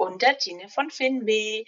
und 0.00 0.22
der 0.22 0.38
Tine 0.38 0.68
von 0.68 0.90
Finweh. 0.90 1.64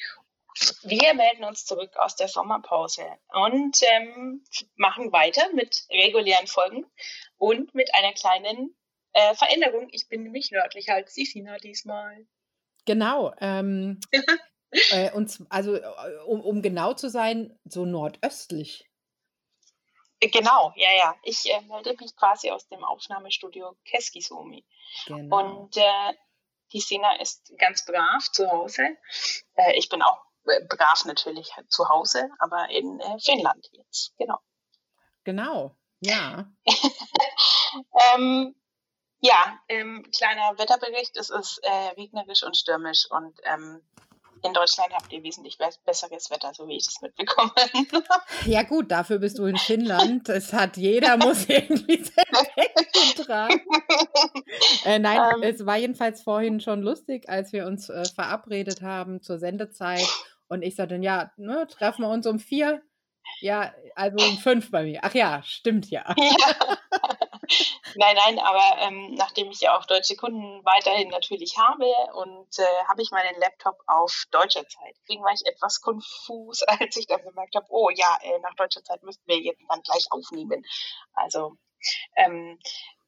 Wir 0.82 1.14
melden 1.14 1.44
uns 1.44 1.66
zurück 1.66 1.96
aus 1.96 2.16
der 2.16 2.28
Sommerpause 2.28 3.04
und 3.28 3.78
ähm, 3.82 4.44
machen 4.76 5.12
weiter 5.12 5.42
mit 5.52 5.86
regulären 5.90 6.46
Folgen 6.46 6.86
und 7.36 7.74
mit 7.74 7.94
einer 7.94 8.12
kleinen 8.12 8.74
äh, 9.12 9.34
Veränderung. 9.34 9.88
Ich 9.92 10.08
bin 10.08 10.22
nämlich 10.22 10.50
nördlicher 10.50 10.94
als 10.94 11.14
die 11.14 11.26
Sina 11.26 11.58
diesmal. 11.58 12.26
Genau. 12.86 13.34
Ähm, 13.40 14.00
äh, 14.90 15.10
und 15.12 15.38
also 15.50 15.76
äh, 15.76 15.82
um, 16.26 16.40
um 16.40 16.62
genau 16.62 16.94
zu 16.94 17.10
sein, 17.10 17.58
so 17.64 17.84
nordöstlich. 17.84 18.88
Genau, 20.20 20.72
ja, 20.76 20.92
ja. 20.96 21.16
Ich 21.24 21.50
äh, 21.52 21.60
melde 21.62 21.96
mich 22.00 22.14
quasi 22.16 22.50
aus 22.50 22.68
dem 22.68 22.82
Aufnahmestudio 22.84 23.76
Keskisumi. 23.84 24.64
Genau. 25.06 25.38
Und 25.38 25.76
äh, 25.76 26.12
die 26.72 26.80
Sina 26.80 27.20
ist 27.20 27.52
ganz 27.58 27.84
brav 27.84 28.30
zu 28.32 28.50
Hause. 28.50 28.82
Äh, 29.54 29.76
ich 29.76 29.88
bin 29.88 30.02
auch 30.02 30.24
äh, 30.46 30.64
brav 30.68 31.04
natürlich 31.04 31.52
zu 31.68 31.88
Hause, 31.88 32.28
aber 32.38 32.70
in 32.70 33.00
äh, 33.00 33.18
Finnland 33.18 33.68
jetzt, 33.72 34.14
genau. 34.18 34.38
Genau, 35.24 35.76
ja. 36.00 36.50
ähm, 38.14 38.54
ja, 39.20 39.58
ähm, 39.68 40.04
kleiner 40.16 40.58
Wetterbericht. 40.58 41.16
Es 41.16 41.30
ist 41.30 41.60
äh, 41.62 41.88
regnerisch 41.96 42.42
und 42.42 42.56
stürmisch 42.56 43.06
und 43.08 43.38
ähm, 43.44 43.80
in 44.42 44.52
Deutschland 44.52 44.92
habt 44.92 45.12
ihr 45.12 45.22
wesentlich 45.22 45.58
besseres 45.84 46.30
Wetter, 46.30 46.52
so 46.54 46.66
wie 46.68 46.76
ich 46.76 46.86
das 46.86 47.00
mitbekomme. 47.00 47.52
Ja 48.46 48.62
gut, 48.62 48.90
dafür 48.90 49.18
bist 49.18 49.38
du 49.38 49.44
in 49.44 49.56
Finnland. 49.56 50.28
Es 50.28 50.52
hat 50.52 50.76
jeder 50.76 51.16
muss 51.16 51.44
irgendwie 51.48 52.02
sein 52.02 52.46
Päckchen 52.54 53.24
tragen. 53.24 53.60
Äh, 54.84 54.98
nein, 54.98 55.20
ähm, 55.36 55.42
es 55.42 55.64
war 55.64 55.76
jedenfalls 55.76 56.22
vorhin 56.22 56.60
schon 56.60 56.82
lustig, 56.82 57.28
als 57.28 57.52
wir 57.52 57.66
uns 57.66 57.88
äh, 57.88 58.04
verabredet 58.14 58.82
haben 58.82 59.22
zur 59.22 59.38
Sendezeit 59.38 60.08
und 60.48 60.62
ich 60.62 60.76
sagte, 60.76 60.96
ja, 60.96 61.32
ne, 61.36 61.66
treffen 61.66 62.02
wir 62.02 62.10
uns 62.10 62.26
um 62.26 62.38
vier. 62.38 62.82
Ja, 63.40 63.72
also 63.94 64.22
um 64.22 64.36
fünf 64.38 64.70
bei 64.70 64.82
mir. 64.82 65.00
Ach 65.02 65.14
ja, 65.14 65.42
stimmt 65.44 65.90
ja. 65.90 66.14
ja. 66.16 66.76
Nein, 67.96 68.16
nein, 68.16 68.38
aber 68.38 68.78
ähm, 68.80 69.14
nachdem 69.14 69.50
ich 69.50 69.60
ja 69.60 69.76
auch 69.76 69.84
deutsche 69.86 70.16
Kunden 70.16 70.64
weiterhin 70.64 71.08
natürlich 71.08 71.58
habe 71.58 71.86
und 72.14 72.58
äh, 72.58 72.84
habe 72.88 73.02
ich 73.02 73.10
meinen 73.10 73.38
Laptop 73.40 73.78
auf 73.86 74.24
deutscher 74.30 74.66
Zeit. 74.66 74.94
Deswegen 75.02 75.22
war 75.22 75.32
ich 75.32 75.46
etwas 75.46 75.80
konfus, 75.80 76.62
als 76.66 76.96
ich 76.96 77.06
dann 77.06 77.22
bemerkt 77.24 77.54
habe, 77.54 77.66
oh 77.70 77.90
ja, 77.90 78.18
äh, 78.22 78.38
nach 78.40 78.54
deutscher 78.54 78.82
Zeit 78.82 79.02
müssten 79.02 79.26
wir 79.26 79.38
jetzt 79.38 79.62
dann 79.68 79.82
gleich 79.82 80.06
aufnehmen. 80.10 80.64
Also 81.14 81.56
ähm, 82.16 82.58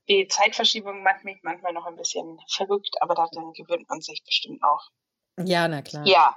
die 0.08 0.28
Zeitverschiebung 0.28 1.02
macht 1.02 1.24
mich 1.24 1.38
manchmal 1.42 1.72
noch 1.72 1.86
ein 1.86 1.96
bisschen 1.96 2.38
verrückt, 2.48 2.96
aber 3.00 3.14
daran 3.14 3.52
gewöhnt 3.52 3.88
man 3.88 4.00
sich 4.00 4.22
bestimmt 4.24 4.62
auch. 4.62 4.90
Ja, 5.38 5.66
na 5.66 5.82
klar. 5.82 6.06
Ja. 6.06 6.36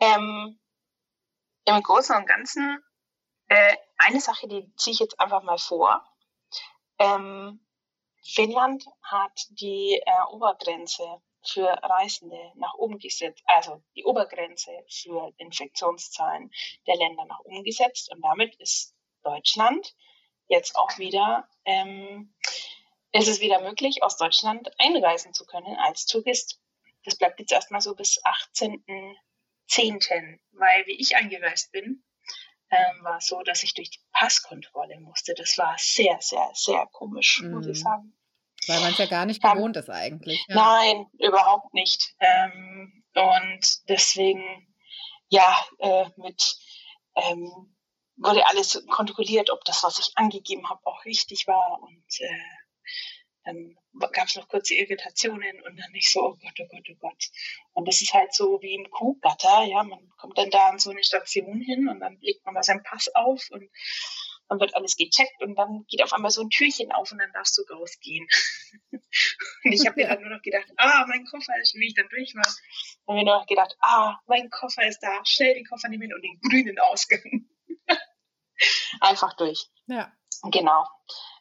Ähm, 0.00 0.58
Im 1.64 1.82
Großen 1.82 2.16
und 2.16 2.26
Ganzen 2.26 2.82
äh, 3.48 3.76
eine 3.98 4.20
Sache, 4.20 4.46
die 4.48 4.72
ziehe 4.76 4.94
ich 4.94 5.00
jetzt 5.00 5.20
einfach 5.20 5.42
mal 5.42 5.58
vor. 5.58 6.04
Ähm, 6.98 7.60
Finnland 8.22 8.84
hat 9.02 9.46
die 9.50 10.00
äh, 10.04 10.22
Obergrenze 10.30 11.20
für 11.46 11.68
Reisende 11.82 12.52
nach 12.56 12.74
oben 12.74 12.98
gesetzt, 12.98 13.42
also 13.46 13.82
die 13.94 14.04
Obergrenze 14.04 14.72
für 14.88 15.32
Infektionszahlen 15.38 16.50
der 16.86 16.96
Länder 16.96 17.24
nach 17.26 17.40
oben 17.40 17.64
gesetzt 17.64 18.10
und 18.12 18.20
damit 18.22 18.56
ist 18.56 18.94
Deutschland 19.22 19.94
jetzt 20.48 20.76
auch 20.76 20.98
wieder, 20.98 21.48
ähm, 21.64 22.34
ist 23.12 23.28
es 23.28 23.40
wieder 23.40 23.60
möglich, 23.60 24.02
aus 24.02 24.16
Deutschland 24.16 24.68
einreisen 24.78 25.32
zu 25.32 25.46
können 25.46 25.76
als 25.76 26.06
Tourist. 26.06 26.60
Das 27.04 27.16
bleibt 27.16 27.38
jetzt 27.40 27.52
erstmal 27.52 27.80
so 27.80 27.94
bis 27.94 28.20
18.10., 28.24 30.38
weil 30.52 30.86
wie 30.86 31.00
ich 31.00 31.16
eingereist 31.16 31.72
bin, 31.72 32.04
ähm, 32.70 33.04
war 33.04 33.20
so, 33.20 33.42
dass 33.42 33.62
ich 33.62 33.74
durch 33.74 33.90
die 33.90 34.00
Passkontrolle 34.12 35.00
musste. 35.00 35.34
Das 35.34 35.56
war 35.58 35.74
sehr, 35.78 36.18
sehr, 36.20 36.50
sehr 36.54 36.86
komisch, 36.92 37.40
mhm. 37.42 37.52
muss 37.52 37.66
ich 37.66 37.78
mhm. 37.78 37.82
sagen. 37.82 38.18
Weil 38.66 38.80
man 38.80 38.92
es 38.92 38.98
ja 38.98 39.06
gar 39.06 39.26
nicht 39.26 39.42
ähm, 39.44 39.52
gewohnt 39.52 39.76
ist 39.76 39.88
eigentlich. 39.88 40.44
Ja. 40.48 40.54
Nein, 40.54 41.06
überhaupt 41.18 41.72
nicht. 41.74 42.14
Ähm, 42.20 43.04
und 43.14 43.88
deswegen, 43.88 44.74
ja, 45.28 45.66
äh, 45.78 46.06
mit 46.16 46.58
ähm, 47.16 47.76
wurde 48.16 48.46
alles 48.46 48.84
kontrolliert, 48.90 49.50
ob 49.50 49.64
das, 49.64 49.82
was 49.82 49.98
ich 49.98 50.10
angegeben 50.16 50.68
habe, 50.68 50.80
auch 50.84 51.04
richtig 51.04 51.46
war. 51.46 51.80
Und 51.80 52.20
äh, 52.20 52.40
dann 53.44 53.76
gab 54.12 54.28
es 54.28 54.36
noch 54.36 54.48
kurze 54.48 54.74
Irritationen 54.74 55.60
und 55.62 55.76
dann 55.78 55.92
nicht 55.92 56.10
so, 56.10 56.20
oh 56.20 56.36
Gott, 56.36 56.54
oh 56.60 56.66
Gott, 56.70 56.86
oh 56.90 56.96
Gott. 56.98 57.24
Und 57.72 57.88
das 57.88 58.00
ist 58.00 58.12
halt 58.14 58.34
so 58.34 58.60
wie 58.62 58.74
im 58.74 58.90
Kuhgatter, 58.90 59.64
ja, 59.64 59.82
man 59.82 60.08
kommt 60.16 60.38
dann 60.38 60.50
da 60.50 60.68
an 60.68 60.78
so 60.78 60.90
eine 60.90 61.02
Station 61.02 61.60
hin 61.60 61.88
und 61.88 62.00
dann 62.00 62.18
legt 62.20 62.44
man 62.44 62.54
da 62.54 62.62
seinen 62.62 62.82
Pass 62.82 63.08
auf 63.14 63.42
und 63.50 63.68
dann 64.48 64.60
wird 64.60 64.74
alles 64.74 64.96
gecheckt 64.96 65.42
und 65.42 65.56
dann 65.56 65.84
geht 65.88 66.02
auf 66.02 66.12
einmal 66.12 66.30
so 66.30 66.42
ein 66.42 66.50
Türchen 66.50 66.90
auf 66.92 67.12
und 67.12 67.18
dann 67.18 67.32
darfst 67.32 67.58
du 67.58 67.62
rausgehen. 67.72 68.26
und 68.92 69.72
ich 69.72 69.86
habe 69.86 70.00
mir 70.00 70.08
dann 70.08 70.22
nur 70.22 70.30
noch 70.30 70.42
gedacht, 70.42 70.66
ah, 70.76 71.04
mein 71.06 71.24
Koffer 71.24 71.52
ist, 71.60 71.74
wie 71.74 71.88
ich 71.88 71.94
dann 71.94 72.08
durch 72.08 72.34
war, 72.34 72.46
habe 72.46 73.18
mir 73.18 73.24
nur 73.24 73.38
noch 73.40 73.46
gedacht, 73.46 73.76
ah, 73.80 74.16
mein 74.26 74.48
Koffer 74.50 74.86
ist 74.86 75.00
da, 75.00 75.20
schnell 75.24 75.54
den 75.54 75.66
Koffer 75.66 75.88
nehmen 75.88 76.12
und 76.12 76.22
den 76.22 76.40
grünen 76.40 76.78
Ausgang. 76.78 77.46
Einfach 79.00 79.36
durch. 79.36 79.66
Ja. 79.86 80.12
Genau. 80.50 80.86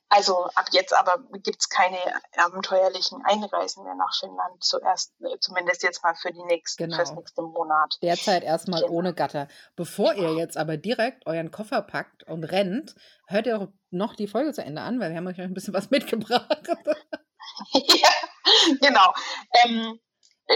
Also 0.09 0.45
ab 0.55 0.67
jetzt 0.71 0.93
aber 0.93 1.17
gibt 1.43 1.59
es 1.59 1.69
keine 1.69 1.97
abenteuerlichen 2.37 3.23
Einreisen 3.25 3.83
mehr 3.83 3.95
nach 3.95 4.13
Finnland, 4.17 4.63
zuerst, 4.63 5.13
äh, 5.21 5.37
zumindest 5.39 5.83
jetzt 5.83 6.01
mal 6.01 6.15
für 6.15 6.31
die 6.31 6.43
nächsten, 6.43 6.83
genau. 6.85 6.95
fürs 6.95 7.11
nächste 7.11 7.41
Monat. 7.41 7.97
Derzeit 8.01 8.43
erstmal 8.43 8.81
genau. 8.81 8.93
ohne 8.93 9.13
Gatter. 9.13 9.47
Bevor 9.75 10.13
ihr 10.13 10.33
jetzt 10.35 10.55
aber 10.55 10.77
direkt 10.77 11.27
euren 11.27 11.51
Koffer 11.51 11.81
packt 11.81 12.23
und 12.23 12.45
rennt, 12.45 12.95
hört 13.27 13.47
ihr 13.47 13.59
auch 13.59 13.67
noch 13.89 14.15
die 14.15 14.27
Folge 14.27 14.53
zu 14.53 14.63
Ende 14.63 14.81
an, 14.81 14.99
weil 14.99 15.09
wir 15.09 15.17
haben 15.17 15.27
euch 15.27 15.41
ein 15.41 15.53
bisschen 15.53 15.73
was 15.73 15.89
mitgebracht. 15.91 16.67
ja, 17.73 18.09
genau. 18.79 19.13
Ähm, 19.63 19.99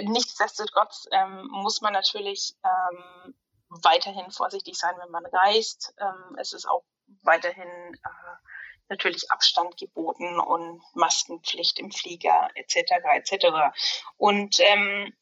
nichtsdestotrotz 0.04 1.08
ähm, 1.12 1.48
muss 1.52 1.82
man 1.82 1.92
natürlich 1.92 2.56
ähm, 2.64 3.36
weiterhin 3.84 4.32
vorsichtig 4.32 4.78
sein, 4.78 4.96
wenn 4.98 5.12
man 5.12 5.26
reist. 5.26 5.94
Ähm, 6.00 6.38
es 6.40 6.54
ist 6.54 6.68
auch 6.68 6.84
weiterhin 7.24 7.68
äh, 7.68 8.36
natürlich 8.92 9.32
Abstand 9.32 9.78
geboten 9.78 10.40
und 10.40 10.84
Maskenpflicht 10.94 11.80
im 11.80 11.92
Flieger 11.92 12.50
etc. 12.56 12.92
etc. 13.16 13.46
Und 14.18 14.60
ähm, 14.60 15.14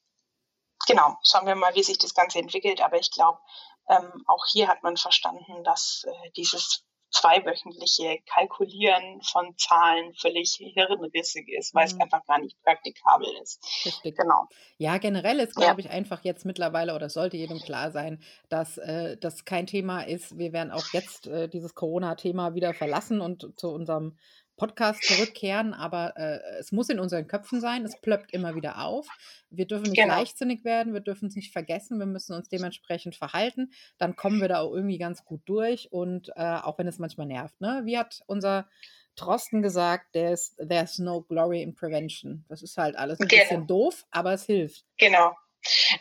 genau, 0.88 1.18
schauen 1.24 1.46
wir 1.46 1.56
mal, 1.56 1.76
wie 1.76 1.84
sich 1.84 2.00
das 2.00 2.14
Ganze 2.14 2.40
entwickelt. 2.40 2.82
Aber 2.82 2.98
ich 2.98 3.12
glaube, 3.12 3.40
ähm, 3.88 4.24
auch 4.28 4.46
hier 4.52 4.68
hat 4.68 4.84
man 4.84 4.98
verstanden, 4.98 5.64
dass 5.64 6.06
äh, 6.06 6.32
dieses 6.32 6.84
zweiwöchentliche 7.12 8.20
Kalkulieren 8.32 9.22
von 9.24 9.56
Zahlen 9.58 10.14
völlig 10.14 10.54
hirnrissig 10.54 11.48
ist, 11.50 11.74
weil 11.74 11.88
mhm. 11.88 11.94
es 11.94 12.00
einfach 12.00 12.26
gar 12.26 12.40
nicht 12.40 12.62
praktikabel 12.64 13.28
ist. 13.42 13.64
Richtig. 13.86 14.16
Genau. 14.18 14.48
Ja, 14.78 14.98
generell 14.98 15.40
ist, 15.40 15.56
glaube 15.56 15.82
ja. 15.82 15.88
ich, 15.88 15.90
einfach 15.90 16.24
jetzt 16.24 16.46
mittlerweile 16.46 16.96
oder 16.96 17.10
sollte 17.10 17.38
jedem 17.38 17.60
klar 17.60 17.92
sein, 17.92 18.22
dass 18.50 18.78
äh, 18.78 19.18
das 19.18 19.46
kein 19.46 19.68
Thema 19.68 20.02
ist. 20.02 20.38
Wir 20.38 20.54
werden 20.54 20.72
auch 20.72 20.94
jetzt 20.94 21.28
äh, 21.28 21.50
dieses 21.50 21.76
Corona-Thema 21.76 22.56
wieder 22.56 22.74
verlassen 22.74 23.22
und 23.22 23.60
zu 23.60 23.70
unserem 23.70 24.18
Podcast 24.60 25.04
zurückkehren, 25.04 25.74
aber 25.74 26.14
äh, 26.18 26.40
es 26.60 26.72
muss 26.72 26.90
in 26.90 27.00
unseren 27.00 27.28
Köpfen 27.28 27.62
sein, 27.62 27.84
es 27.86 28.00
plöppt 28.00 28.32
immer 28.32 28.54
wieder 28.56 28.84
auf. 28.84 29.08
Wir 29.50 29.66
dürfen 29.66 29.90
nicht 29.90 29.96
genau. 30.00 30.14
leichtsinnig 30.14 30.64
werden, 30.64 30.94
wir 30.94 31.00
dürfen 31.00 31.28
es 31.28 31.36
nicht 31.36 31.52
vergessen, 31.52 31.98
wir 31.98 32.06
müssen 32.06 32.36
uns 32.36 32.50
dementsprechend 32.50 33.16
verhalten. 33.16 33.72
Dann 33.98 34.16
kommen 34.16 34.42
wir 34.42 34.50
da 34.50 34.60
auch 34.60 34.74
irgendwie 34.74 34.98
ganz 34.98 35.26
gut 35.26 35.42
durch 35.46 35.92
und 35.92 36.30
äh, 36.36 36.58
auch 36.58 36.78
wenn 36.78 36.88
es 36.88 37.00
manchmal 37.00 37.28
nervt. 37.28 37.60
Ne? 37.60 37.82
Wie 37.86 37.98
hat 37.98 38.22
unser 38.28 38.68
Trosten 39.16 39.62
gesagt, 39.62 40.14
there's, 40.14 40.56
there's 40.58 41.00
no 41.00 41.22
glory 41.22 41.62
in 41.62 41.74
prevention. 41.74 42.46
Das 42.48 42.62
ist 42.62 42.78
halt 42.78 42.96
alles 42.96 43.20
ein 43.20 43.28
genau. 43.28 43.42
bisschen 43.42 43.68
doof, 43.68 44.06
aber 44.12 44.34
es 44.34 44.46
hilft. 44.46 44.86
Genau. 44.98 45.36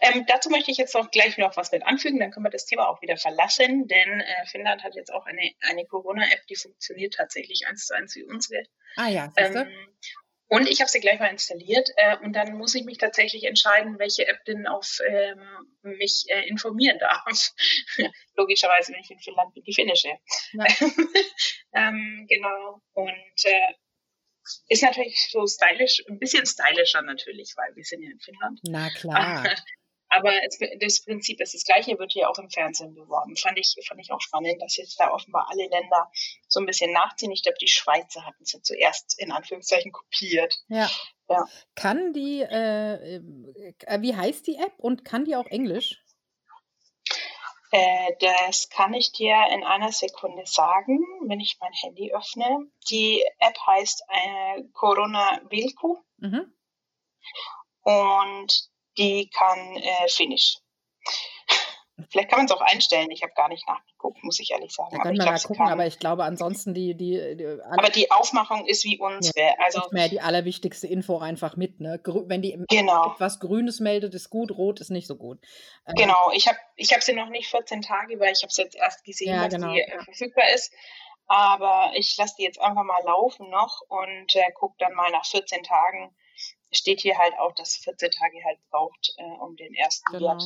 Ähm, 0.01 0.25
dazu 0.27 0.51
möchte 0.51 0.71
ich 0.71 0.77
jetzt 0.77 0.95
noch 0.95 1.11
gleich 1.11 1.37
noch 1.39 1.57
was 1.57 1.73
mit 1.73 1.85
anfügen, 1.85 2.21
dann 2.21 2.31
können 2.31 2.47
wir 2.47 2.51
das 2.51 2.67
Thema 2.67 2.89
auch 2.89 3.03
wieder 3.03 3.17
verlassen, 3.17 3.87
denn 3.89 4.21
äh, 4.21 4.47
Finnland 4.47 4.85
hat 4.85 4.95
jetzt 4.95 5.13
auch 5.13 5.27
eine, 5.27 5.51
eine 5.61 5.85
Corona-App, 5.87 6.47
die 6.47 6.57
funktioniert 6.57 7.15
tatsächlich 7.15 7.67
eins 7.67 7.87
zu 7.87 7.95
eins 7.95 8.15
wie 8.15 8.25
unsere. 8.25 8.63
Ah 8.97 9.09
ja, 9.09 9.33
ähm, 9.37 9.69
Und 10.49 10.69
ich 10.69 10.81
habe 10.81 10.89
sie 10.89 11.01
gleich 11.01 11.19
mal 11.21 11.31
installiert 11.31 11.91
äh, 11.97 12.17
und 12.19 12.35
dann 12.35 12.57
muss 12.57 12.75
ich 12.75 12.85
mich 12.85 12.99
tatsächlich 12.99 13.45
entscheiden, 13.45 13.99
welche 13.99 14.27
App 14.27 14.45
denn 14.47 14.67
auf 14.67 14.99
ähm, 15.07 15.41
mich 15.83 16.25
äh, 16.29 16.49
informieren 16.49 16.99
darf. 16.99 17.53
Logischerweise, 18.37 18.93
wenn 18.93 19.01
ich 19.01 19.11
in 19.11 19.19
Finnland 19.19 19.53
bin, 19.55 19.65
die 19.65 19.75
finnische. 19.75 20.11
Ja. 20.53 20.65
ähm, 21.75 22.27
genau. 22.29 22.81
Und 22.95 23.45
äh, 23.45 23.75
ist 24.69 24.83
natürlich 24.83 25.29
so 25.31 25.47
stylisch, 25.47 26.03
ein 26.09 26.19
bisschen 26.19 26.47
stylischer 26.47 27.03
natürlich, 27.03 27.55
weil 27.57 27.75
wir 27.77 27.85
sind 27.85 28.03
ja 28.03 28.11
in 28.11 28.21
Finnland. 28.21 28.61
Na 28.65 28.91
klar. 28.91 29.45
Aber 30.11 30.33
es, 30.45 30.59
das 30.81 31.05
Prinzip 31.05 31.41
ist 31.41 31.55
das 31.55 31.65
gleiche, 31.65 31.99
wird 31.99 32.13
hier 32.13 32.31
auch 32.31 32.39
im 32.39 32.49
Fernsehen 32.49 32.95
beworben. 32.95 33.37
Fand 33.37 33.59
ich, 33.59 33.75
fand 33.87 34.01
ich 34.01 34.11
auch 34.11 34.21
spannend, 34.21 34.61
dass 34.63 34.77
jetzt 34.77 34.99
da 34.99 35.11
offenbar 35.11 35.47
alle 35.51 35.69
Länder 35.69 36.11
so 36.49 36.61
ein 36.61 36.67
bisschen 36.67 36.93
nachziehen. 36.93 37.31
Ich 37.31 37.43
glaube, 37.43 37.59
die 37.61 37.69
Schweizer 37.69 38.25
hatten 38.25 38.43
es 38.43 38.53
ja 38.53 38.61
zuerst 38.63 39.21
in 39.21 39.33
Anführungszeichen 39.33 39.93
kopiert. 39.93 40.59
Ja. 40.69 40.91
ja. 41.29 41.45
Kann 41.75 42.15
die, 42.15 42.41
äh, 42.41 43.17
äh, 43.17 44.01
wie 44.01 44.17
heißt 44.17 44.47
die 44.47 44.57
App 44.57 44.73
und 44.79 45.05
kann 45.05 45.27
die 45.27 45.37
auch 45.37 45.47
Englisch? 45.47 46.03
Äh, 47.71 48.13
das 48.21 48.71
kann 48.71 48.95
ich 48.95 49.13
dir 49.13 49.37
in 49.53 49.63
einer 49.63 49.93
Sekunde 49.93 50.47
sagen, 50.47 50.99
wenn 51.27 51.41
ich 51.41 51.59
mein 51.61 51.73
Handy 51.73 52.13
öffne. 52.15 52.71
Die 52.91 53.25
App 53.39 53.59
heißt 53.67 54.05
äh, 54.09 54.63
Corona 54.73 55.41
Vilku. 55.51 55.99
Mhm. 56.17 56.53
Und 57.83 58.71
die 58.97 59.29
kann 59.31 59.77
äh, 59.77 60.09
Finnisch. 60.09 60.59
Vielleicht 62.11 62.31
kann 62.31 62.39
man 62.39 62.47
es 62.47 62.53
auch 62.53 62.61
einstellen. 62.61 63.11
Ich 63.11 63.23
habe 63.23 63.33
gar 63.35 63.49
nicht 63.49 63.67
nachgeguckt, 63.67 64.23
muss 64.23 64.39
ich 64.39 64.53
ehrlich 64.53 64.73
sagen. 64.73 64.91
Da 64.93 65.03
können 65.03 65.19
wir 65.19 65.25
mal 65.25 65.39
gucken, 65.41 65.67
aber 65.67 65.87
ich 65.87 65.99
glaube 65.99 66.25
ansonsten 66.25 66.73
die, 66.73 66.95
die, 66.95 67.37
die 67.37 67.47
Aber 67.47 67.91
die 67.91 68.11
Aufmachung 68.11 68.67
ist 68.67 68.85
wie 68.85 68.99
unsere. 68.99 69.39
Ja, 69.39 69.55
also 69.59 69.83
mehr 69.91 70.09
die 70.09 70.21
allerwichtigste 70.21 70.87
Info 70.87 71.19
einfach 71.19 71.57
mit. 71.57 71.81
Ne? 71.81 72.01
Wenn 72.05 72.43
die 72.43 72.59
genau. 72.69 73.13
etwas 73.13 73.41
Grünes 73.41 73.81
meldet, 73.81 74.15
ist 74.15 74.31
gut, 74.31 74.53
Rot 74.53 74.81
ist 74.81 74.91
nicht 74.91 75.09
so 75.09 75.17
gut. 75.17 75.39
Ähm, 75.87 75.97
genau, 75.97 76.31
ich 76.33 76.47
habe 76.47 76.59
ich 76.77 76.93
hab 76.93 77.03
sie 77.03 77.15
noch 77.15 77.29
nicht 77.31 77.49
14 77.49 77.83
Tage, 77.83 78.21
weil 78.21 78.33
ich 78.33 78.43
habe 78.43 78.51
es 78.51 78.57
jetzt 78.57 78.77
erst 78.77 79.05
gesehen, 79.05 79.35
ja, 79.35 79.45
dass 79.45 79.55
genau. 79.55 79.73
die 79.73 79.81
äh, 79.81 80.05
verfügbar 80.05 80.45
ist. 80.55 80.73
Aber 81.27 81.93
ich 81.95 82.17
lasse 82.17 82.37
die 82.39 82.45
jetzt 82.45 82.61
einfach 82.61 82.85
mal 82.85 83.03
laufen 83.05 83.51
noch 83.51 83.83
und 83.89 84.35
äh, 84.35 84.51
gucke 84.55 84.77
dann 84.79 84.95
mal 84.95 85.11
nach 85.11 85.27
14 85.27 85.63
Tagen, 85.63 86.15
steht 86.73 87.01
hier 87.01 87.19
halt 87.19 87.35
auch, 87.39 87.53
dass 87.55 87.77
14 87.77 88.11
Tage 88.13 88.45
halt 88.45 88.59
braucht, 88.71 89.15
äh, 89.19 89.23
um 89.23 89.57
den 89.57 89.75
ersten 89.75 90.11
genau. 90.13 90.29
Wert 90.29 90.43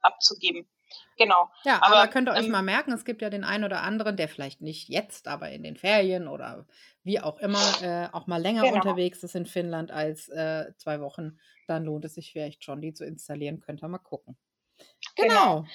abzugeben. 0.00 0.68
Genau. 1.16 1.50
Ja, 1.64 1.76
aber, 1.82 1.96
aber 1.96 2.08
könnt 2.08 2.28
ihr 2.28 2.32
euch 2.32 2.46
ähm, 2.46 2.50
mal 2.50 2.62
merken, 2.62 2.92
es 2.92 3.04
gibt 3.04 3.22
ja 3.22 3.30
den 3.30 3.44
einen 3.44 3.64
oder 3.64 3.82
anderen, 3.82 4.16
der 4.16 4.28
vielleicht 4.28 4.60
nicht 4.60 4.88
jetzt, 4.88 5.28
aber 5.28 5.50
in 5.50 5.62
den 5.62 5.76
Ferien 5.76 6.28
oder 6.28 6.66
wie 7.02 7.20
auch 7.20 7.38
immer 7.38 7.82
äh, 7.82 8.08
auch 8.12 8.26
mal 8.26 8.40
länger 8.40 8.62
genau. 8.62 8.76
unterwegs 8.76 9.22
ist 9.22 9.34
in 9.34 9.46
Finnland 9.46 9.90
als 9.90 10.28
äh, 10.28 10.72
zwei 10.76 11.00
Wochen. 11.00 11.38
Dann 11.66 11.84
lohnt 11.84 12.04
es 12.04 12.14
sich 12.14 12.32
vielleicht 12.32 12.64
schon, 12.64 12.80
die 12.80 12.92
zu 12.92 13.04
installieren. 13.04 13.60
Könnt 13.60 13.82
ihr 13.82 13.88
mal 13.88 13.98
gucken. 13.98 14.36
Genau. 15.14 15.62
genau. 15.62 15.66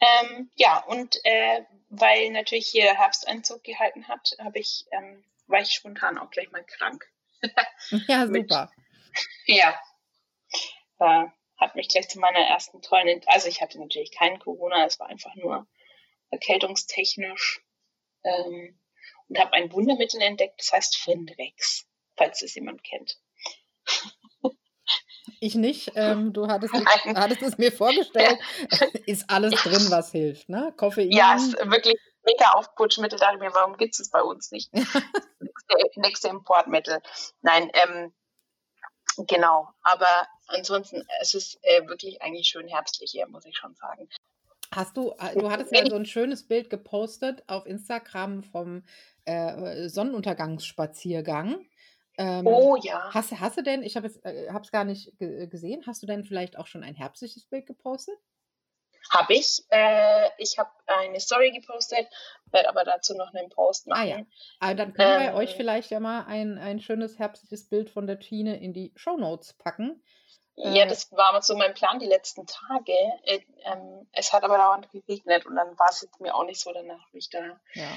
Ähm, 0.00 0.50
ja, 0.56 0.78
und 0.86 1.16
äh, 1.24 1.62
weil 1.88 2.30
natürlich 2.30 2.66
hier 2.66 2.94
Herbsteinzug 2.94 3.62
gehalten 3.62 4.08
hat, 4.08 4.34
habe 4.40 4.58
ich, 4.58 4.86
ähm, 4.90 5.24
war 5.46 5.60
ich 5.60 5.70
spontan 5.70 6.18
auch 6.18 6.30
gleich 6.30 6.50
mal 6.50 6.64
krank. 6.64 7.06
ja, 8.08 8.26
super. 8.26 8.72
ja. 9.46 9.78
Äh, 10.98 11.26
hat 11.62 11.76
mich 11.76 11.88
gleich 11.88 12.08
zu 12.08 12.18
meiner 12.18 12.40
ersten 12.40 12.82
tollen, 12.82 13.22
also 13.26 13.48
ich 13.48 13.60
hatte 13.60 13.78
natürlich 13.78 14.12
keinen 14.12 14.38
Corona, 14.38 14.84
es 14.86 14.98
war 15.00 15.08
einfach 15.08 15.34
nur 15.34 15.66
erkältungstechnisch 16.30 17.64
ähm, 18.24 18.78
und 19.28 19.38
habe 19.38 19.52
ein 19.54 19.72
Wundermittel 19.72 20.20
entdeckt, 20.20 20.60
das 20.60 20.72
heißt 20.72 20.96
Findrex, 20.96 21.86
falls 22.16 22.42
es 22.42 22.54
jemand 22.54 22.82
kennt. 22.84 23.18
Ich 25.40 25.56
nicht. 25.56 25.90
Ähm, 25.96 26.32
du 26.32 26.46
hattest, 26.46 26.72
hattest, 26.72 27.42
es 27.42 27.58
mir 27.58 27.72
vorgestellt. 27.72 28.38
Ist 29.06 29.28
alles 29.28 29.52
drin, 29.62 29.90
was 29.90 30.12
hilft, 30.12 30.48
ne? 30.48 30.72
Koffein. 30.76 31.10
Ja, 31.10 31.34
ist 31.34 31.54
wirklich 31.64 31.96
mega 32.24 32.52
Aufputschmittel. 32.52 33.18
Da 33.18 33.26
dachte 33.26 33.38
ich 33.38 33.42
mir, 33.42 33.54
warum 33.54 33.76
gibt 33.76 33.98
es 33.98 34.10
bei 34.10 34.22
uns 34.22 34.52
nicht? 34.52 34.72
nächste, 35.40 36.00
nächste 36.00 36.28
Importmittel. 36.28 37.00
Nein, 37.40 37.70
ähm, 37.74 38.14
genau. 39.26 39.68
Aber 39.82 40.26
ansonsten, 40.48 41.06
es 41.20 41.34
ist 41.34 41.58
äh, 41.62 41.86
wirklich 41.86 42.22
eigentlich 42.22 42.48
schön 42.48 42.68
herbstlich 42.68 43.10
hier, 43.10 43.26
muss 43.28 43.44
ich 43.44 43.56
schon 43.56 43.74
sagen. 43.74 44.08
Hast 44.74 44.96
du, 44.96 45.14
äh, 45.18 45.38
du 45.38 45.50
hattest 45.50 45.72
ja 45.72 45.84
so 45.86 45.96
ein 45.96 46.06
schönes 46.06 46.46
Bild 46.48 46.70
gepostet 46.70 47.42
auf 47.46 47.66
Instagram 47.66 48.42
vom 48.42 48.84
äh, 49.24 49.88
Sonnenuntergangsspaziergang. 49.88 51.66
Ähm, 52.18 52.46
oh 52.46 52.76
ja. 52.82 53.10
Hast, 53.12 53.32
hast 53.40 53.56
du 53.56 53.62
denn, 53.62 53.82
ich 53.82 53.96
habe 53.96 54.06
es 54.06 54.16
äh, 54.18 54.48
gar 54.70 54.84
nicht 54.84 55.12
gesehen, 55.18 55.82
hast 55.86 56.02
du 56.02 56.06
denn 56.06 56.24
vielleicht 56.24 56.58
auch 56.58 56.66
schon 56.66 56.82
ein 56.82 56.94
herbstliches 56.94 57.46
Bild 57.46 57.66
gepostet? 57.66 58.16
Habe 59.10 59.34
ich. 59.34 59.62
Äh, 59.70 60.30
ich 60.38 60.58
habe 60.58 60.70
eine 60.86 61.20
Story 61.20 61.50
gepostet, 61.52 62.06
werde 62.50 62.68
aber 62.68 62.84
dazu 62.84 63.14
noch 63.14 63.32
einen 63.34 63.50
Post 63.50 63.86
machen. 63.86 64.00
Ah 64.00 64.04
ja. 64.04 64.24
Aber 64.60 64.74
dann 64.74 64.94
können 64.94 65.22
ähm, 65.22 65.32
wir 65.32 65.34
euch 65.34 65.54
vielleicht 65.54 65.90
ja 65.90 66.00
mal 66.00 66.24
ein, 66.26 66.58
ein 66.58 66.80
schönes 66.80 67.18
herbstliches 67.18 67.68
Bild 67.68 67.90
von 67.90 68.06
der 68.06 68.18
Tine 68.18 68.60
in 68.60 68.72
die 68.72 68.92
Show 68.96 69.16
Notes 69.16 69.54
packen. 69.54 70.02
Ja, 70.56 70.84
äh, 70.84 70.86
das 70.86 71.10
war 71.12 71.40
so 71.42 71.56
mein 71.56 71.74
Plan 71.74 71.98
die 71.98 72.06
letzten 72.06 72.46
Tage. 72.46 72.92
Äh, 73.24 73.40
ähm, 73.64 74.06
es 74.12 74.32
hat 74.32 74.44
aber 74.44 74.58
dauernd 74.58 74.90
geregnet 74.90 75.46
und 75.46 75.56
dann 75.56 75.78
war 75.78 75.88
es 75.88 76.06
mir 76.20 76.34
auch 76.34 76.44
nicht 76.44 76.60
so 76.60 76.72
danach, 76.72 77.12
mich 77.12 77.30
da 77.30 77.60
ja. 77.74 77.88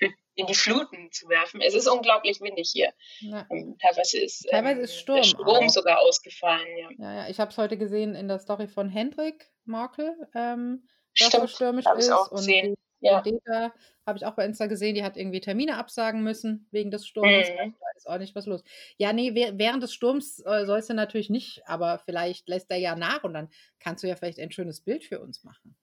in 0.40 0.46
die 0.46 0.54
Fluten 0.54 1.12
zu 1.12 1.28
werfen. 1.28 1.60
Es 1.60 1.74
ist 1.74 1.86
unglaublich 1.86 2.40
windig 2.40 2.70
hier. 2.72 2.92
Ja. 3.20 3.46
Ähm, 3.50 3.76
teilweise 3.78 4.18
ist, 4.18 4.48
teilweise 4.50 4.80
ist 4.80 4.92
ähm, 4.92 5.00
Sturm, 5.00 5.16
der 5.16 5.24
Strom 5.24 5.68
sogar 5.68 6.00
ausgefallen. 6.00 6.66
Ja, 6.78 6.90
ja, 6.98 7.14
ja. 7.22 7.28
ich 7.28 7.38
habe 7.38 7.50
es 7.50 7.58
heute 7.58 7.76
gesehen 7.76 8.14
in 8.14 8.28
der 8.28 8.38
Story 8.38 8.66
von 8.66 8.88
Hendrik 8.88 9.50
Markel, 9.64 10.16
ähm, 10.34 10.88
dass 11.18 11.34
es 11.34 11.52
stürmisch 11.52 11.84
ist. 11.96 12.10
Auch 12.10 12.30
und 12.30 12.46
die, 12.46 12.74
ja. 13.00 13.20
Data 13.20 13.74
habe 14.06 14.18
ich 14.18 14.24
auch 14.24 14.34
bei 14.34 14.44
Insta 14.44 14.66
gesehen, 14.66 14.94
die 14.94 15.04
hat 15.04 15.16
irgendwie 15.16 15.40
Termine 15.40 15.76
absagen 15.76 16.22
müssen 16.22 16.68
wegen 16.70 16.90
des 16.90 17.06
Sturms. 17.06 17.48
Mhm. 17.50 17.74
Da 17.78 17.86
ist 17.96 18.08
auch 18.08 18.18
nicht 18.18 18.34
was 18.34 18.46
los. 18.46 18.62
Ja, 18.96 19.12
nee, 19.12 19.34
während 19.34 19.82
des 19.82 19.92
Sturms 19.92 20.40
äh, 20.44 20.64
sollst 20.66 20.90
du 20.90 20.94
natürlich 20.94 21.30
nicht, 21.30 21.62
aber 21.66 21.98
vielleicht 21.98 22.48
lässt 22.48 22.70
er 22.70 22.78
ja 22.78 22.94
nach 22.96 23.24
und 23.24 23.34
dann 23.34 23.50
kannst 23.78 24.02
du 24.02 24.08
ja 24.08 24.16
vielleicht 24.16 24.38
ein 24.38 24.52
schönes 24.52 24.80
Bild 24.80 25.04
für 25.04 25.20
uns 25.20 25.44
machen. 25.44 25.76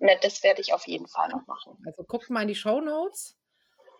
Ja, 0.00 0.14
das 0.20 0.42
werde 0.42 0.60
ich 0.60 0.72
auf 0.72 0.86
jeden 0.86 1.08
Fall 1.08 1.28
noch 1.30 1.46
machen. 1.46 1.78
Also 1.86 2.04
guckt 2.04 2.28
mal 2.28 2.42
in 2.42 2.48
die 2.48 2.54
Show 2.54 2.80
Notes 2.80 3.36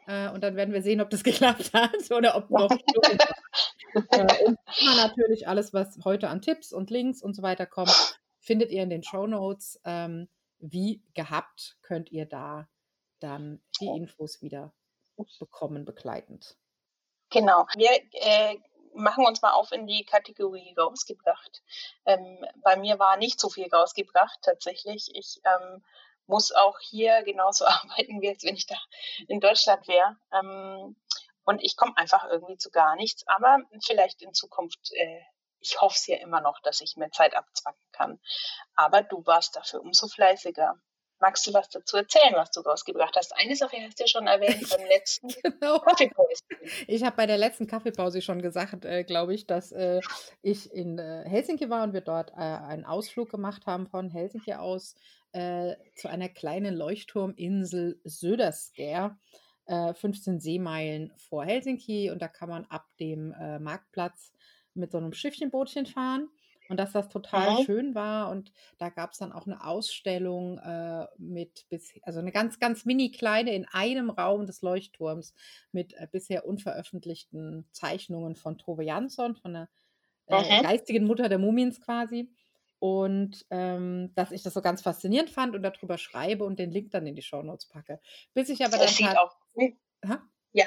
äh, 0.06 0.30
und 0.30 0.42
dann 0.42 0.56
werden 0.56 0.72
wir 0.72 0.82
sehen, 0.82 1.00
ob 1.00 1.10
das 1.10 1.24
geklappt 1.24 1.72
hat 1.72 2.10
oder 2.10 2.36
ob 2.36 2.50
noch. 2.50 2.70
äh, 4.10 4.44
und 4.44 4.58
immer 4.80 4.96
natürlich 4.96 5.48
alles, 5.48 5.72
was 5.72 5.98
heute 6.04 6.28
an 6.28 6.42
Tipps 6.42 6.72
und 6.72 6.90
Links 6.90 7.22
und 7.22 7.34
so 7.34 7.42
weiter 7.42 7.66
kommt, 7.66 8.18
findet 8.38 8.70
ihr 8.70 8.82
in 8.82 8.90
den 8.90 9.02
Show 9.02 9.26
Notes. 9.26 9.80
Ähm, 9.84 10.28
wie 10.58 11.02
gehabt 11.14 11.76
könnt 11.82 12.10
ihr 12.10 12.26
da 12.26 12.68
dann 13.20 13.62
die 13.80 13.86
Infos 13.86 14.42
wieder 14.42 14.72
bekommen, 15.38 15.84
begleitend. 15.84 16.56
Genau. 17.30 17.66
Wir 17.76 17.90
äh, 18.12 18.56
machen 18.94 19.26
uns 19.26 19.42
mal 19.42 19.52
auf 19.52 19.72
in 19.72 19.86
die 19.86 20.04
Kategorie 20.04 20.74
rausgebracht. 20.76 21.62
Ähm, 22.04 22.44
bei 22.62 22.76
mir 22.76 22.98
war 22.98 23.16
nicht 23.16 23.40
so 23.40 23.48
viel 23.48 23.68
rausgebracht 23.72 24.38
tatsächlich. 24.42 25.10
Ich 25.14 25.40
ähm, 25.44 25.82
muss 26.26 26.52
auch 26.52 26.78
hier 26.80 27.22
genauso 27.22 27.64
arbeiten, 27.66 28.20
wie 28.20 28.28
als 28.28 28.44
wenn 28.44 28.56
ich 28.56 28.66
da 28.66 28.76
in 29.28 29.40
Deutschland 29.40 29.86
wäre. 29.88 30.16
Ähm, 30.32 30.96
und 31.44 31.62
ich 31.62 31.76
komme 31.76 31.96
einfach 31.96 32.28
irgendwie 32.28 32.56
zu 32.56 32.70
gar 32.70 32.96
nichts. 32.96 33.26
Aber 33.28 33.58
vielleicht 33.80 34.20
in 34.22 34.34
Zukunft 34.34 34.90
äh, 34.92 35.20
ich 35.60 35.80
hoffe 35.80 35.96
es 35.96 36.06
ja 36.06 36.16
immer 36.18 36.40
noch, 36.40 36.60
dass 36.60 36.80
ich 36.80 36.96
mir 36.96 37.10
Zeit 37.10 37.34
abzwacken 37.34 37.82
kann. 37.92 38.20
Aber 38.74 39.02
du 39.02 39.24
warst 39.26 39.56
dafür 39.56 39.80
umso 39.80 40.08
fleißiger. 40.08 40.74
Magst 41.18 41.46
du 41.46 41.54
was 41.54 41.70
dazu 41.70 41.96
erzählen, 41.96 42.34
was 42.34 42.50
du 42.50 42.60
rausgebracht 42.60 43.16
hast? 43.16 43.34
Eine 43.34 43.56
Sache 43.56 43.78
hast 43.80 43.98
du 43.98 44.04
ja 44.04 44.06
schon 44.06 44.26
erwähnt 44.26 44.68
beim 44.68 44.86
letzten 44.88 45.28
genau. 45.28 45.78
Kaffeepause. 45.78 46.42
Ich 46.86 47.04
habe 47.04 47.16
bei 47.16 47.26
der 47.26 47.38
letzten 47.38 47.66
Kaffeepause 47.66 48.20
schon 48.20 48.42
gesagt, 48.42 48.84
äh, 48.84 49.02
glaube 49.02 49.34
ich, 49.34 49.46
dass 49.46 49.72
äh, 49.72 50.00
ich 50.42 50.70
in 50.70 50.98
äh, 50.98 51.24
Helsinki 51.26 51.70
war 51.70 51.84
und 51.84 51.94
wir 51.94 52.02
dort 52.02 52.32
äh, 52.32 52.42
einen 52.42 52.84
Ausflug 52.84 53.30
gemacht 53.30 53.64
haben 53.64 53.86
von 53.86 54.10
Helsinki 54.10 54.52
aus 54.54 54.94
äh, 55.36 55.76
zu 55.94 56.08
einer 56.08 56.28
kleinen 56.28 56.74
Leuchtturminsel 56.74 58.00
Södersker. 58.04 59.18
15 59.68 60.36
äh, 60.36 60.40
Seemeilen 60.40 61.12
vor 61.16 61.44
Helsinki 61.44 62.10
und 62.12 62.22
da 62.22 62.28
kann 62.28 62.48
man 62.48 62.66
ab 62.66 62.86
dem 63.00 63.30
Marktplatz 63.58 64.32
mit 64.74 64.92
so 64.92 64.98
einem 64.98 65.12
Schiffchenbootchen 65.12 65.86
fahren 65.86 66.28
und 66.68 66.78
dass 66.78 66.92
das 66.92 67.08
total 67.08 67.60
mhm. 67.60 67.64
schön 67.64 67.94
war. 67.94 68.30
Und 68.30 68.52
da 68.78 68.88
gab 68.88 69.12
es 69.12 69.18
dann 69.18 69.32
auch 69.32 69.46
eine 69.46 69.64
Ausstellung 69.64 70.58
äh, 70.58 71.06
mit, 71.18 71.66
bis, 71.68 71.94
also 72.02 72.18
eine 72.18 72.32
ganz, 72.32 72.58
ganz 72.58 72.84
mini 72.84 73.10
kleine 73.10 73.54
in 73.54 73.66
einem 73.66 74.10
Raum 74.10 74.46
des 74.46 74.62
Leuchtturms 74.62 75.34
mit 75.72 75.94
äh, 75.94 76.06
bisher 76.10 76.46
unveröffentlichten 76.46 77.66
Zeichnungen 77.72 78.36
von 78.36 78.58
Tove 78.58 78.84
Jansson, 78.84 79.36
von 79.36 79.52
der 79.52 79.68
äh, 80.26 80.62
geistigen 80.62 81.06
Mutter 81.06 81.28
der 81.28 81.38
Mumiens 81.38 81.80
quasi. 81.80 82.30
Und 82.86 83.44
ähm, 83.50 84.12
dass 84.14 84.30
ich 84.30 84.42
das 84.42 84.54
so 84.54 84.62
ganz 84.62 84.82
faszinierend 84.82 85.30
fand 85.30 85.54
und 85.54 85.62
darüber 85.62 85.98
schreibe 85.98 86.44
und 86.44 86.58
den 86.58 86.70
Link 86.70 86.90
dann 86.90 87.06
in 87.06 87.14
die 87.14 87.22
Shownotes 87.22 87.66
packe. 87.66 88.00
Bis 88.34 88.48
ich 88.48 88.64
aber 88.64 88.78
das 88.78 88.96
dann. 88.96 89.08
Sieht 89.08 89.18
auch, 89.18 89.36
ha? 90.06 90.22
Ja, 90.52 90.66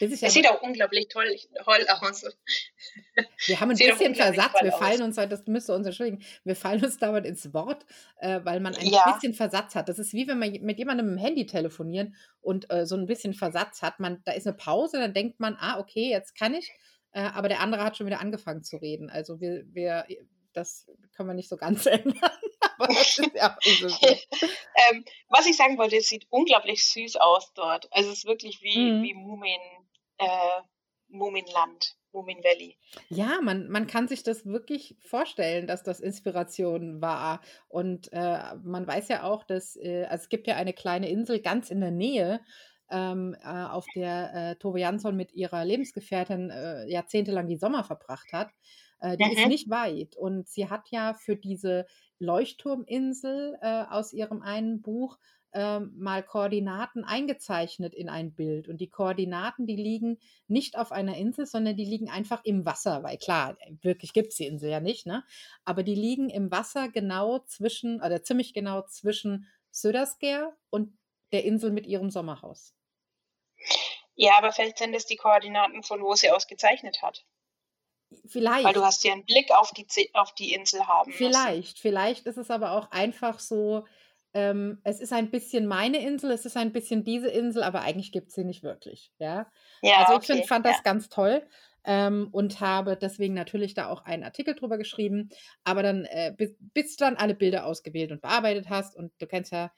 es 0.00 0.20
sieht 0.20 0.48
auch 0.48 0.60
unglaublich 0.62 1.06
toll, 1.08 1.26
toll 1.62 1.86
aus. 1.88 2.24
Wir 3.46 3.60
haben 3.60 3.70
ein 3.70 3.76
bisschen 3.76 4.14
Versatz. 4.14 4.52
Wir 4.60 4.72
fallen 4.72 5.02
aus. 5.02 5.18
uns, 5.18 5.28
das 5.28 5.46
müsst 5.46 5.70
ihr 5.70 5.74
uns 5.74 5.86
entschuldigen, 5.86 6.24
wir 6.42 6.56
fallen 6.56 6.84
uns 6.84 6.98
damit 6.98 7.24
ins 7.26 7.54
Wort, 7.54 7.86
äh, 8.18 8.40
weil 8.42 8.58
man 8.58 8.74
ein 8.74 8.86
ja. 8.86 9.12
bisschen 9.12 9.34
Versatz 9.34 9.74
hat. 9.74 9.88
Das 9.88 9.98
ist 9.98 10.12
wie 10.12 10.26
wenn 10.26 10.38
man 10.38 10.50
mit 10.62 10.78
jemandem 10.78 11.10
im 11.10 11.16
Handy 11.16 11.46
telefonieren 11.46 12.16
und 12.40 12.72
äh, 12.72 12.86
so 12.86 12.96
ein 12.96 13.06
bisschen 13.06 13.34
Versatz 13.34 13.82
hat. 13.82 14.00
Man, 14.00 14.20
da 14.24 14.32
ist 14.32 14.46
eine 14.46 14.56
Pause, 14.56 14.98
dann 14.98 15.14
denkt 15.14 15.38
man, 15.38 15.56
ah, 15.60 15.78
okay, 15.78 16.10
jetzt 16.10 16.36
kann 16.36 16.54
ich. 16.54 16.72
Äh, 17.12 17.20
aber 17.20 17.48
der 17.48 17.60
andere 17.60 17.84
hat 17.84 17.96
schon 17.96 18.06
wieder 18.06 18.20
angefangen 18.20 18.64
zu 18.64 18.76
reden. 18.76 19.10
Also 19.10 19.40
wir, 19.40 19.64
wir 19.72 20.06
das 20.54 20.86
können 21.16 21.28
wir 21.28 21.34
nicht 21.34 21.48
so 21.48 21.56
ganz 21.56 21.86
ändern. 21.86 22.18
ja 23.34 23.56
so 23.60 23.86
ähm, 24.90 25.04
was 25.28 25.46
ich 25.46 25.56
sagen 25.56 25.78
wollte, 25.78 25.96
es 25.96 26.08
sieht 26.08 26.26
unglaublich 26.30 26.84
süß 26.84 27.16
aus 27.16 27.52
dort. 27.54 27.92
Also 27.92 28.10
es 28.10 28.18
ist 28.18 28.26
wirklich 28.26 28.62
wie, 28.62 28.92
mhm. 28.92 29.02
wie 29.02 29.14
Mumin, 29.14 29.60
äh, 30.18 30.60
Muminland. 31.08 31.96
Moomin 32.14 32.44
Valley. 32.44 32.78
Ja, 33.08 33.40
man, 33.42 33.68
man 33.68 33.88
kann 33.88 34.06
sich 34.06 34.22
das 34.22 34.46
wirklich 34.46 34.96
vorstellen, 35.00 35.66
dass 35.66 35.82
das 35.82 35.98
Inspiration 35.98 37.00
war. 37.00 37.40
Und 37.68 38.12
äh, 38.12 38.54
man 38.62 38.86
weiß 38.86 39.08
ja 39.08 39.24
auch, 39.24 39.42
dass 39.42 39.76
äh, 39.76 40.04
also 40.04 40.22
es 40.22 40.28
gibt 40.28 40.46
ja 40.46 40.54
eine 40.54 40.72
kleine 40.72 41.08
Insel 41.08 41.40
ganz 41.40 41.70
in 41.70 41.80
der 41.80 41.90
Nähe, 41.90 42.40
ähm, 42.90 43.36
äh, 43.42 43.48
auf 43.48 43.86
der 43.94 44.34
äh, 44.34 44.56
Tove 44.56 44.80
Jansson 44.80 45.16
mit 45.16 45.32
ihrer 45.32 45.64
Lebensgefährtin 45.64 46.50
äh, 46.50 46.86
jahrzehntelang 46.86 47.48
die 47.48 47.56
Sommer 47.56 47.82
verbracht 47.82 48.32
hat. 48.32 48.50
Äh, 49.00 49.16
die 49.16 49.24
mhm. 49.24 49.32
ist 49.32 49.46
nicht 49.48 49.70
weit. 49.70 50.16
Und 50.16 50.48
sie 50.48 50.68
hat 50.68 50.88
ja 50.90 51.14
für 51.14 51.36
diese 51.36 51.86
Leuchtturminsel 52.18 53.58
äh, 53.60 53.84
aus 53.90 54.12
ihrem 54.12 54.42
einen 54.42 54.82
Buch 54.82 55.18
ähm, 55.54 55.92
mal 55.96 56.22
Koordinaten 56.22 57.04
eingezeichnet 57.04 57.94
in 57.94 58.08
ein 58.08 58.34
Bild. 58.34 58.68
Und 58.68 58.80
die 58.80 58.90
Koordinaten, 58.90 59.66
die 59.66 59.76
liegen 59.76 60.18
nicht 60.48 60.76
auf 60.76 60.90
einer 60.90 61.16
Insel, 61.16 61.46
sondern 61.46 61.76
die 61.76 61.84
liegen 61.84 62.10
einfach 62.10 62.44
im 62.44 62.66
Wasser, 62.66 63.04
weil 63.04 63.18
klar, 63.18 63.56
wirklich 63.82 64.12
gibt 64.12 64.28
es 64.28 64.36
die 64.36 64.46
Insel 64.46 64.70
ja 64.70 64.80
nicht, 64.80 65.06
ne? 65.06 65.24
Aber 65.64 65.84
die 65.84 65.94
liegen 65.94 66.28
im 66.28 66.50
Wasser 66.50 66.88
genau 66.88 67.38
zwischen, 67.46 68.02
oder 68.02 68.22
ziemlich 68.24 68.52
genau 68.52 68.82
zwischen 68.82 69.46
Södersker 69.70 70.56
und 70.70 70.98
der 71.32 71.44
Insel 71.44 71.70
mit 71.70 71.86
ihrem 71.86 72.10
Sommerhaus. 72.10 72.74
Ja, 74.16 74.32
aber 74.38 74.52
vielleicht 74.52 74.78
sind 74.78 74.94
es 74.94 75.06
die 75.06 75.16
Koordinaten, 75.16 75.82
von 75.82 76.02
wo 76.02 76.14
sie 76.14 76.30
aus 76.30 76.46
gezeichnet 76.46 77.02
hat. 77.02 77.24
Vielleicht. 78.26 78.64
Weil 78.64 78.72
du 78.74 78.84
hast 78.84 79.04
ja 79.04 79.12
einen 79.12 79.24
Blick 79.24 79.50
auf 79.50 79.72
die, 79.72 79.86
auf 80.14 80.34
die 80.34 80.52
Insel 80.52 80.86
haben 80.86 81.12
Vielleicht, 81.12 81.74
müssen. 81.74 81.76
vielleicht 81.76 82.26
ist 82.26 82.38
es 82.38 82.50
aber 82.50 82.72
auch 82.72 82.90
einfach 82.90 83.38
so, 83.38 83.84
ähm, 84.34 84.80
es 84.82 85.00
ist 85.00 85.12
ein 85.12 85.30
bisschen 85.30 85.66
meine 85.66 86.04
Insel, 86.04 86.32
es 86.32 86.44
ist 86.44 86.56
ein 86.56 86.72
bisschen 86.72 87.04
diese 87.04 87.28
Insel, 87.28 87.62
aber 87.62 87.82
eigentlich 87.82 88.12
gibt 88.12 88.28
es 88.28 88.34
sie 88.34 88.44
nicht 88.44 88.62
wirklich. 88.62 89.12
Ja, 89.18 89.46
ja 89.82 89.98
also 89.98 90.12
ich 90.12 90.18
okay. 90.18 90.32
find, 90.34 90.46
fand 90.46 90.66
das 90.66 90.76
ja. 90.76 90.82
ganz 90.82 91.08
toll. 91.08 91.46
Ähm, 91.86 92.28
und 92.32 92.60
habe 92.60 92.96
deswegen 92.96 93.34
natürlich 93.34 93.74
da 93.74 93.90
auch 93.90 94.06
einen 94.06 94.24
Artikel 94.24 94.54
drüber 94.54 94.78
geschrieben. 94.78 95.28
Aber 95.64 95.82
dann, 95.82 96.06
äh, 96.06 96.32
bis, 96.34 96.56
bis 96.58 96.96
du 96.96 97.04
dann 97.04 97.16
alle 97.16 97.34
Bilder 97.34 97.66
ausgewählt 97.66 98.10
und 98.10 98.22
bearbeitet 98.22 98.70
hast, 98.70 98.96
und 98.96 99.12
du 99.18 99.26
kennst 99.26 99.52
ja 99.52 99.70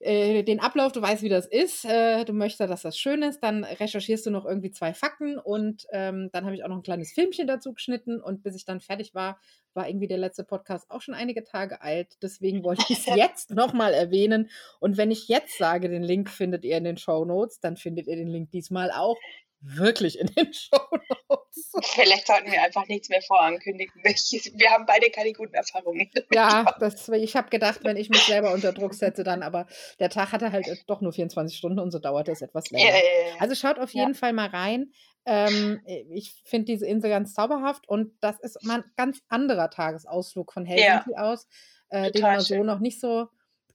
den 0.00 0.60
Ablauf, 0.60 0.92
du 0.92 1.00
weißt, 1.00 1.22
wie 1.22 1.28
das 1.28 1.46
ist, 1.46 1.84
äh, 1.84 2.24
du 2.24 2.32
möchtest, 2.32 2.68
dass 2.68 2.82
das 2.82 2.98
schön 2.98 3.22
ist, 3.22 3.40
dann 3.40 3.64
recherchierst 3.64 4.26
du 4.26 4.30
noch 4.30 4.44
irgendwie 4.44 4.70
zwei 4.70 4.92
Fakten 4.92 5.38
und 5.38 5.86
ähm, 5.92 6.28
dann 6.32 6.44
habe 6.44 6.54
ich 6.54 6.62
auch 6.62 6.68
noch 6.68 6.76
ein 6.76 6.82
kleines 6.82 7.12
Filmchen 7.12 7.46
dazu 7.46 7.72
geschnitten 7.72 8.20
und 8.20 8.42
bis 8.42 8.54
ich 8.54 8.64
dann 8.64 8.80
fertig 8.80 9.14
war, 9.14 9.38
war 9.72 9.88
irgendwie 9.88 10.06
der 10.06 10.18
letzte 10.18 10.44
Podcast 10.44 10.90
auch 10.90 11.00
schon 11.00 11.14
einige 11.14 11.44
Tage 11.44 11.82
alt. 11.82 12.16
Deswegen 12.22 12.62
wollte 12.62 12.84
ich 12.88 12.98
es 12.98 13.06
jetzt 13.16 13.50
nochmal 13.50 13.92
erwähnen. 13.92 14.50
Und 14.80 14.96
wenn 14.96 15.10
ich 15.10 15.28
jetzt 15.28 15.58
sage, 15.58 15.88
den 15.88 16.02
Link 16.02 16.30
findet 16.30 16.64
ihr 16.64 16.76
in 16.76 16.84
den 16.84 16.96
Show 16.96 17.24
Notes, 17.24 17.60
dann 17.60 17.76
findet 17.76 18.06
ihr 18.06 18.16
den 18.16 18.28
Link 18.28 18.50
diesmal 18.50 18.90
auch 18.90 19.16
wirklich 19.64 20.18
in 20.18 20.26
den 20.28 20.52
Shownotes. 20.52 21.72
Vielleicht 21.82 22.26
sollten 22.26 22.50
wir 22.50 22.62
einfach 22.62 22.86
nichts 22.86 23.08
mehr 23.08 23.22
vorankündigen. 23.22 23.94
Wir 24.02 24.70
haben 24.70 24.86
beide 24.86 25.10
keine 25.10 25.32
guten 25.32 25.54
Erfahrungen. 25.54 26.10
Ja, 26.32 26.74
das, 26.78 27.08
ich 27.08 27.36
habe 27.36 27.48
gedacht, 27.50 27.80
wenn 27.82 27.96
ich 27.96 28.10
mich 28.10 28.22
selber 28.24 28.52
unter 28.52 28.72
Druck 28.72 28.94
setze, 28.94 29.24
dann, 29.24 29.42
aber 29.42 29.66
der 29.98 30.10
Tag 30.10 30.32
hatte 30.32 30.52
halt 30.52 30.84
doch 30.86 31.00
nur 31.00 31.12
24 31.12 31.56
Stunden 31.56 31.78
und 31.78 31.90
so 31.90 31.98
dauerte 31.98 32.32
es 32.32 32.42
etwas 32.42 32.70
länger. 32.70 32.88
Ja, 32.88 32.94
ja, 32.94 33.28
ja. 33.30 33.40
Also 33.40 33.54
schaut 33.54 33.78
auf 33.78 33.92
jeden 33.92 34.14
Fall 34.14 34.32
mal 34.32 34.48
rein. 34.48 34.92
Ähm, 35.26 35.80
ich 35.86 36.42
finde 36.44 36.66
diese 36.66 36.86
Insel 36.86 37.08
ganz 37.08 37.32
zauberhaft 37.32 37.88
und 37.88 38.12
das 38.20 38.38
ist 38.40 38.62
mal 38.62 38.80
ein 38.80 38.84
ganz 38.96 39.20
anderer 39.28 39.70
Tagesausflug 39.70 40.52
von 40.52 40.66
Helsinki 40.66 41.16
aus, 41.16 41.48
äh, 41.88 42.10
den 42.10 42.22
man 42.22 42.40
so 42.40 42.62
noch 42.62 42.78
nicht 42.78 43.00
so 43.00 43.28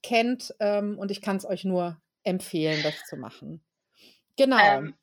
kennt. 0.03 0.53
Ähm, 0.59 0.99
und 0.99 1.09
ich 1.09 1.21
kann 1.21 1.37
es 1.37 1.45
euch 1.45 1.65
nur 1.65 1.99
empfehlen, 2.23 2.81
das 2.83 3.03
zu 3.09 3.17
machen. 3.17 3.63
Genau. 4.37 4.57
Ähm, 4.59 4.95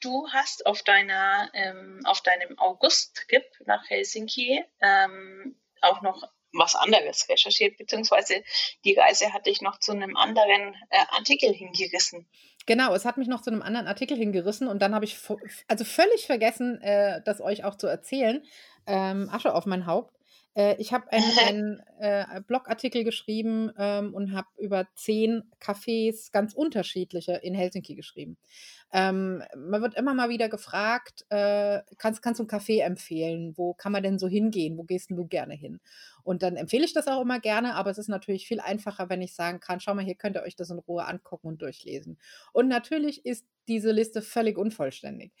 du 0.00 0.28
hast 0.32 0.66
auf 0.66 0.82
deiner 0.82 1.50
ähm, 1.54 2.00
auf 2.04 2.20
deinem 2.20 2.58
August-Trip 2.58 3.44
nach 3.66 3.88
Helsinki 3.88 4.64
ähm, 4.80 5.56
auch 5.80 6.02
noch 6.02 6.22
was 6.52 6.76
anderes 6.76 7.28
recherchiert, 7.28 7.78
beziehungsweise 7.78 8.42
die 8.84 8.94
Reise 8.94 9.32
hat 9.32 9.46
dich 9.46 9.60
noch 9.60 9.78
zu 9.80 9.92
einem 9.92 10.16
anderen 10.16 10.74
äh, 10.90 10.98
Artikel 11.10 11.52
hingerissen. 11.52 12.28
Genau, 12.66 12.94
es 12.94 13.04
hat 13.04 13.16
mich 13.16 13.28
noch 13.28 13.42
zu 13.42 13.50
einem 13.50 13.62
anderen 13.62 13.86
Artikel 13.86 14.16
hingerissen 14.16 14.68
und 14.68 14.80
dann 14.80 14.94
habe 14.94 15.04
ich 15.04 15.18
also 15.68 15.84
völlig 15.84 16.26
vergessen, 16.26 16.80
äh, 16.80 17.20
das 17.24 17.40
euch 17.40 17.64
auch 17.64 17.76
zu 17.76 17.86
erzählen. 17.86 18.42
Ähm, 18.86 19.28
Asche 19.30 19.54
auf 19.54 19.66
mein 19.66 19.86
Haupt. 19.86 20.14
Äh, 20.54 20.76
ich 20.78 20.92
habe 20.92 21.10
einen, 21.12 21.24
einen 21.48 21.82
äh, 21.98 22.40
Blogartikel 22.46 23.04
geschrieben 23.04 23.70
ähm, 23.78 24.14
und 24.14 24.32
habe 24.32 24.48
über 24.58 24.86
zehn 24.94 25.42
Cafés, 25.60 26.32
ganz 26.32 26.54
unterschiedliche, 26.54 27.32
in 27.34 27.54
Helsinki 27.54 27.94
geschrieben. 27.94 28.36
Ähm, 28.92 29.42
man 29.56 29.82
wird 29.82 29.94
immer 29.94 30.14
mal 30.14 30.28
wieder 30.28 30.48
gefragt, 30.48 31.26
äh, 31.30 31.80
kannst, 31.98 32.22
kannst 32.22 32.38
du 32.38 32.44
ein 32.44 32.48
Café 32.48 32.82
empfehlen? 32.82 33.54
Wo 33.56 33.74
kann 33.74 33.92
man 33.92 34.02
denn 34.02 34.18
so 34.18 34.28
hingehen? 34.28 34.78
Wo 34.78 34.84
gehst 34.84 35.10
du 35.10 35.26
gerne 35.26 35.54
hin? 35.54 35.80
Und 36.22 36.42
dann 36.42 36.56
empfehle 36.56 36.84
ich 36.84 36.92
das 36.92 37.08
auch 37.08 37.20
immer 37.20 37.40
gerne, 37.40 37.74
aber 37.74 37.90
es 37.90 37.98
ist 37.98 38.08
natürlich 38.08 38.46
viel 38.46 38.60
einfacher, 38.60 39.10
wenn 39.10 39.20
ich 39.20 39.34
sagen 39.34 39.60
kann, 39.60 39.80
schau 39.80 39.94
mal, 39.94 40.04
hier 40.04 40.14
könnt 40.14 40.36
ihr 40.36 40.42
euch 40.42 40.56
das 40.56 40.70
in 40.70 40.78
Ruhe 40.78 41.04
angucken 41.04 41.48
und 41.48 41.60
durchlesen. 41.60 42.18
Und 42.52 42.68
natürlich 42.68 43.26
ist 43.26 43.44
diese 43.66 43.90
Liste 43.90 44.22
völlig 44.22 44.56
unvollständig. 44.56 45.32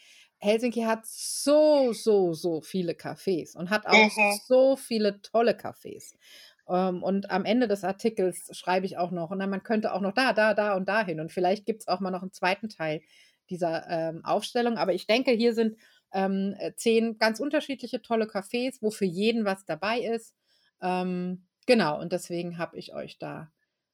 Helsinki 0.44 0.82
hat 0.82 1.06
so, 1.06 1.92
so, 1.92 2.34
so 2.34 2.60
viele 2.60 2.92
Cafés 2.92 3.56
und 3.56 3.70
hat 3.70 3.86
auch 3.86 3.94
mhm. 3.94 4.38
so 4.46 4.76
viele 4.76 5.22
tolle 5.22 5.52
Cafés. 5.52 6.14
Um, 6.66 6.76
ähm, 6.76 7.02
und 7.02 7.30
am 7.30 7.44
Ende 7.44 7.68
des 7.68 7.84
Artikels 7.84 8.48
schreibe 8.52 8.86
ich 8.86 8.96
auch 8.96 9.10
noch, 9.10 9.30
und 9.30 9.38
dann 9.38 9.50
man 9.50 9.62
könnte 9.62 9.92
auch 9.92 10.00
noch 10.00 10.12
da, 10.12 10.32
da, 10.32 10.54
da 10.54 10.74
und 10.74 10.88
da 10.88 11.04
hin. 11.04 11.20
Und 11.20 11.32
vielleicht 11.32 11.66
gibt 11.66 11.82
es 11.82 11.88
auch 11.88 12.00
mal 12.00 12.10
noch 12.10 12.22
einen 12.22 12.32
zweiten 12.32 12.68
Teil 12.68 13.02
dieser 13.50 13.88
ähm, 13.88 14.24
Aufstellung. 14.24 14.78
Aber 14.78 14.94
ich 14.94 15.06
denke, 15.06 15.32
hier 15.32 15.54
sind 15.54 15.76
ähm, 16.12 16.54
äh, 16.58 16.74
zehn 16.74 17.18
ganz 17.18 17.40
unterschiedliche 17.40 18.00
tolle 18.00 18.26
Cafés, 18.26 18.78
wo 18.80 18.90
für 18.90 19.04
jeden 19.04 19.44
was 19.44 19.66
dabei 19.66 20.00
ist. 20.00 20.34
Ähm, 20.80 21.46
genau, 21.66 22.00
und 22.00 22.12
deswegen 22.12 22.56
habe 22.56 22.78
ich 22.78 22.94
euch 22.94 23.18
da 23.18 23.50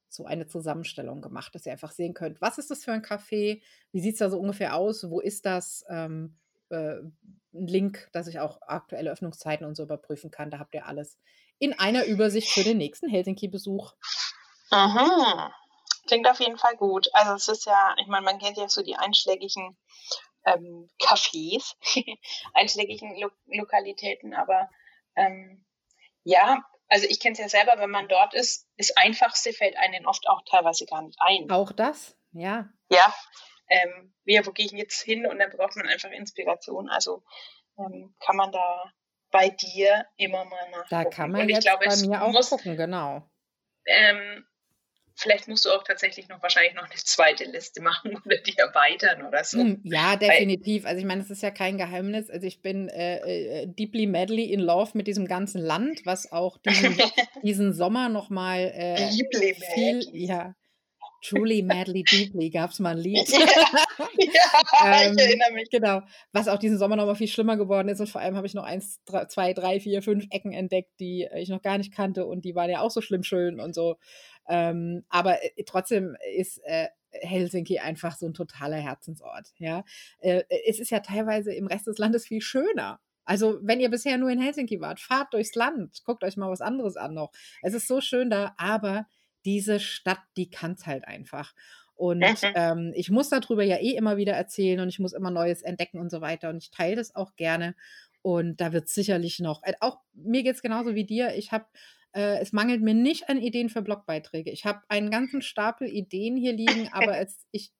so 0.07 0.25
eine 0.25 0.47
Zusammenstellung 0.47 1.21
gemacht, 1.21 1.55
dass 1.55 1.65
ihr 1.65 1.71
einfach 1.71 1.91
sehen 1.91 2.13
könnt, 2.13 2.41
was 2.41 2.57
ist 2.57 2.69
das 2.69 2.83
für 2.83 2.91
ein 2.91 3.01
Café, 3.01 3.61
wie 3.91 4.01
sieht 4.01 4.13
es 4.13 4.19
da 4.19 4.29
so 4.29 4.39
ungefähr 4.39 4.75
aus, 4.75 5.09
wo 5.09 5.19
ist 5.21 5.45
das? 5.45 5.85
Ähm, 5.89 6.37
äh, 6.71 7.01
ein 7.53 7.67
Link, 7.67 8.09
dass 8.13 8.27
ich 8.27 8.39
auch 8.39 8.61
aktuelle 8.61 9.11
Öffnungszeiten 9.11 9.65
und 9.65 9.75
so 9.75 9.83
überprüfen 9.83 10.31
kann. 10.31 10.49
Da 10.49 10.59
habt 10.59 10.73
ihr 10.73 10.85
alles 10.85 11.17
in 11.59 11.77
einer 11.77 12.05
Übersicht 12.05 12.49
für 12.49 12.63
den 12.63 12.77
nächsten 12.77 13.09
Helsinki-Besuch. 13.09 13.93
Aha. 14.71 15.53
Klingt 16.07 16.27
auf 16.27 16.39
jeden 16.39 16.57
Fall 16.57 16.75
gut. 16.77 17.09
Also 17.13 17.33
es 17.33 17.47
ist 17.47 17.65
ja, 17.65 17.95
ich 17.99 18.07
meine, 18.07 18.25
man 18.25 18.39
kennt 18.39 18.57
ja 18.57 18.67
so 18.67 18.81
die 18.81 18.95
einschlägigen 18.95 19.77
ähm, 20.45 20.89
Cafés, 20.99 21.75
einschlägigen 22.53 23.19
Lo 23.19 23.29
Lokalitäten, 23.45 24.33
aber 24.33 24.69
ähm, 25.15 25.63
ja, 26.23 26.63
also 26.87 27.05
ich 27.07 27.19
kenne 27.19 27.33
es 27.33 27.39
ja 27.39 27.49
selber, 27.49 27.73
wenn 27.77 27.89
man 27.89 28.07
dort 28.07 28.33
ist, 28.33 28.67
das 28.77 28.95
Einfachste 28.97 29.53
fällt 29.53 29.77
einem 29.77 30.05
oft 30.05 30.27
auch 30.27 30.41
teilweise 30.49 30.85
gar 30.85 31.01
nicht 31.01 31.17
ein. 31.21 31.49
Auch 31.51 31.71
das, 31.71 32.17
ja. 32.31 32.69
Ja, 32.89 33.13
ähm, 33.71 34.13
wie, 34.25 34.39
wo 34.45 34.51
gehe 34.51 34.65
ich 34.65 34.71
jetzt 34.73 35.01
hin? 35.01 35.25
Und 35.25 35.39
dann 35.39 35.49
braucht 35.49 35.75
man 35.77 35.87
einfach 35.87 36.11
Inspiration. 36.11 36.89
Also 36.89 37.23
ähm, 37.79 38.13
kann 38.19 38.35
man 38.35 38.51
da 38.51 38.91
bei 39.31 39.49
dir 39.49 40.05
immer 40.17 40.45
mal 40.45 40.69
nachgucken. 40.71 40.87
Da 40.89 41.05
kann 41.05 41.31
man 41.31 41.49
jetzt 41.49 41.65
glaube, 41.65 41.85
bei 41.85 41.95
mir 41.95 42.21
auch 42.21 42.31
muss, 42.31 42.49
gucken, 42.49 42.75
genau. 42.75 43.25
Ähm, 43.85 44.45
vielleicht 45.15 45.47
musst 45.47 45.63
du 45.65 45.69
auch 45.69 45.83
tatsächlich 45.83 46.27
noch 46.27 46.43
wahrscheinlich 46.43 46.73
noch 46.73 46.83
eine 46.83 46.95
zweite 46.95 47.45
Liste 47.45 47.81
machen 47.81 48.17
oder 48.25 48.37
die 48.37 48.57
erweitern 48.57 49.25
oder 49.25 49.43
so. 49.45 49.59
Hm, 49.59 49.79
ja, 49.85 50.17
definitiv. 50.17 50.85
Also 50.85 50.99
ich 50.99 51.05
meine, 51.05 51.21
es 51.21 51.29
ist 51.29 51.41
ja 51.41 51.51
kein 51.51 51.77
Geheimnis. 51.77 52.29
Also 52.29 52.45
ich 52.45 52.61
bin 52.61 52.89
äh, 52.89 53.61
äh, 53.61 53.67
deeply 53.67 54.05
madly 54.05 54.51
in 54.51 54.59
love 54.59 54.91
mit 54.95 55.07
diesem 55.07 55.27
ganzen 55.27 55.61
Land, 55.61 56.01
was 56.05 56.29
auch 56.33 56.57
diesen, 56.57 56.97
diesen 57.43 57.73
Sommer 57.73 58.09
nochmal 58.09 58.71
äh, 58.75 59.09
viel, 59.73 60.05
ja, 60.11 60.55
Truly 61.21 61.61
Madly 61.61 62.03
Deeply 62.03 62.49
gab 62.49 62.71
es 62.71 62.79
mal 62.79 62.91
ein 62.91 62.97
Lied. 62.97 63.31
Ja, 64.17 64.27
ja 64.83 65.01
ähm, 65.03 65.15
ich 65.17 65.25
erinnere 65.25 65.51
mich. 65.53 65.69
Genau. 65.69 66.01
Was 66.31 66.47
auch 66.47 66.57
diesen 66.57 66.77
Sommer 66.77 66.95
nochmal 66.95 67.15
viel 67.15 67.27
schlimmer 67.27 67.57
geworden 67.57 67.89
ist. 67.89 67.99
Und 67.99 68.09
vor 68.09 68.21
allem 68.21 68.35
habe 68.35 68.47
ich 68.47 68.53
noch 68.53 68.63
eins, 68.63 68.99
drei, 69.05 69.25
zwei, 69.25 69.53
drei, 69.53 69.79
vier, 69.79 70.01
fünf 70.01 70.25
Ecken 70.31 70.53
entdeckt, 70.53 70.91
die 70.99 71.27
ich 71.35 71.49
noch 71.49 71.61
gar 71.61 71.77
nicht 71.77 71.93
kannte 71.93 72.25
und 72.25 72.45
die 72.45 72.55
waren 72.55 72.69
ja 72.69 72.81
auch 72.81 72.91
so 72.91 73.01
schlimm 73.01 73.23
schön 73.23 73.59
und 73.59 73.73
so. 73.75 73.97
Ähm, 74.47 75.03
aber 75.09 75.43
äh, 75.43 75.63
trotzdem 75.65 76.15
ist 76.35 76.59
äh, 76.63 76.87
Helsinki 77.11 77.79
einfach 77.79 78.15
so 78.15 78.25
ein 78.25 78.33
totaler 78.33 78.77
Herzensort. 78.77 79.53
Ja, 79.57 79.83
äh, 80.19 80.43
es 80.67 80.79
ist 80.79 80.91
ja 80.91 80.99
teilweise 80.99 81.53
im 81.53 81.67
Rest 81.67 81.87
des 81.87 81.97
Landes 81.97 82.25
viel 82.25 82.41
schöner. 82.41 82.99
Also, 83.23 83.59
wenn 83.61 83.79
ihr 83.79 83.89
bisher 83.89 84.17
nur 84.17 84.29
in 84.29 84.41
Helsinki 84.41 84.81
wart, 84.81 84.99
fahrt 84.99 85.33
durchs 85.33 85.55
Land, 85.55 86.03
guckt 86.03 86.23
euch 86.23 86.37
mal 86.37 86.49
was 86.49 86.61
anderes 86.61 86.97
an 86.97 87.13
noch. 87.13 87.31
Es 87.61 87.73
ist 87.73 87.87
so 87.87 88.01
schön 88.01 88.29
da, 88.29 88.53
aber 88.57 89.05
diese 89.45 89.79
Stadt, 89.79 90.21
die 90.37 90.49
kann 90.49 90.73
es 90.73 90.85
halt 90.85 91.07
einfach. 91.07 91.53
Und 91.95 92.23
ähm, 92.55 92.93
ich 92.95 93.11
muss 93.11 93.29
darüber 93.29 93.63
ja 93.63 93.77
eh 93.77 93.95
immer 93.95 94.17
wieder 94.17 94.33
erzählen 94.33 94.79
und 94.79 94.89
ich 94.89 94.99
muss 94.99 95.13
immer 95.13 95.31
Neues 95.31 95.61
entdecken 95.61 95.99
und 95.99 96.09
so 96.09 96.21
weiter. 96.21 96.49
Und 96.49 96.57
ich 96.57 96.71
teile 96.71 96.95
das 96.95 97.15
auch 97.15 97.35
gerne. 97.35 97.75
Und 98.21 98.61
da 98.61 98.73
wird 98.73 98.87
sicherlich 98.87 99.39
noch, 99.39 99.63
äh, 99.63 99.73
auch 99.79 99.99
mir 100.13 100.43
geht 100.43 100.55
es 100.55 100.61
genauso 100.61 100.95
wie 100.95 101.05
dir. 101.05 101.35
Ich 101.35 101.51
habe 101.51 101.65
äh, 102.13 102.39
es 102.39 102.51
mangelt 102.51 102.81
mir 102.81 102.93
nicht 102.93 103.29
an 103.29 103.37
Ideen 103.37 103.69
für 103.69 103.81
Blogbeiträge. 103.81 104.51
Ich 104.51 104.65
habe 104.65 104.81
einen 104.89 105.11
ganzen 105.11 105.41
Stapel 105.41 105.87
Ideen 105.87 106.35
hier 106.35 106.53
liegen, 106.53 106.89
aber 106.91 107.17
es, 107.19 107.45
ich, 107.51 107.71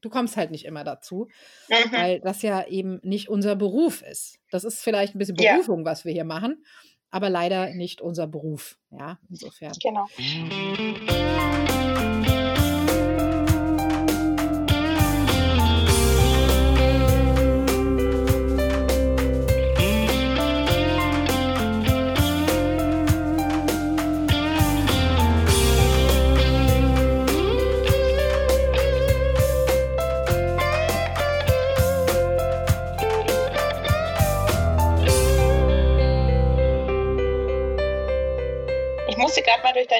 du 0.00 0.08
kommst 0.08 0.36
halt 0.36 0.50
nicht 0.50 0.64
immer 0.64 0.84
dazu, 0.84 1.28
mhm. 1.68 1.92
weil 1.92 2.20
das 2.20 2.42
ja 2.42 2.66
eben 2.66 3.00
nicht 3.02 3.28
unser 3.28 3.56
Beruf 3.56 4.02
ist. 4.02 4.38
Das 4.50 4.64
ist 4.64 4.82
vielleicht 4.82 5.14
ein 5.14 5.18
bisschen 5.18 5.36
Berufung, 5.36 5.80
ja. 5.80 5.84
was 5.84 6.04
wir 6.04 6.12
hier 6.12 6.24
machen, 6.24 6.64
aber 7.12 7.30
leider 7.30 7.72
nicht 7.74 8.00
unser 8.00 8.26
Beruf. 8.26 8.78
Ja, 8.90 9.18
insofern. 9.30 9.72
Genau. 9.80 10.08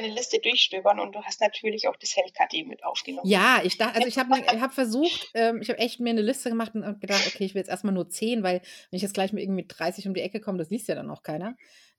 Deine 0.02 0.14
Liste 0.14 0.38
durchstöbern 0.40 0.98
und 1.00 1.14
du 1.14 1.22
hast 1.22 1.40
natürlich 1.40 1.88
auch 1.88 1.96
das 1.96 2.16
Hellkati 2.16 2.64
mit 2.64 2.84
aufgenommen. 2.84 3.28
Ja, 3.28 3.60
ich 3.62 3.78
dachte, 3.78 3.96
also 3.96 4.08
ich 4.08 4.18
habe 4.18 4.34
hab 4.60 4.72
versucht, 4.72 5.30
ähm, 5.34 5.60
ich 5.62 5.68
habe 5.68 5.78
echt 5.78 6.00
mir 6.00 6.10
eine 6.10 6.22
Liste 6.22 6.48
gemacht 6.48 6.74
und 6.74 7.00
gedacht, 7.00 7.26
okay, 7.26 7.44
ich 7.44 7.54
will 7.54 7.60
jetzt 7.60 7.70
erstmal 7.70 7.94
nur 7.94 8.08
10, 8.08 8.42
weil 8.42 8.60
wenn 8.90 8.96
ich 8.96 9.02
jetzt 9.02 9.14
gleich 9.14 9.32
mit 9.32 9.42
irgendwie 9.42 9.66
30 9.66 10.06
um 10.06 10.14
die 10.14 10.20
Ecke 10.20 10.40
komme, 10.40 10.58
das 10.58 10.70
liest 10.70 10.88
ja 10.88 10.94
dann 10.94 11.10
auch 11.10 11.22
keiner. 11.22 11.56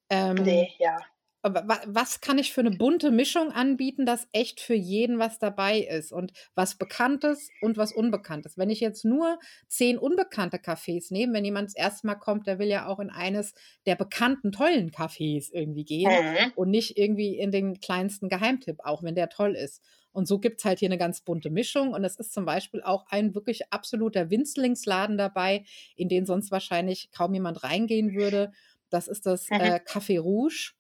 Ähm, 0.10 0.36
nee, 0.36 0.74
ja 0.80 0.98
was 1.44 2.22
kann 2.22 2.38
ich 2.38 2.54
für 2.54 2.62
eine 2.62 2.72
bunte 2.72 3.12
Mischung 3.12 3.52
anbieten, 3.52 4.06
dass 4.06 4.28
echt 4.32 4.62
für 4.62 4.76
jeden 4.76 5.20
was 5.20 5.40
dabei 5.40 5.80
ist 5.80 6.14
und 6.14 6.32
was 6.56 6.76
Bekanntes 6.76 7.50
und 7.62 7.76
was 7.76 7.92
Unbekanntes. 7.92 8.58
Wenn 8.58 8.70
ich 8.70 8.80
jetzt 8.80 9.04
nur 9.04 9.40
zehn 9.68 9.98
unbekannte 9.98 10.58
Cafés 10.58 11.12
nehme, 11.12 11.34
wenn 11.34 11.44
jemand 11.46 11.68
das 11.68 11.76
erste 11.76 12.08
Mal 12.08 12.16
kommt, 12.16 12.48
der 12.48 12.60
will 12.60 12.68
ja 12.68 12.88
auch 12.88 13.00
in 13.00 13.10
eines 13.10 13.54
der 13.86 13.96
bekannten, 13.96 14.54
tollen 14.54 14.92
Cafés 14.92 15.50
irgendwie 15.52 15.84
gehen 15.84 16.10
mhm. 16.10 16.54
und 16.56 16.70
nicht 16.70 16.98
irgendwie 16.98 17.38
in 17.38 17.52
den 17.52 17.80
kleinsten 17.82 18.30
Geheimtipp, 18.30 18.78
auch 18.84 19.04
wenn 19.04 19.16
der 19.16 19.28
toll 19.30 19.56
ist. 19.56 19.82
Und 20.14 20.28
so 20.28 20.40
gibt 20.40 20.60
es 20.60 20.66
halt 20.66 20.80
hier 20.80 20.90
eine 20.90 20.98
ganz 20.98 21.22
bunte 21.22 21.50
Mischung. 21.50 21.92
Und 21.92 22.06
es 22.06 22.16
ist 22.18 22.34
zum 22.34 22.46
Beispiel 22.46 22.82
auch 22.82 23.06
ein 23.10 23.36
wirklich 23.36 23.74
absoluter 23.74 24.30
Winzlingsladen 24.30 25.18
dabei, 25.18 25.66
in 25.96 26.08
den 26.08 26.26
sonst 26.26 26.52
wahrscheinlich 26.52 27.10
kaum 27.12 27.34
jemand 27.34 27.64
reingehen 27.64 28.14
würde. 28.14 28.52
Das 28.90 29.08
ist 29.08 29.26
das 29.26 29.50
mhm. 29.50 29.60
äh, 29.60 29.80
Café 29.86 30.20
Rouge. 30.22 30.74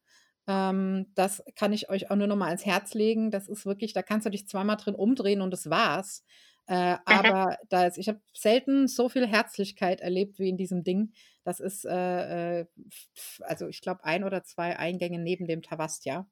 Ähm, 0.48 1.08
das 1.16 1.44
kann 1.56 1.74
ich 1.74 1.90
euch 1.90 2.12
auch 2.12 2.16
nur 2.16 2.28
noch 2.28 2.36
mal 2.36 2.48
ans 2.48 2.66
Herz 2.66 2.94
legen. 2.94 3.32
Das 3.32 3.48
ist 3.48 3.66
wirklich, 3.66 3.94
da 3.94 4.02
kannst 4.02 4.26
du 4.26 4.30
dich 4.30 4.48
zweimal 4.48 4.78
drin 4.78 4.96
umdrehen 4.96 5.42
und 5.42 5.52
das 5.52 5.70
war's. 5.70 6.24
Äh, 6.68 6.98
aber 7.06 7.58
da 7.70 7.86
ist, 7.86 7.98
ich 7.98 8.08
habe 8.08 8.22
selten 8.34 8.88
so 8.88 9.10
viel 9.10 9.28
Herzlichkeit 9.28 10.02
erlebt 10.02 10.40
wie 10.40 10.50
in 10.50 10.58
diesem 10.58 10.84
Ding. 10.84 11.14
Das 11.44 11.60
ist, 11.60 11.86
äh, 11.86 12.62
äh 12.62 12.66
also 13.42 13.68
ich 13.68 13.82
glaube, 13.82 14.04
ein 14.04 14.24
oder 14.24 14.44
zwei 14.44 14.78
Eingänge 14.78 15.20
neben 15.20 15.48
dem 15.48 15.62
Tavastia. 15.62 16.28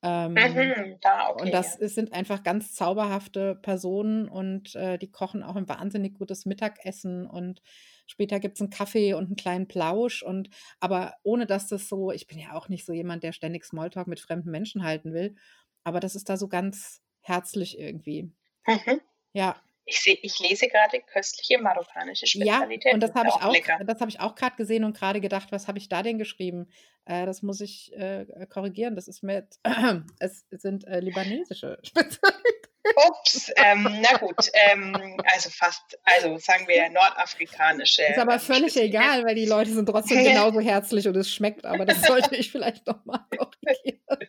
Ähm, 0.00 0.34
mhm, 0.34 0.96
da, 1.00 1.30
okay, 1.30 1.42
und 1.42 1.52
das 1.52 1.78
ja. 1.80 1.88
sind 1.88 2.12
einfach 2.12 2.44
ganz 2.44 2.72
zauberhafte 2.72 3.56
Personen 3.56 4.28
und 4.28 4.76
äh, 4.76 4.96
die 4.96 5.10
kochen 5.10 5.42
auch 5.42 5.56
ein 5.56 5.68
wahnsinnig 5.68 6.14
gutes 6.14 6.46
Mittagessen 6.46 7.26
und 7.26 7.62
Später 8.08 8.40
gibt 8.40 8.56
es 8.56 8.60
einen 8.60 8.70
Kaffee 8.70 9.14
und 9.14 9.26
einen 9.26 9.36
kleinen 9.36 9.68
Plausch. 9.68 10.22
Und 10.22 10.50
aber 10.80 11.14
ohne 11.22 11.46
dass 11.46 11.68
das 11.68 11.88
so, 11.88 12.10
ich 12.10 12.26
bin 12.26 12.38
ja 12.38 12.54
auch 12.54 12.68
nicht 12.68 12.84
so 12.84 12.92
jemand, 12.92 13.22
der 13.22 13.32
ständig 13.32 13.64
Smalltalk 13.64 14.08
mit 14.08 14.18
fremden 14.18 14.50
Menschen 14.50 14.82
halten 14.82 15.12
will. 15.12 15.36
Aber 15.84 16.00
das 16.00 16.16
ist 16.16 16.28
da 16.28 16.36
so 16.36 16.48
ganz 16.48 17.00
herzlich 17.20 17.78
irgendwie. 17.78 18.32
Mhm. 18.66 19.00
Ja. 19.32 19.56
Ich, 19.84 20.00
seh, 20.00 20.18
ich 20.20 20.38
lese 20.38 20.68
gerade 20.68 21.00
köstliche 21.00 21.62
marokkanische 21.62 22.26
Spezialitäten. 22.26 22.88
Ja, 22.88 22.94
und 22.94 23.00
das 23.00 23.14
habe 23.14 23.28
ich 23.28 23.34
auch, 23.34 23.86
das 23.86 24.00
habe 24.00 24.10
ich 24.10 24.20
auch 24.20 24.34
gerade 24.34 24.56
gesehen 24.56 24.84
und 24.84 24.94
gerade 24.94 25.20
gedacht, 25.20 25.50
was 25.50 25.66
habe 25.66 25.78
ich 25.78 25.88
da 25.88 26.02
denn 26.02 26.18
geschrieben? 26.18 26.68
Äh, 27.06 27.24
das 27.24 27.42
muss 27.42 27.60
ich 27.62 27.92
äh, 27.94 28.26
korrigieren. 28.50 28.96
Das 28.96 29.08
ist 29.08 29.22
mit, 29.22 29.58
es 30.18 30.46
sind 30.50 30.86
äh, 30.86 31.00
libanesische 31.00 31.78
Spezialitäten. 31.82 32.57
Ups, 32.96 33.50
ähm, 33.56 34.02
na 34.02 34.18
gut, 34.18 34.50
ähm, 34.52 35.16
also 35.32 35.50
fast, 35.50 35.98
also 36.04 36.38
sagen 36.38 36.66
wir 36.68 36.88
nordafrikanische. 36.90 38.02
Ist 38.02 38.18
aber 38.18 38.38
völlig 38.38 38.76
egal, 38.76 39.24
weil 39.24 39.34
die 39.34 39.46
Leute 39.46 39.70
sind 39.70 39.86
trotzdem 39.86 40.24
genauso 40.24 40.60
herzlich 40.60 41.06
und 41.08 41.16
es 41.16 41.32
schmeckt, 41.32 41.64
aber 41.64 41.84
das 41.84 42.02
sollte 42.02 42.34
ich 42.36 42.50
vielleicht 42.50 42.86
nochmal 42.86 43.20
korrigieren. 43.36 44.28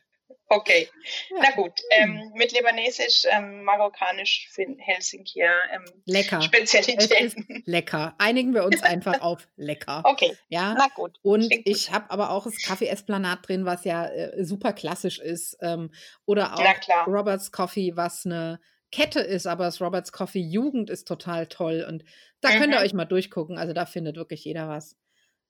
Okay, 0.52 0.90
ja. 1.30 1.38
na 1.44 1.52
gut. 1.52 1.74
Ähm, 1.92 2.32
mit 2.34 2.52
Libanesisch, 2.52 3.24
ähm, 3.30 3.64
Marokkanisch, 3.64 4.50
Helsinki, 4.80 5.42
ähm, 5.42 5.86
lecker. 6.06 6.42
Spezialitäten. 6.42 7.62
lecker. 7.66 8.16
Einigen 8.18 8.56
wir 8.56 8.64
uns 8.64 8.82
einfach 8.82 9.22
auf 9.22 9.48
lecker. 9.58 10.02
Okay. 10.06 10.36
Ja. 10.48 10.74
Na 10.76 10.88
gut. 10.96 11.20
Und 11.22 11.54
ich 11.66 11.92
habe 11.92 12.10
aber 12.10 12.32
auch 12.32 12.46
das 12.46 12.64
Kaffee 12.64 12.88
Esplanade 12.88 13.42
drin, 13.44 13.66
was 13.66 13.84
ja 13.86 14.08
äh, 14.08 14.44
super 14.44 14.74
klassisch 14.74 15.20
ist. 15.20 15.56
Ähm, 15.62 15.92
oder 16.26 16.56
auch 16.56 17.08
Roberts 17.08 17.52
Coffee, 17.52 17.96
was 17.96 18.26
eine 18.26 18.60
Kette 18.92 19.20
ist, 19.20 19.46
aber 19.46 19.66
das 19.66 19.80
Roberts 19.80 20.12
Coffee 20.12 20.42
Jugend 20.42 20.90
ist 20.90 21.08
total 21.08 21.46
toll. 21.46 21.86
Und 21.88 22.04
da 22.42 22.50
mhm. 22.50 22.54
könnt 22.54 22.74
ihr 22.74 22.80
mhm. 22.80 22.86
euch 22.86 22.94
mal 22.94 23.06
durchgucken. 23.06 23.60
Also 23.60 23.74
da 23.74 23.86
findet 23.86 24.16
wirklich 24.16 24.44
jeder 24.46 24.68
was. 24.68 24.98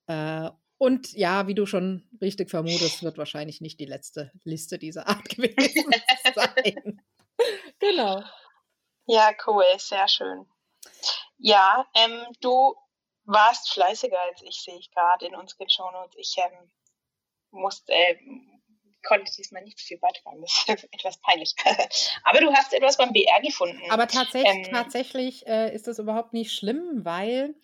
Äh, 0.08 0.50
und 0.80 1.12
ja, 1.12 1.46
wie 1.46 1.54
du 1.54 1.66
schon 1.66 2.08
richtig 2.22 2.48
vermutest, 2.48 3.02
wird 3.02 3.18
wahrscheinlich 3.18 3.60
nicht 3.60 3.78
die 3.80 3.84
letzte 3.84 4.32
Liste 4.44 4.78
dieser 4.78 5.06
Art 5.08 5.28
gewesen 5.28 5.92
sein. 6.34 7.02
genau. 7.78 8.22
Ja, 9.04 9.30
cool, 9.46 9.66
sehr 9.76 10.08
schön. 10.08 10.46
Ja, 11.36 11.86
ähm, 11.94 12.24
du 12.40 12.74
warst 13.24 13.70
fleißiger 13.72 14.18
als 14.22 14.40
ich, 14.40 14.62
sehe 14.62 14.78
ich 14.78 14.90
gerade 14.90 15.26
in 15.26 15.34
unseren 15.34 15.68
Shownotes. 15.68 16.16
Ich 16.16 16.34
ähm, 16.38 16.70
musste, 17.50 17.92
äh, 17.92 18.16
konnte 19.06 19.30
diesmal 19.36 19.62
nicht 19.62 19.82
viel 19.82 19.98
beitragen. 19.98 20.40
Das 20.40 20.64
ist 20.66 20.88
etwas 20.94 21.18
peinlich. 21.18 21.54
Aber 22.24 22.40
du 22.40 22.50
hast 22.54 22.72
etwas 22.72 22.96
beim 22.96 23.12
BR 23.12 23.42
gefunden. 23.42 23.82
Aber 23.90 24.08
tatsächlich, 24.08 24.66
ähm, 24.66 24.72
tatsächlich 24.72 25.46
äh, 25.46 25.74
ist 25.74 25.88
das 25.88 25.98
überhaupt 25.98 26.32
nicht 26.32 26.52
schlimm, 26.52 27.04
weil 27.04 27.54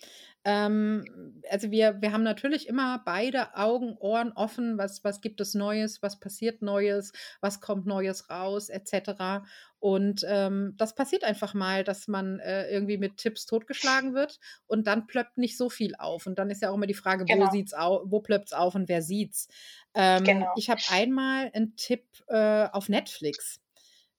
ähm, 0.47 1.43
also 1.51 1.73
wir, 1.73 2.01
wir 2.01 2.13
haben 2.13 2.23
natürlich 2.23 2.69
immer 2.69 3.03
beide 3.05 3.57
Augen, 3.57 3.97
Ohren 3.99 4.31
offen, 4.31 4.79
was, 4.79 5.03
was 5.03 5.21
gibt 5.21 5.41
es 5.41 5.55
Neues, 5.55 6.03
was 6.03 6.21
passiert 6.21 6.63
Neues, 6.63 7.13
was 7.41 7.61
kommt 7.61 7.85
Neues 7.85 8.31
raus, 8.31 8.69
etc. 8.69 9.45
Und 9.81 10.25
ähm, 10.29 10.75
das 10.77 10.95
passiert 10.95 11.25
einfach 11.25 11.53
mal, 11.53 11.83
dass 11.83 12.07
man 12.07 12.39
äh, 12.39 12.71
irgendwie 12.71 12.97
mit 12.97 13.17
Tipps 13.17 13.47
totgeschlagen 13.47 14.15
wird 14.15 14.39
und 14.69 14.87
dann 14.87 15.09
plöppt 15.09 15.37
nicht 15.37 15.57
so 15.57 15.69
viel 15.69 15.97
auf. 15.97 16.27
Und 16.27 16.39
dann 16.39 16.49
ist 16.49 16.63
ja 16.63 16.71
auch 16.71 16.77
immer 16.77 16.87
die 16.87 16.95
Frage, 16.95 17.25
genau. 17.25 17.47
wo 17.47 17.51
sieht's 17.51 17.75
au 17.75 18.05
wo 18.07 18.21
plöppt's 18.21 18.53
auf 18.53 18.77
und 18.77 18.89
wer 18.89 19.03
sieht's. 19.03 19.49
Ähm, 19.95 20.23
genau. 20.23 20.53
Ich 20.55 20.71
habe 20.71 20.81
einmal 20.91 21.51
einen 21.55 21.75
Tipp 21.75 22.05
äh, 22.29 22.69
auf 22.71 22.89
Netflix. 22.89 23.61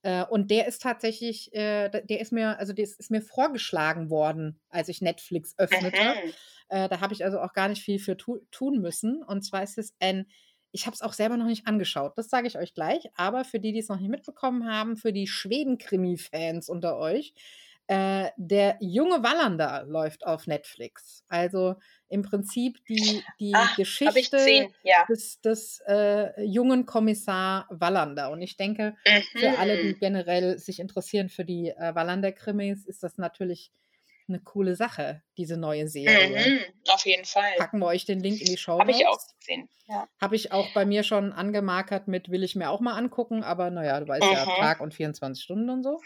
Äh, 0.07 0.23
und 0.23 0.49
der 0.51 0.67
ist 0.67 0.81
tatsächlich, 0.81 1.53
äh, 1.53 1.89
der 1.89 2.21
ist 2.21 2.31
mir, 2.31 2.57
also 2.59 2.71
der 2.71 2.85
ist 2.85 3.11
mir 3.11 3.21
vorgeschlagen 3.21 4.09
worden, 4.09 4.57
als 4.69 4.87
ich 4.87 5.01
Netflix 5.01 5.53
öffnete. 5.57 6.15
Äh, 6.69 6.87
da 6.87 7.01
habe 7.01 7.13
ich 7.13 7.25
also 7.25 7.41
auch 7.41 7.51
gar 7.51 7.67
nicht 7.67 7.81
viel 7.81 7.99
für 7.99 8.15
tu 8.15 8.39
tun 8.49 8.79
müssen. 8.79 9.21
Und 9.21 9.43
zwar 9.43 9.63
ist 9.63 9.77
es 9.77 9.95
ein, 9.99 10.27
ich 10.71 10.85
habe 10.85 10.93
es 10.93 11.01
auch 11.01 11.11
selber 11.11 11.35
noch 11.35 11.45
nicht 11.45 11.67
angeschaut, 11.67 12.17
das 12.17 12.29
sage 12.29 12.47
ich 12.47 12.57
euch 12.57 12.73
gleich, 12.73 13.09
aber 13.15 13.43
für 13.43 13.59
die, 13.59 13.73
die 13.73 13.79
es 13.79 13.89
noch 13.89 13.99
nicht 13.99 14.09
mitbekommen 14.09 14.65
haben, 14.69 14.95
für 14.95 15.11
die 15.11 15.27
Schweden-Krimi-Fans 15.27 16.69
unter 16.69 16.97
euch, 16.97 17.33
äh, 17.87 18.31
der 18.35 18.77
junge 18.81 19.23
Wallander 19.23 19.85
läuft 19.87 20.25
auf 20.25 20.45
Netflix. 20.45 21.23
Also 21.29 21.75
im 22.09 22.21
Prinzip 22.21 22.85
die, 22.87 23.23
die 23.39 23.53
Ach, 23.53 23.75
Geschichte 23.75 24.69
ja. 24.83 25.05
des, 25.09 25.39
des 25.41 25.81
äh, 25.87 26.41
jungen 26.43 26.85
Kommissar 26.85 27.65
Wallander. 27.69 28.31
Und 28.31 28.41
ich 28.41 28.57
denke, 28.57 28.95
mhm. 29.05 29.39
für 29.39 29.57
alle, 29.57 29.81
die 29.81 29.93
mhm. 29.93 29.99
generell 29.99 30.59
sich 30.59 30.79
interessieren 30.79 31.29
für 31.29 31.45
die 31.45 31.69
äh, 31.69 31.95
Wallander-Krimis, 31.95 32.85
ist 32.85 33.03
das 33.03 33.17
natürlich 33.17 33.71
eine 34.29 34.39
coole 34.41 34.75
Sache, 34.75 35.21
diese 35.37 35.55
neue 35.55 35.87
Serie. 35.87 36.49
Mhm, 36.49 36.59
auf 36.89 37.05
jeden 37.05 37.23
Fall. 37.23 37.53
Packen 37.57 37.79
wir 37.79 37.85
euch 37.85 38.03
den 38.03 38.19
Link 38.19 38.41
in 38.41 38.47
die 38.47 38.57
Show. 38.57 38.77
Habe 38.79 38.91
ich 38.91 39.07
auch 39.07 39.17
gesehen. 39.39 39.69
Ja. 39.87 40.07
Habe 40.19 40.35
ich 40.35 40.51
auch 40.51 40.67
bei 40.73 40.85
mir 40.85 41.03
schon 41.03 41.31
angemarkert 41.31 42.09
mit, 42.09 42.29
will 42.29 42.43
ich 42.43 42.55
mir 42.55 42.69
auch 42.69 42.81
mal 42.81 42.97
angucken, 42.97 43.43
aber 43.43 43.69
naja, 43.69 43.99
du 44.01 44.07
weißt 44.07 44.25
mhm. 44.25 44.33
ja, 44.33 44.45
Tag 44.45 44.81
und 44.81 44.93
24 44.93 45.41
Stunden 45.41 45.69
und 45.69 45.83
so. 45.83 46.01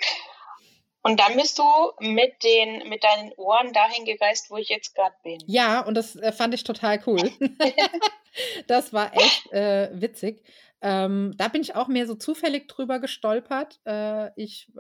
Und 1.04 1.20
dann 1.20 1.36
bist 1.36 1.58
du 1.58 1.64
mit, 2.00 2.44
den, 2.44 2.88
mit 2.90 3.04
deinen 3.04 3.32
Ohren 3.34 3.74
dahin 3.74 4.06
gereist, 4.06 4.52
wo 4.52 4.58
ich 4.58 4.70
jetzt 4.70 4.94
gerade 4.94 5.16
bin. 5.24 5.40
Ja, 5.48 5.82
und 5.82 5.96
das 5.96 6.16
äh, 6.16 6.32
fand 6.32 6.54
ich 6.54 6.64
total 6.64 7.02
cool. 7.08 7.32
das 8.68 8.94
war 8.94 9.12
echt 9.16 9.52
äh, 9.52 9.90
witzig. 9.94 10.44
Ähm, 10.82 11.34
da 11.38 11.48
bin 11.48 11.62
ich 11.62 11.76
auch 11.76 11.88
mehr 11.88 12.08
so 12.08 12.16
zufällig 12.16 12.68
drüber 12.68 13.00
gestolpert. 13.00 13.80
Äh, 13.86 14.30
ich 14.36 14.68
äh, 14.76 14.80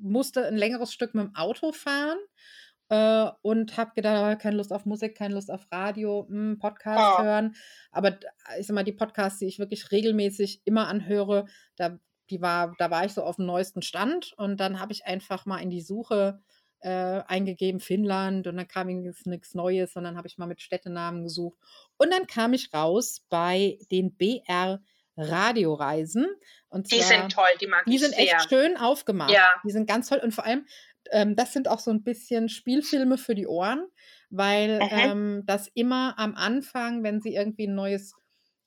musste 0.00 0.46
ein 0.46 0.56
längeres 0.56 0.92
Stück 0.92 1.14
mit 1.14 1.26
dem 1.26 1.34
Auto 1.36 1.72
fahren 1.72 2.18
äh, 2.88 3.30
und 3.42 3.76
habe 3.76 3.92
gedacht, 3.94 4.40
keine 4.40 4.56
Lust 4.56 4.72
auf 4.72 4.84
Musik, 4.84 5.16
keine 5.16 5.34
Lust 5.34 5.50
auf 5.50 5.66
Radio, 5.70 6.26
mh, 6.28 6.36
hm, 6.36 6.58
Podcast 6.58 7.18
oh. 7.18 7.22
hören. 7.22 7.54
Aber 7.92 8.18
ich 8.58 8.66
sag 8.66 8.74
mal, 8.74 8.84
die 8.84 8.92
Podcasts, 8.92 9.38
die 9.38 9.46
ich 9.46 9.58
wirklich 9.58 9.90
regelmäßig 9.92 10.62
immer 10.64 10.88
anhöre, 10.88 11.46
da, 11.76 11.98
die 12.30 12.40
war, 12.40 12.74
da 12.78 12.90
war 12.90 13.04
ich 13.04 13.12
so 13.12 13.22
auf 13.22 13.36
dem 13.36 13.46
neuesten 13.46 13.82
Stand 13.82 14.32
und 14.36 14.58
dann 14.58 14.80
habe 14.80 14.92
ich 14.92 15.06
einfach 15.06 15.46
mal 15.46 15.58
in 15.58 15.70
die 15.70 15.80
Suche 15.80 16.40
äh, 16.80 17.22
eingegeben 17.26 17.80
Finnland 17.80 18.46
und 18.46 18.56
dann 18.56 18.68
kam 18.68 18.86
nichts 18.86 19.54
Neues, 19.54 19.92
sondern 19.92 20.16
habe 20.16 20.28
ich 20.28 20.38
mal 20.38 20.46
mit 20.46 20.62
Städtenamen 20.62 21.24
gesucht. 21.24 21.58
Und 21.96 22.12
dann 22.12 22.26
kam 22.26 22.52
ich 22.52 22.72
raus 22.72 23.24
bei 23.28 23.78
den 23.90 24.14
BR 24.14 24.80
Radioreisen. 25.16 26.28
Und 26.68 26.88
zwar, 26.88 26.98
die 26.98 27.04
sind 27.04 27.32
toll, 27.32 27.48
die 27.60 27.66
mag 27.66 27.84
die 27.86 27.96
ich 27.96 28.00
sind 28.00 28.16
echt 28.16 28.48
schön 28.48 28.76
aufgemacht. 28.76 29.32
Ja. 29.32 29.56
Die 29.64 29.72
sind 29.72 29.88
ganz 29.88 30.08
toll 30.08 30.20
und 30.22 30.32
vor 30.32 30.46
allem 30.46 30.64
ähm, 31.10 31.36
das 31.36 31.52
sind 31.52 31.68
auch 31.68 31.78
so 31.78 31.90
ein 31.90 32.02
bisschen 32.02 32.48
Spielfilme 32.48 33.18
für 33.18 33.34
die 33.34 33.46
Ohren, 33.46 33.86
weil 34.30 34.76
mhm. 34.76 34.88
ähm, 34.90 35.42
das 35.46 35.68
immer 35.74 36.18
am 36.18 36.34
Anfang, 36.34 37.02
wenn 37.02 37.20
sie 37.20 37.34
irgendwie 37.34 37.66
ein 37.66 37.74
neues 37.74 38.14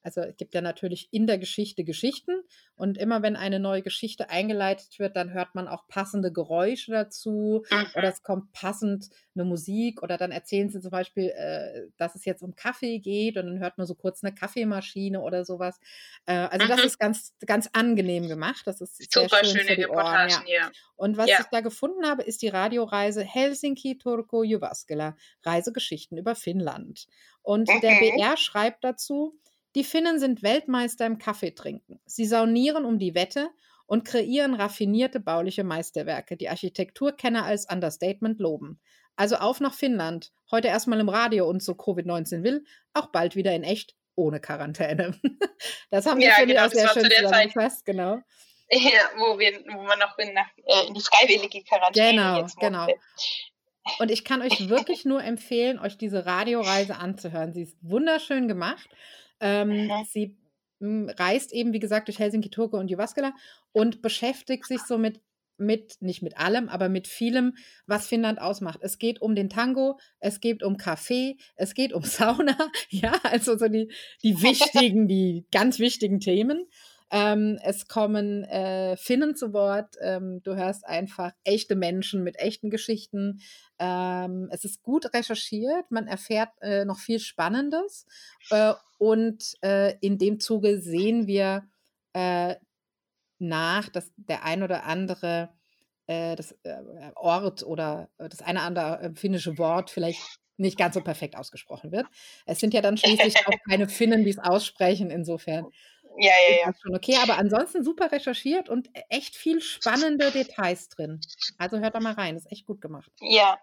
also 0.04 0.22
es 0.22 0.38
gibt 0.38 0.54
ja 0.54 0.62
natürlich 0.62 1.10
in 1.12 1.28
der 1.28 1.38
Geschichte 1.38 1.84
Geschichten 1.84 2.42
und 2.76 2.98
immer 2.98 3.22
wenn 3.22 3.36
eine 3.36 3.60
neue 3.60 3.82
Geschichte 3.82 4.30
eingeleitet 4.30 5.00
wird, 5.00 5.16
dann 5.16 5.34
hört 5.34 5.56
man 5.56 5.68
auch 5.68 5.88
passende 5.88 6.32
Geräusche 6.32 6.92
dazu 6.92 7.64
mhm. 7.70 7.86
oder 7.96 8.10
es 8.10 8.24
kommt 8.24 8.52
passend 8.52 9.10
eine 9.36 9.46
Musik 9.46 10.02
oder 10.02 10.18
dann 10.18 10.32
erzählen 10.32 10.70
sie 10.70 10.82
zum 10.82 10.92
Beispiel, 10.92 11.30
äh, 11.30 11.88
dass 11.98 12.16
es 12.16 12.26
jetzt 12.26 12.42
um 12.42 12.56
Kaffee 12.56 13.00
geht 13.00 13.38
und 13.38 13.46
dann 13.46 13.60
hört 13.60 13.78
man 13.78 13.88
so 13.88 13.96
kurz 13.96 14.24
eine 14.24 14.34
Kaffeemaschine 14.34 15.22
oder 15.22 15.46
sowas. 15.46 15.80
Äh, 16.26 16.34
also 16.34 16.66
mhm. 16.66 16.70
das 16.70 16.84
ist 16.84 17.00
ganz, 17.00 17.34
ganz 17.46 17.70
angenehm 17.74 18.28
gemacht. 18.28 18.64
Das 18.66 18.82
ist 18.82 19.12
Super 19.12 19.30
sehr 19.30 19.46
schön 19.46 19.52
schöne 19.60 19.64
für 19.64 19.76
die 19.76 19.88
Ohren. 19.88 20.30
Ja. 20.30 20.44
ja. 20.48 20.72
Und 20.96 21.18
was 21.18 21.30
ja. 21.30 21.40
ich 21.40 21.48
da 21.48 21.62
gefunden 21.62 22.06
habe, 22.06 22.24
ist 22.24 22.42
die 22.42 22.48
Radioreise 22.48 23.24
Helsinki 23.24 23.98
Turku 23.98 24.44
Jyväskylä, 24.44 25.16
Reisegeschichten 25.44 26.18
über 26.18 26.36
Finnland. 26.36 27.08
Und 27.42 27.70
mhm. 27.70 27.82
der 27.82 28.00
BR 28.00 28.38
schreibt 28.38 28.84
dazu, 28.84 29.36
die 29.76 29.84
Finnen 29.84 30.20
sind 30.20 30.44
Weltmeister 30.44 31.06
im 31.06 31.18
Kaffeetrinken. 31.18 32.00
Sie 32.06 32.26
saunieren 32.26 32.86
um 32.86 33.00
die 33.00 33.16
Wette 33.16 33.50
und 33.86 34.06
kreieren 34.06 34.54
raffinierte 34.54 35.20
bauliche 35.20 35.64
Meisterwerke, 35.64 36.38
die 36.38 36.50
Architekturkenner 36.50 37.46
als 37.46 37.70
Understatement 37.70 38.40
loben. 38.40 38.80
Also 39.16 39.36
auf 39.36 39.60
nach 39.60 39.74
Finnland. 39.74 40.32
Heute 40.50 40.68
erstmal 40.68 41.00
im 41.00 41.10
Radio 41.10 41.48
und 41.48 41.62
so 41.62 41.74
Covid-19 41.74 42.44
will, 42.44 42.64
auch 42.94 43.08
bald 43.08 43.36
wieder 43.36 43.54
in 43.54 43.64
echt, 43.64 43.96
ohne 44.16 44.40
Quarantäne. 44.40 45.20
Das 45.92 46.06
haben 46.08 46.20
wir 46.20 46.28
ja, 46.28 46.44
genau, 46.44 46.66
auch 46.66 46.72
sehr 46.72 46.88
schön 46.88 47.04
zusammengefasst, 47.04 47.86
genau. 47.86 48.18
Ja, 48.72 49.10
wo, 49.18 49.38
wir, 49.38 49.60
wo 49.74 49.84
man 49.84 50.00
noch 50.00 50.18
in, 50.18 50.34
nach, 50.34 50.48
äh, 50.66 50.88
in 50.88 50.94
die 50.94 51.02
freiwillige 51.02 51.64
Quarantäne 51.64 52.12
Genau, 52.12 52.40
jetzt 52.40 52.58
genau. 52.58 52.88
Und 54.00 54.10
ich 54.10 54.24
kann 54.24 54.42
euch 54.42 54.70
wirklich 54.70 55.06
nur 55.06 55.24
empfehlen, 55.24 55.78
euch 55.80 55.98
diese 55.98 56.26
Radioreise 56.26 56.96
anzuhören. 56.96 57.54
Sie 57.54 57.64
ist 57.64 57.78
wunderschön 57.82 58.48
gemacht. 58.48 58.90
Ähm, 59.42 59.88
mhm. 59.88 59.92
Sie 60.10 60.38
hm, 60.80 61.10
reist 61.18 61.52
eben, 61.52 61.74
wie 61.74 61.80
gesagt, 61.80 62.08
durch 62.08 62.20
Helsinki, 62.20 62.50
Turku 62.50 62.78
und 62.78 62.90
Jyväskylä 62.90 63.34
und 63.74 64.02
beschäftigt 64.02 64.66
sich 64.66 64.82
so 64.82 64.98
mit 64.98 65.20
mit, 65.62 66.02
nicht 66.02 66.22
mit 66.22 66.38
allem, 66.38 66.68
aber 66.70 66.90
mit 66.90 67.08
vielem, 67.08 67.56
was 67.86 68.08
Finnland 68.08 68.42
ausmacht. 68.42 68.80
Es 68.82 68.98
geht 68.98 69.22
um 69.22 69.36
den 69.36 69.50
Tango, 69.50 70.00
es 70.20 70.40
geht 70.40 70.64
um 70.64 70.76
Kaffee, 70.78 71.38
es 71.56 71.74
geht 71.74 71.94
um 71.94 72.04
Sauna, 72.04 72.58
ja, 72.90 73.14
also 73.24 73.58
so 73.58 73.68
die, 73.68 73.92
die 74.24 74.34
wichtigen, 74.42 75.08
die 75.08 75.46
ganz 75.52 75.80
wichtigen 75.80 76.20
Themen. 76.20 76.66
Ähm, 77.12 77.60
es 77.62 77.88
kommen 77.88 78.45
äh, 78.45 78.95
Finnen 78.95 79.36
zu 79.36 79.52
Wort. 79.52 79.95
Ähm, 80.02 80.41
du 80.43 80.56
hörst 80.56 80.86
einfach 80.88 81.34
echte 81.43 81.76
Menschen 81.76 82.24
mit 82.24 82.39
echten 82.39 82.69
Geschichten. 82.69 83.41
Ähm, 83.80 84.47
es 84.52 84.63
ist 84.63 84.82
gut 84.82 85.13
recherchiert. 85.13 85.91
Man 85.91 86.08
erfährt 86.08 86.50
äh, 86.62 86.86
noch 86.86 87.00
viel 87.00 87.19
Spannendes. 87.19 88.06
Äh, 88.50 88.74
und 88.97 89.56
äh, 89.62 89.95
in 90.00 90.17
dem 90.17 90.39
Zuge 90.39 90.80
sehen 90.80 91.28
wir 91.28 91.63
äh, 92.13 92.56
nach, 93.39 93.89
dass 93.89 94.12
der 94.15 94.45
ein 94.45 94.63
oder 94.63 94.86
andere 94.86 95.50
äh, 96.08 96.36
das 96.38 96.56
Ort 97.15 97.63
oder 97.63 98.10
das 98.17 98.41
eine 98.41 98.62
andere 98.62 99.13
finnische 99.15 99.58
Wort 99.58 99.89
vielleicht 99.89 100.39
nicht 100.58 100.78
ganz 100.78 100.93
so 100.93 101.02
perfekt 101.02 101.36
ausgesprochen 101.36 101.91
wird. 101.91 102.06
Es 102.45 102.60
sind 102.60 102.74
ja 102.74 102.82
dann 102.82 102.97
schließlich 102.97 103.36
auch 103.47 103.58
keine 103.67 103.89
Finnen, 103.89 104.24
die 104.24 104.30
es 104.30 104.39
aussprechen. 104.39 105.10
Insofern 105.10 105.65
ja, 106.17 106.34
ja, 106.50 106.58
ja. 106.65 106.74
Schon 106.82 106.95
okay, 106.95 107.17
aber 107.21 107.38
ansonsten 107.38 107.84
super 107.84 108.12
recherchiert 108.12 108.69
und 108.69 108.88
e, 108.95 109.04
echt 109.10 109.36
viel 109.36 109.62
spannende 109.62 110.32
Details 110.32 110.89
drin. 110.89 111.21
Also 111.58 111.80
hört 111.80 111.95
da 111.95 112.00
mal 112.00 112.13
rein, 112.13 112.38
ist 112.38 112.52
echt 112.52 112.65
gut 112.65 112.82
gemacht. 112.82 113.12
Ja, 113.19 113.60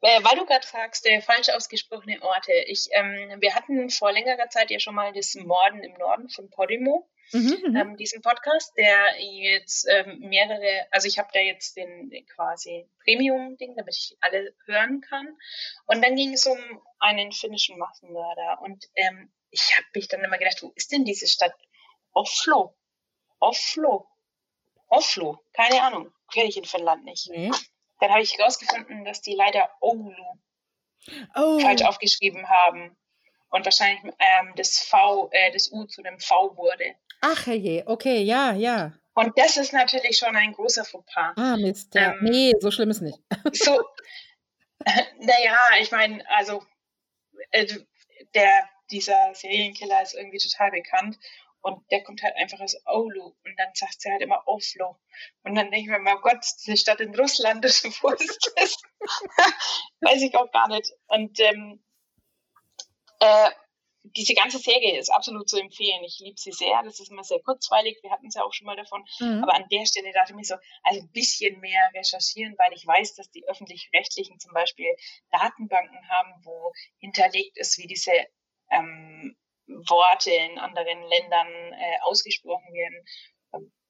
weil 0.00 0.38
du 0.38 0.46
gerade 0.46 0.66
fragst, 0.66 1.04
der 1.04 1.20
falsch 1.22 1.48
ausgesprochene 1.48 2.22
Orte. 2.22 2.52
Ich, 2.66 2.88
ähm, 2.92 3.40
wir 3.40 3.54
hatten 3.54 3.90
vor 3.90 4.12
längerer 4.12 4.48
Zeit 4.48 4.70
ja 4.70 4.78
schon 4.78 4.94
mal 4.94 5.12
das 5.12 5.34
Morden 5.34 5.82
im 5.82 5.94
Norden 5.94 6.28
von 6.28 6.48
Podimo, 6.50 7.08
mhm, 7.32 7.56
mhm. 7.66 7.76
ähm, 7.76 7.96
diesen 7.96 8.22
Podcast, 8.22 8.76
der 8.76 9.20
jetzt 9.20 9.88
ähm, 9.90 10.20
mehrere, 10.20 10.86
also 10.92 11.08
ich 11.08 11.18
habe 11.18 11.30
da 11.32 11.40
jetzt 11.40 11.76
den, 11.76 12.10
den 12.10 12.26
quasi 12.26 12.88
Premium-Ding, 13.02 13.74
damit 13.76 13.96
ich 13.96 14.16
alle 14.20 14.54
hören 14.66 15.00
kann. 15.00 15.36
Und 15.86 16.02
dann 16.04 16.14
ging 16.14 16.32
es 16.32 16.46
um 16.46 16.58
einen 17.00 17.32
finnischen 17.32 17.76
Massenmörder. 17.78 18.60
Und 18.62 18.86
ähm, 18.94 19.32
ich 19.50 19.76
habe 19.76 19.86
mich 19.94 20.06
dann 20.06 20.22
immer 20.22 20.38
gedacht, 20.38 20.62
wo 20.62 20.72
ist 20.76 20.92
denn 20.92 21.04
diese 21.04 21.26
Stadt 21.26 21.54
Oslo. 22.12 22.74
Oslo. 23.40 24.08
Oslo. 24.88 25.38
Keine 25.52 25.82
Ahnung. 25.82 26.12
Kenne 26.32 26.48
ich 26.48 26.56
in 26.56 26.64
Finnland 26.64 27.04
nicht. 27.04 27.28
Nee. 27.30 27.50
Dann 28.00 28.10
habe 28.10 28.22
ich 28.22 28.36
herausgefunden, 28.36 29.04
dass 29.04 29.20
die 29.22 29.34
leider 29.34 29.70
Oulu 29.80 30.14
oh. 31.34 31.58
falsch 31.60 31.82
aufgeschrieben 31.82 32.48
haben. 32.48 32.96
Und 33.50 33.64
wahrscheinlich 33.64 34.02
ähm, 34.18 34.52
das 34.56 34.78
V, 34.78 35.30
äh, 35.32 35.50
das 35.52 35.72
U 35.72 35.84
zu 35.86 36.02
dem 36.02 36.18
V 36.20 36.56
wurde. 36.56 36.94
Ach 37.22 37.46
je, 37.46 37.82
okay, 37.86 38.22
ja, 38.22 38.52
ja. 38.52 38.92
Und 39.14 39.36
das 39.36 39.56
ist 39.56 39.72
natürlich 39.72 40.18
schon 40.18 40.36
ein 40.36 40.52
großer 40.52 40.84
Fauxpas. 40.84 41.32
Ah, 41.36 41.56
Mist. 41.56 41.94
Ja. 41.94 42.12
Ähm, 42.12 42.18
nee, 42.22 42.52
so 42.60 42.70
schlimm 42.70 42.90
ist 42.90 43.00
nicht. 43.00 43.18
so, 43.52 43.82
naja, 45.18 45.58
ich 45.80 45.90
meine, 45.90 46.22
also 46.30 46.62
äh, 47.50 47.66
der, 48.34 48.68
dieser 48.90 49.34
Serienkiller 49.34 50.02
ist 50.02 50.14
irgendwie 50.14 50.38
total 50.38 50.70
bekannt 50.70 51.18
und 51.60 51.90
der 51.90 52.02
kommt 52.02 52.22
halt 52.22 52.36
einfach 52.36 52.60
aus 52.60 52.76
Oulu. 52.86 53.34
Und 53.44 53.58
dann 53.58 53.68
sagt 53.74 54.00
sie 54.00 54.10
halt 54.10 54.22
immer 54.22 54.46
Oflo. 54.46 54.98
Und 55.42 55.54
dann 55.54 55.70
denke 55.70 55.80
ich 55.80 55.86
mir 55.88 55.98
mal, 55.98 56.16
oh 56.16 56.20
Gott, 56.20 56.44
diese 56.64 56.76
Stadt 56.76 57.00
in 57.00 57.14
Russland, 57.14 57.64
wo 57.64 58.08
ist 58.10 58.52
das? 58.56 58.76
Weiß 60.00 60.22
ich 60.22 60.34
auch 60.36 60.50
gar 60.52 60.68
nicht. 60.68 60.92
Und 61.08 61.38
ähm, 61.40 61.82
äh, 63.20 63.50
diese 64.16 64.34
ganze 64.34 64.58
Serie 64.58 64.98
ist 64.98 65.10
absolut 65.10 65.48
zu 65.48 65.58
empfehlen. 65.58 66.02
Ich 66.04 66.18
liebe 66.20 66.38
sie 66.38 66.52
sehr. 66.52 66.82
Das 66.82 67.00
ist 67.00 67.10
immer 67.10 67.24
sehr 67.24 67.40
kurzweilig. 67.40 67.98
Wir 68.02 68.10
hatten 68.10 68.28
es 68.28 68.34
ja 68.34 68.42
auch 68.42 68.52
schon 68.52 68.66
mal 68.66 68.76
davon. 68.76 69.04
Mhm. 69.18 69.42
Aber 69.42 69.54
an 69.54 69.68
der 69.70 69.86
Stelle 69.86 70.12
dachte 70.12 70.32
ich 70.32 70.36
mir 70.36 70.44
so, 70.44 70.54
also 70.84 71.00
ein 71.00 71.10
bisschen 71.10 71.60
mehr 71.60 71.90
recherchieren, 71.94 72.54
weil 72.58 72.72
ich 72.72 72.86
weiß, 72.86 73.14
dass 73.14 73.30
die 73.30 73.46
öffentlich-rechtlichen 73.48 74.38
zum 74.38 74.52
Beispiel 74.52 74.94
Datenbanken 75.30 76.08
haben, 76.08 76.34
wo 76.44 76.72
hinterlegt 76.98 77.58
ist, 77.58 77.78
wie 77.78 77.86
diese 77.86 78.12
ähm, 78.70 79.36
Worte 79.68 80.30
in 80.30 80.58
anderen 80.58 81.02
Ländern 81.02 81.72
äh, 81.72 81.98
ausgesprochen 82.02 82.72
werden. 82.72 83.04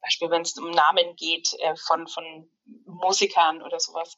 Beispiel, 0.00 0.30
wenn 0.30 0.42
es 0.42 0.56
um 0.56 0.70
Namen 0.70 1.16
geht 1.16 1.54
äh, 1.60 1.74
von, 1.76 2.06
von 2.06 2.48
Musikern 2.86 3.62
oder 3.62 3.80
sowas. 3.80 4.16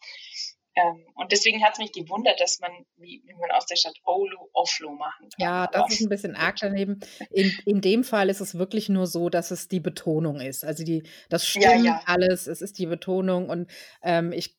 Ähm, 0.77 1.05
und 1.15 1.33
deswegen 1.33 1.65
hat 1.65 1.73
es 1.73 1.79
mich 1.79 1.93
gewundert, 1.93 2.41
dass 2.41 2.61
man, 2.61 2.71
wie, 2.97 3.23
wie, 3.25 3.35
man 3.35 3.51
aus 3.51 3.67
der 3.67 3.77
Stadt 3.77 3.97
Oulu 4.05 4.37
Oflo 4.53 4.93
machen 4.93 5.29
kann. 5.31 5.39
Ja, 5.39 5.67
das 5.67 5.83
Aber 5.83 5.93
ist 5.93 6.01
ein 6.01 6.09
bisschen 6.09 6.37
arg 6.37 6.57
daneben. 6.61 7.01
In, 7.31 7.53
in 7.65 7.81
dem 7.81 8.05
Fall 8.05 8.29
ist 8.31 8.41
es 8.41 8.57
wirklich 8.57 8.89
nur 8.89 9.07
so, 9.07 9.31
dass 9.31 9.51
es 9.51 9.67
die 9.67 9.81
Betonung 9.81 10.41
ist. 10.41 10.65
Also 10.65 10.85
die, 10.85 11.03
das 11.29 11.47
stimmt 11.47 11.65
ja, 11.65 11.75
ja. 11.75 12.03
alles, 12.07 12.47
es 12.47 12.63
ist 12.63 12.79
die 12.79 12.87
Betonung 12.87 13.49
und 13.49 13.71
ähm, 14.03 14.33
ich, 14.33 14.57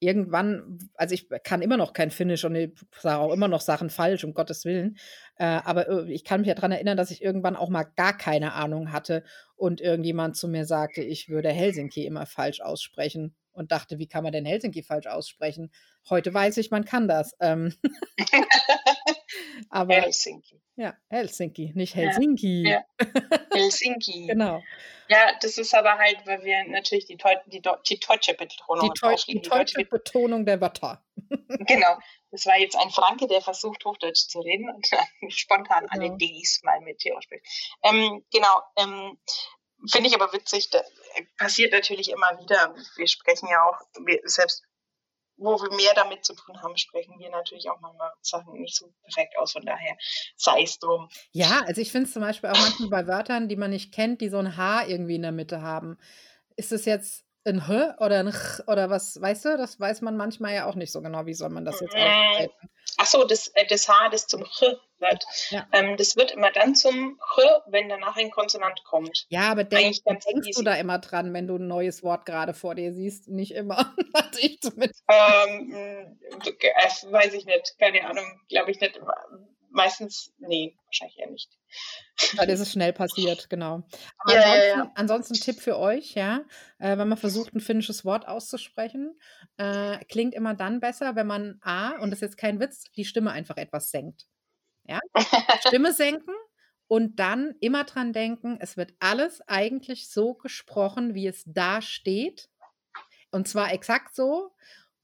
irgendwann, 0.00 0.78
also 0.94 1.14
ich 1.14 1.28
kann 1.44 1.62
immer 1.62 1.76
noch 1.76 1.92
kein 1.92 2.10
Finnisch 2.10 2.44
und 2.44 2.54
ich 2.56 2.72
sage 2.98 3.20
auch 3.20 3.32
immer 3.32 3.48
noch 3.48 3.60
Sachen 3.60 3.90
falsch, 3.90 4.24
um 4.24 4.34
Gottes 4.34 4.64
Willen. 4.64 4.96
Äh, 5.36 5.44
aber 5.44 5.88
äh, 5.88 6.12
ich 6.12 6.24
kann 6.24 6.40
mich 6.40 6.48
ja 6.48 6.54
daran 6.54 6.72
erinnern, 6.72 6.96
dass 6.96 7.10
ich 7.10 7.22
irgendwann 7.22 7.54
auch 7.54 7.68
mal 7.68 7.84
gar 7.84 8.16
keine 8.16 8.54
Ahnung 8.54 8.92
hatte 8.92 9.22
und 9.56 9.80
irgendjemand 9.80 10.36
zu 10.36 10.48
mir 10.48 10.64
sagte, 10.64 11.02
ich 11.02 11.28
würde 11.28 11.50
Helsinki 11.50 12.06
immer 12.06 12.26
falsch 12.26 12.60
aussprechen. 12.62 13.36
Und 13.60 13.70
dachte, 13.72 13.98
wie 13.98 14.08
kann 14.08 14.24
man 14.24 14.32
denn 14.32 14.46
Helsinki 14.46 14.82
falsch 14.82 15.06
aussprechen? 15.06 15.70
Heute 16.08 16.32
weiß 16.32 16.56
ich, 16.56 16.70
man 16.70 16.86
kann 16.86 17.08
das. 17.08 17.36
Ähm 17.40 17.76
aber, 19.70 19.94
Helsinki. 19.96 20.62
Ja, 20.76 20.96
Helsinki, 21.10 21.72
nicht 21.74 21.94
Helsinki. 21.94 22.62
Ja, 22.66 22.82
ja. 22.98 23.08
Helsinki. 23.52 24.28
genau. 24.28 24.62
Ja, 25.08 25.32
das 25.42 25.58
ist 25.58 25.74
aber 25.74 25.98
halt, 25.98 26.24
weil 26.24 26.42
wir 26.42 26.64
natürlich 26.68 27.04
die, 27.04 27.18
die, 27.48 27.60
die 27.60 28.00
deutsche 28.00 28.32
Betonung 28.34 28.90
die, 28.94 28.98
Teu 28.98 29.14
die 29.28 29.42
deutsche 29.42 29.84
Betonung 29.84 30.46
der 30.46 30.60
Wörter. 30.60 31.04
genau. 31.66 31.98
Das 32.30 32.46
war 32.46 32.56
jetzt 32.56 32.78
ein 32.78 32.90
Franke, 32.90 33.26
der 33.26 33.42
versucht, 33.42 33.84
Hochdeutsch 33.84 34.28
zu 34.28 34.40
reden 34.40 34.70
und 34.70 34.88
spontan 35.32 35.86
genau. 35.86 36.06
alle 36.06 36.16
Ds 36.16 36.62
mal 36.62 36.80
mit 36.80 37.00
Theo 37.00 37.20
spricht. 37.20 37.44
Ähm, 37.82 38.24
genau. 38.32 38.62
Ähm, 38.78 39.18
Finde 39.88 40.08
ich 40.08 40.14
aber 40.14 40.32
witzig, 40.32 40.70
das 40.70 40.82
passiert 41.36 41.72
natürlich 41.72 42.10
immer 42.10 42.38
wieder. 42.38 42.74
Wir 42.96 43.08
sprechen 43.08 43.48
ja 43.48 43.64
auch, 43.64 43.80
wir, 44.04 44.20
selbst 44.24 44.64
wo 45.36 45.56
wir 45.58 45.74
mehr 45.74 45.94
damit 45.94 46.24
zu 46.24 46.34
tun 46.34 46.60
haben, 46.62 46.76
sprechen 46.76 47.18
wir 47.18 47.30
natürlich 47.30 47.70
auch 47.70 47.80
manchmal 47.80 48.12
Sachen 48.20 48.52
nicht 48.60 48.76
so 48.76 48.92
perfekt 49.02 49.38
aus. 49.38 49.52
Von 49.52 49.64
daher 49.64 49.96
sei 50.36 50.62
es 50.62 50.78
drum. 50.78 51.08
Ja, 51.32 51.62
also 51.66 51.80
ich 51.80 51.90
finde 51.90 52.06
es 52.06 52.12
zum 52.12 52.22
Beispiel 52.22 52.50
auch 52.50 52.58
manchmal 52.58 52.90
bei 52.90 53.06
Wörtern, 53.06 53.48
die 53.48 53.56
man 53.56 53.70
nicht 53.70 53.92
kennt, 53.92 54.20
die 54.20 54.28
so 54.28 54.36
ein 54.36 54.56
H 54.56 54.86
irgendwie 54.86 55.14
in 55.14 55.22
der 55.22 55.32
Mitte 55.32 55.62
haben. 55.62 55.98
Ist 56.56 56.72
es 56.72 56.84
jetzt 56.84 57.24
ein 57.44 57.66
H 57.66 57.96
oder 57.98 58.20
ein 58.20 58.32
Ch 58.32 58.60
oder 58.66 58.90
was, 58.90 59.20
weißt 59.20 59.46
du? 59.46 59.56
Das 59.56 59.80
weiß 59.80 60.02
man 60.02 60.16
manchmal 60.16 60.54
ja 60.54 60.66
auch 60.66 60.74
nicht 60.74 60.92
so 60.92 61.00
genau. 61.02 61.26
Wie 61.26 61.34
soll 61.34 61.50
man 61.50 61.64
das 61.64 61.80
jetzt 61.80 61.94
äh, 61.94 61.98
aussprechen? 61.98 62.70
Ach 62.98 63.06
so, 63.06 63.24
das, 63.24 63.48
äh, 63.48 63.66
das 63.66 63.88
H, 63.88 64.08
das 64.10 64.26
zum 64.26 64.44
Ch 64.44 64.62
wird. 64.98 65.24
Ja. 65.50 65.66
Ähm, 65.72 65.96
das 65.96 66.16
wird 66.16 66.32
immer 66.32 66.50
dann 66.52 66.74
zum 66.74 67.18
Ch, 67.18 67.38
wenn 67.66 67.88
danach 67.88 68.16
ein 68.16 68.30
Konsonant 68.30 68.82
kommt. 68.84 69.26
Ja, 69.30 69.50
aber 69.50 69.64
denk, 69.64 69.96
denkst 70.04 70.26
easy. 70.48 70.52
du 70.56 70.62
da 70.62 70.74
immer 70.74 70.98
dran, 70.98 71.32
wenn 71.32 71.46
du 71.46 71.56
ein 71.56 71.66
neues 71.66 72.02
Wort 72.02 72.26
gerade 72.26 72.52
vor 72.52 72.74
dir 72.74 72.92
siehst? 72.92 73.28
Nicht 73.28 73.52
immer. 73.52 73.76
Hatte 74.14 74.40
ich 74.40 74.60
zumindest. 74.60 75.02
Ähm, 75.08 75.72
äh, 75.72 77.12
weiß 77.12 77.32
ich 77.34 77.46
nicht. 77.46 77.74
Keine 77.78 78.06
Ahnung. 78.06 78.24
Glaube 78.48 78.70
ich 78.70 78.80
nicht 78.80 79.00
meistens, 79.70 80.32
nee, 80.38 80.76
wahrscheinlich 80.86 81.18
eher 81.18 81.30
nicht. 81.30 81.50
Weil 82.36 82.50
es 82.50 82.60
ist 82.60 82.72
schnell 82.72 82.92
passiert, 82.92 83.48
genau. 83.48 83.82
Aber 84.18 84.34
ja, 84.34 84.42
ansonsten, 84.42 84.68
ja, 84.68 84.76
ja. 84.76 84.92
ansonsten 84.94 85.34
Tipp 85.34 85.60
für 85.60 85.78
euch, 85.78 86.14
ja, 86.14 86.44
äh, 86.78 86.96
wenn 86.98 87.08
man 87.08 87.18
versucht, 87.18 87.54
ein 87.54 87.60
finnisches 87.60 88.04
Wort 88.04 88.28
auszusprechen, 88.28 89.18
äh, 89.56 89.98
klingt 90.06 90.34
immer 90.34 90.54
dann 90.54 90.80
besser, 90.80 91.16
wenn 91.16 91.26
man 91.26 91.58
A, 91.62 91.96
und 91.98 92.10
das 92.10 92.18
ist 92.18 92.22
jetzt 92.22 92.36
kein 92.36 92.60
Witz, 92.60 92.84
die 92.96 93.04
Stimme 93.04 93.32
einfach 93.32 93.56
etwas 93.56 93.90
senkt. 93.90 94.26
Ja? 94.84 95.00
Stimme 95.66 95.92
senken 95.92 96.34
und 96.88 97.18
dann 97.20 97.54
immer 97.60 97.84
dran 97.84 98.12
denken, 98.12 98.58
es 98.60 98.76
wird 98.76 98.94
alles 99.00 99.40
eigentlich 99.48 100.10
so 100.10 100.34
gesprochen, 100.34 101.14
wie 101.14 101.26
es 101.26 101.44
da 101.46 101.80
steht. 101.82 102.48
Und 103.30 103.46
zwar 103.46 103.72
exakt 103.72 104.14
so 104.14 104.52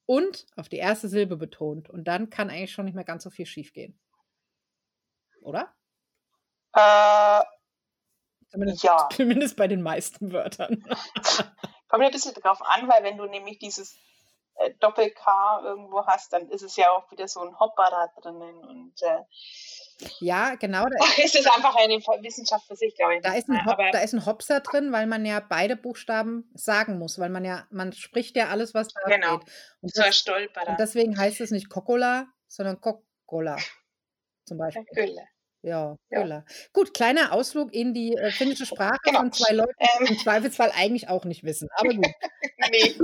und 0.04 0.46
auf 0.56 0.68
die 0.68 0.78
erste 0.78 1.08
Silbe 1.08 1.36
betont. 1.36 1.88
Und 1.88 2.08
dann 2.08 2.28
kann 2.28 2.50
eigentlich 2.50 2.72
schon 2.72 2.86
nicht 2.86 2.94
mehr 2.94 3.04
ganz 3.04 3.22
so 3.22 3.30
viel 3.30 3.46
schiefgehen 3.46 3.98
oder? 5.46 5.72
Äh, 6.76 7.42
zumindest, 8.50 8.84
ja. 8.84 9.08
Zumindest 9.12 9.56
bei 9.56 9.66
den 9.66 9.82
meisten 9.82 10.32
Wörtern. 10.32 10.84
Kommt 11.88 12.02
ja 12.02 12.08
ein 12.08 12.12
bisschen 12.12 12.34
drauf 12.34 12.60
an, 12.62 12.88
weil 12.88 13.02
wenn 13.02 13.16
du 13.16 13.24
nämlich 13.26 13.58
dieses 13.58 13.96
äh, 14.56 14.72
Doppel-K 14.80 15.62
irgendwo 15.64 16.06
hast, 16.06 16.32
dann 16.32 16.48
ist 16.50 16.62
es 16.62 16.76
ja 16.76 16.90
auch 16.90 17.10
wieder 17.10 17.28
so 17.28 17.40
ein 17.40 17.58
Hopper 17.58 17.88
da 17.90 18.20
drinnen 18.20 18.58
und 18.58 19.02
äh, 19.02 19.22
ja, 20.20 20.56
genau. 20.56 20.84
Da 20.84 21.06
ist 21.24 21.34
es 21.36 21.46
einfach 21.46 21.74
eine 21.76 21.94
Wissenschaft 21.94 22.66
für 22.66 22.76
sich, 22.76 22.94
glaube 22.94 23.16
ich. 23.16 23.22
Da 23.22 23.32
ist, 23.32 23.48
ein 23.48 23.64
Hop, 23.64 23.78
da 23.92 23.98
ist 24.00 24.12
ein 24.12 24.26
Hopser 24.26 24.60
drin, 24.60 24.92
weil 24.92 25.06
man 25.06 25.24
ja 25.24 25.40
beide 25.40 25.74
Buchstaben 25.74 26.50
sagen 26.54 26.98
muss, 26.98 27.18
weil 27.18 27.30
man 27.30 27.46
ja, 27.46 27.66
man 27.70 27.92
spricht 27.92 28.36
ja 28.36 28.48
alles, 28.48 28.74
was 28.74 28.88
da 28.88 29.00
genau. 29.06 29.36
steht. 29.36 29.52
Und, 29.80 29.94
so 29.94 30.02
das, 30.02 30.24
und 30.26 30.78
deswegen 30.78 31.16
heißt 31.16 31.40
es 31.40 31.50
nicht 31.50 31.70
Kokola, 31.70 32.26
sondern 32.46 32.78
Kokola 32.80 33.56
zum 34.44 34.58
Beispiel. 34.58 34.84
Gülle. 34.92 35.26
Ja, 35.66 35.98
ja. 36.10 36.44
Gut, 36.72 36.94
kleiner 36.94 37.32
Ausflug 37.32 37.74
in 37.74 37.92
die 37.92 38.12
äh, 38.16 38.30
finnische 38.30 38.66
Sprache 38.66 39.00
genau. 39.02 39.18
von 39.18 39.32
zwei 39.32 39.52
Leuten, 39.52 39.72
die 39.80 40.04
ähm. 40.04 40.06
im 40.12 40.18
Zweifelsfall 40.18 40.70
eigentlich 40.72 41.08
auch 41.08 41.24
nicht 41.24 41.42
wissen. 41.42 41.68
Aber 41.76 41.92
gut. 41.92 42.06
nee, 42.70 42.94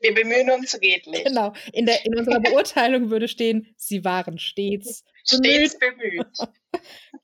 wir 0.00 0.14
bemühen 0.14 0.50
uns 0.50 0.74
redlich. 0.80 1.24
Genau. 1.24 1.52
In, 1.72 1.86
der, 1.86 2.06
in 2.06 2.16
unserer 2.16 2.38
Beurteilung 2.38 3.10
würde 3.10 3.26
stehen, 3.26 3.74
sie 3.76 4.04
waren 4.04 4.38
stets 4.38 5.02
bemüht. 5.28 5.72
Stets 5.72 5.78
bemüht. 5.80 6.26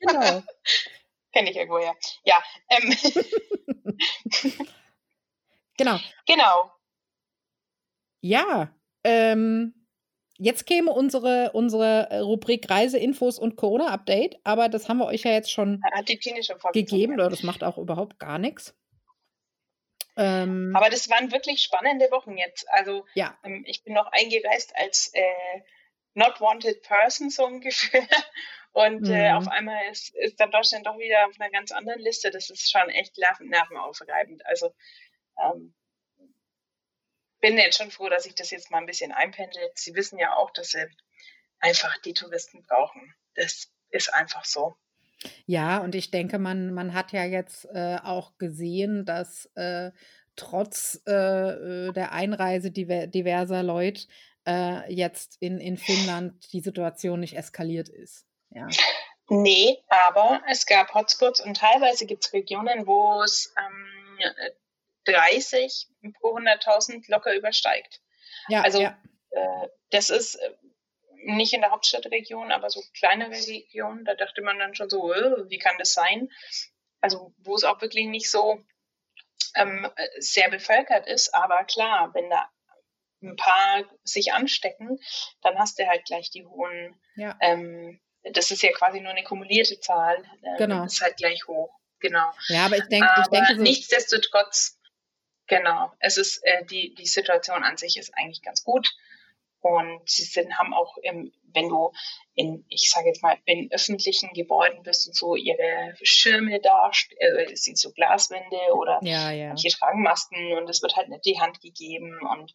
genau. 0.01 0.43
Kenne 1.33 1.51
ich 1.51 1.57
irgendwoher. 1.57 1.95
Ja. 2.25 2.43
Ähm. 2.71 2.97
genau. 5.77 6.01
Genau. 6.27 6.73
Ja. 8.21 8.75
Ähm, 9.05 9.86
Jetzt 10.39 10.67
käme 10.67 10.93
unsere, 10.93 11.53
unsere 11.53 12.11
äh, 12.11 12.19
Rubrik 12.19 12.71
Reiseinfos 12.71 13.39
und 13.39 13.57
Corona-Update, 13.57 14.39
aber 14.45 14.69
das 14.69 14.89
haben 14.89 14.99
wir 14.99 15.07
euch 15.07 15.23
ja 15.23 15.33
jetzt 15.33 15.51
schon 15.51 15.83
gegeben, 16.73 17.15
oder 17.15 17.31
das 17.31 17.43
macht 17.43 17.65
auch 17.65 17.79
überhaupt 17.79 18.19
gar 18.19 18.39
nichts. 18.39 18.75
Ähm, 20.17 20.73
aber 20.75 20.89
das 20.89 21.11
waren 21.11 21.31
wirklich 21.31 21.63
spannende 21.63 22.11
Wochen 22.11 22.37
jetzt. 22.37 22.67
Also 22.71 23.05
ja. 23.15 23.37
ähm, 23.45 23.65
ich 23.67 23.85
bin 23.85 23.95
noch 23.95 24.11
eingereist 24.13 24.75
als 24.77 25.11
äh, 25.13 25.23
Not 26.15 26.41
Wanted 26.41 26.83
Person 26.83 27.31
so 27.31 27.45
ungefähr. 27.45 28.03
Und 28.73 29.09
äh, 29.09 29.11
mhm. 29.11 29.15
äh, 29.15 29.33
auf 29.33 29.49
einmal 29.49 29.89
ist, 29.91 30.15
ist 30.17 30.39
dann 30.41 30.51
Deutschland 30.51 30.87
doch 30.87 30.99
wieder 30.99 31.27
auf 31.27 31.39
einer 31.39 31.51
ganz 31.51 31.73
anderen 31.73 32.01
Liste. 32.01 32.31
Das 32.31 32.51
ist 32.51 32.71
schon 32.71 32.89
echt 32.91 33.17
nervenaufreibend. 33.41 34.45
Also 34.47 34.75
ähm, 35.43 35.75
bin 37.47 37.59
jetzt 37.59 37.79
schon 37.79 37.93
froh, 37.93 38.09
dass 38.09 38.27
ich 38.27 38.35
das 38.35 38.51
jetzt 38.51 38.73
mal 38.73 38.79
ein 38.79 38.87
bisschen 38.87 39.13
einpendelt. 39.13 39.79
Sie 39.79 39.95
wissen 39.95 40.19
ja 40.19 40.37
auch, 40.37 40.51
dass 40.51 40.71
sie 40.71 40.85
einfach 41.61 41.97
die 41.99 42.13
Touristen 42.13 42.63
brauchen. 42.63 43.15
Das 43.37 43.69
ist 43.91 44.13
einfach 44.13 44.45
so. 44.45 44.75
Ja, 45.47 45.79
und 45.79 45.95
ich 45.95 46.11
denke, 46.11 46.41
man, 46.41 46.75
man 46.75 46.93
hat 46.93 47.13
ja 47.13 47.25
jetzt 47.25 47.65
äh, 47.67 47.99
auch 48.03 48.37
gesehen, 48.39 49.05
dass 49.05 49.47
äh, 49.55 49.93
trotz 50.35 51.01
äh, 51.07 51.13
äh 51.13 51.93
der 51.93 52.13
Einreise 52.13 52.73
diver 52.73 53.07
diverser 53.07 53.63
Leute 53.63 54.07
äh, 54.47 54.93
jetzt 54.93 55.37
in, 55.39 55.61
in 55.61 55.77
Finnland 55.77 56.53
die 56.53 56.61
Situation 56.61 57.21
nicht 57.21 57.37
eskaliert 57.37 57.89
ist. 57.89 58.27
Ja. 58.51 58.67
Nee, 59.29 59.79
aber 59.89 60.43
es 60.49 60.67
gab 60.67 60.93
Hotspots 60.95 61.41
und 61.41 61.57
teilweise 61.57 62.07
gibt 62.07 62.25
es 62.25 62.33
Regionen, 62.33 62.87
wo 62.87 63.23
es 63.23 63.55
ähm, 63.57 64.19
30 65.07 65.89
pro 66.21 66.37
100.000 66.37 67.05
locker 67.09 67.35
übersteigt. 67.35 68.01
Ja, 68.49 68.63
also 68.63 68.81
ja. 68.81 68.99
Äh, 69.31 69.69
das 69.91 70.11
ist 70.11 70.37
äh, 70.37 70.51
nicht 71.25 71.53
in 71.53 71.61
der 71.61 71.71
Hauptstadtregion, 71.71 72.53
aber 72.53 72.71
so 72.71 72.83
kleinere 72.99 73.31
Regionen, 73.31 74.05
da 74.05 74.15
dachte 74.15 74.43
man 74.43 74.59
dann 74.59 74.75
schon 74.75 74.89
so, 74.89 75.13
äh, 75.13 75.49
wie 75.51 75.59
kann 75.59 75.77
das 75.79 75.93
sein? 75.93 76.31
Also 77.01 77.33
wo 77.39 77.55
es 77.55 77.65
auch 77.65 77.81
wirklich 77.81 78.07
nicht 78.07 78.31
so 78.31 78.61
ähm, 79.55 79.91
sehr 80.19 80.51
bevölkert 80.51 81.07
ist, 81.07 81.35
aber 81.35 81.65
klar, 81.65 82.13
wenn 82.15 82.31
da 82.31 82.49
ein 83.23 83.37
paar 83.37 83.85
sich 84.05 84.33
anstecken, 84.33 84.99
dann 85.43 85.59
hast 85.59 85.79
du 85.79 85.87
halt 85.87 86.05
gleich 86.05 86.31
die 86.31 86.45
hohen, 86.45 87.01
ja. 87.17 87.37
ähm, 87.41 88.01
das 88.23 88.51
ist 88.51 88.63
ja 88.63 88.73
quasi 88.73 89.01
nur 89.01 89.13
eine 89.13 89.25
kumulierte 89.25 89.81
Zahl, 89.81 90.23
äh, 90.43 90.57
genau. 90.59 90.85
ist 90.85 91.01
halt 91.01 91.17
gleich 91.17 91.47
hoch. 91.47 91.71
Genau. 92.01 92.31
Ja, 92.49 92.67
aber 92.67 92.77
ich 92.77 92.87
denke, 92.89 93.09
ich 93.21 93.29
denke 93.29 93.57
so 93.57 93.63
nichtsdestotrotz 93.63 94.79
Genau, 95.47 95.93
es 96.01 96.17
ist 96.17 96.39
äh, 96.45 96.65
die 96.67 96.95
die 96.95 97.07
Situation 97.07 97.63
an 97.63 97.77
sich 97.77 97.97
ist 97.97 98.13
eigentlich 98.17 98.43
ganz 98.43 98.65
gut. 98.65 98.95
Und 99.61 100.09
sie 100.09 100.23
sind 100.23 100.57
haben 100.59 100.73
auch 100.75 100.97
im, 101.03 101.33
wenn 101.53 101.69
du 101.69 101.93
in 102.35 102.65
ich 102.69 102.91
sage 102.91 103.09
jetzt 103.09 103.23
mal 103.23 103.37
in 103.47 103.69
öffentlichen 103.73 104.33
Gebäuden 104.33 104.83
bist 104.83 105.09
und 105.09 105.17
so 105.17 105.35
ihre 105.35 105.95
Schirme 106.03 106.61
da, 106.61 106.91
äh, 107.19 107.53
es 107.53 107.65
sind 107.65 107.79
so 107.79 107.91
Glaswände 107.93 108.75
oder 108.75 109.01
ja, 109.03 109.31
ja. 109.31 109.49
manche 109.49 109.69
tragen 109.71 110.03
Masken 110.03 110.53
und 110.53 110.71
es 110.71 110.83
wird 110.83 110.95
halt 110.97 111.09
nicht 111.09 111.25
die 111.25 111.41
Hand 111.41 111.61
gegeben. 111.61 112.19
Und 112.31 112.55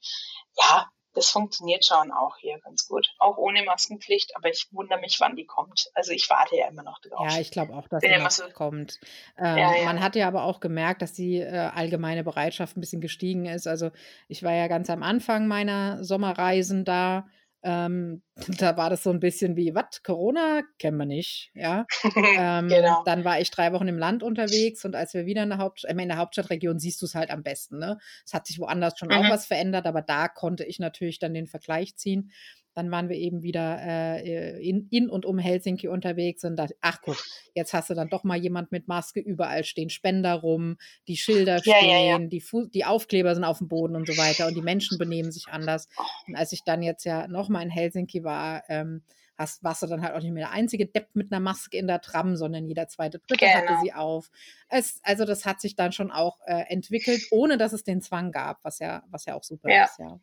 ja 0.58 0.90
das 1.14 1.30
funktioniert 1.30 1.86
schon 1.86 2.12
auch 2.12 2.38
hier 2.38 2.60
ganz 2.60 2.88
gut. 2.88 3.08
Auch 3.20 3.38
ohne 3.38 3.64
Maskenpflicht, 3.64 4.36
aber 4.36 4.50
ich 4.50 4.68
wundere 4.72 5.00
mich, 5.00 5.20
wann 5.20 5.36
die 5.36 5.46
kommt. 5.46 5.90
Also 5.94 6.12
ich 6.12 6.30
warte 6.30 6.56
ja 6.56 6.68
immer 6.68 6.84
noch 6.84 7.00
drauf. 7.00 7.28
Ja, 7.30 7.40
ich 7.40 7.52
glaube 7.52 7.74
auch, 7.74 7.88
dass 7.88 8.02
sie 8.02 8.30
so, 8.30 8.50
kommt. 8.54 9.00
Ähm, 9.38 9.58
ja, 9.58 9.76
ja. 9.76 9.86
Man 9.86 10.02
hat 10.02 10.16
ja 10.16 10.28
aber 10.28 10.44
auch 10.44 10.60
gemerkt, 10.60 11.02
dass 11.02 11.14
die 11.14 11.38
äh, 11.38 11.70
allgemeine 11.74 12.24
Bereitschaft 12.24 12.78
ein 12.78 12.82
bisschen 12.82 13.02
gestiegen 13.02 13.46
ist. 13.46 13.68
Also 13.68 13.92
ich 14.28 14.44
war 14.44 14.54
ja 14.54 14.68
ganz 14.68 14.90
am 14.90 15.04
Anfang 15.04 15.48
meiner 15.48 16.04
Sommerreisen 16.04 16.86
da 16.86 17.28
ähm, 17.64 18.22
da 18.60 18.78
war 18.78 18.90
das 18.90 19.04
so 19.04 19.10
ein 19.10 19.20
bisschen 19.20 19.56
wie, 19.56 19.76
was, 19.76 20.04
Corona 20.04 20.62
kennen 20.80 20.98
wir 20.98 21.06
nicht, 21.06 21.52
ja. 21.54 21.86
ähm, 22.38 22.68
genau. 22.70 23.04
Dann 23.06 23.24
war 23.24 23.40
ich 23.40 23.52
drei 23.52 23.74
Wochen 23.74 23.88
im 23.88 23.98
Land 23.98 24.24
unterwegs 24.24 24.84
und 24.86 24.96
als 24.96 25.14
wir 25.14 25.26
wieder 25.26 25.44
in 25.44 25.50
der, 25.50 25.58
Haupt 25.58 25.84
in 25.84 25.98
der 25.98 26.18
Hauptstadtregion 26.18 26.80
siehst 26.80 27.02
du 27.02 27.06
es 27.06 27.16
halt 27.16 27.30
am 27.30 27.44
besten, 27.44 27.78
ne? 27.78 27.98
Es 28.26 28.34
hat 28.34 28.48
sich 28.48 28.60
woanders 28.60 28.98
schon 28.98 29.10
mhm. 29.10 29.16
auch 29.16 29.30
was 29.30 29.46
verändert, 29.46 29.86
aber 29.86 30.02
da 30.02 30.28
konnte 30.28 30.64
ich 30.64 30.80
natürlich 30.80 31.20
dann 31.20 31.34
den 31.34 31.48
Vergleich 31.48 31.96
ziehen. 31.98 32.32
Dann 32.74 32.90
waren 32.92 33.10
wir 33.10 33.18
eben 33.18 33.44
wieder 33.44 33.80
äh, 33.82 34.60
in, 34.68 34.88
in 34.92 35.10
und 35.10 35.26
um 35.26 35.38
Helsinki 35.40 35.88
unterwegs 35.88 36.44
und 36.44 36.56
dachte, 36.56 36.76
ach 36.82 37.00
guck, 37.02 37.18
jetzt 37.54 37.74
hast 37.74 37.90
du 37.90 37.94
dann 37.94 38.10
doch 38.10 38.24
mal 38.24 38.38
jemand 38.38 38.72
mit 38.72 38.88
Maske, 38.88 39.20
überall 39.20 39.64
stehen 39.64 39.90
Spender 39.90 40.36
rum, 40.36 40.78
die 41.08 41.18
Schilder 41.18 41.62
Ja, 41.64 41.78
stehen, 41.78 41.90
ja, 41.90 42.20
ja. 42.20 42.20
Die, 42.20 42.42
Fu 42.42 42.66
die 42.66 42.86
Aufkleber 42.86 43.36
sind 43.36 43.44
auf 43.44 43.58
dem 43.58 43.68
Boden 43.68 43.96
und 43.96 44.08
so 44.08 44.18
weiter 44.18 44.48
und 44.48 44.56
die 44.56 44.62
Menschen 44.62 44.98
benehmen 44.98 45.32
sich 45.32 45.48
anders. 45.50 45.88
Und 46.28 46.36
als 46.36 46.52
ich 46.52 46.64
dann 46.64 46.82
jetzt 46.84 47.04
ja 47.04 47.28
nochmal 47.28 47.64
in 47.64 47.70
Helsinki 47.70 48.24
war, 48.24 48.64
ähm, 48.70 49.04
hast, 49.38 49.64
warst 49.64 49.82
du 49.82 49.88
dann 49.88 50.04
halt 50.04 50.14
auch 50.14 50.22
nicht 50.22 50.32
mehr 50.32 50.46
der 50.46 50.52
einzige 50.54 50.86
Depp 50.86 51.10
mit 51.16 51.32
einer 51.32 51.40
Maske 51.40 51.76
in 51.78 51.88
der 51.88 52.02
Tram, 52.02 52.36
sondern 52.36 52.68
jeder 52.68 52.88
zweite, 52.88 53.20
dritte 53.20 53.48
hatte 53.54 53.66
Genau. 53.68 53.82
sie 53.82 53.92
auf. 53.94 54.30
Es, 54.70 55.00
also 55.04 55.26
das 55.26 55.46
hat 55.46 55.60
sich 55.62 55.76
dann 55.76 55.92
schon 55.94 56.12
auch 56.12 56.38
äh, 56.46 56.66
entwickelt, 56.72 57.22
ohne 57.32 57.58
dass 57.58 57.74
es 57.74 57.84
den 57.84 58.02
Zwang 58.02 58.32
gab, 58.32 58.64
was 58.64 58.78
ja, 58.80 59.04
was 59.10 59.26
ja 59.26 59.34
auch 59.36 59.44
super 59.44 59.70
Ja. 59.70 59.86
ist, 59.86 59.98
ja. 60.00 60.20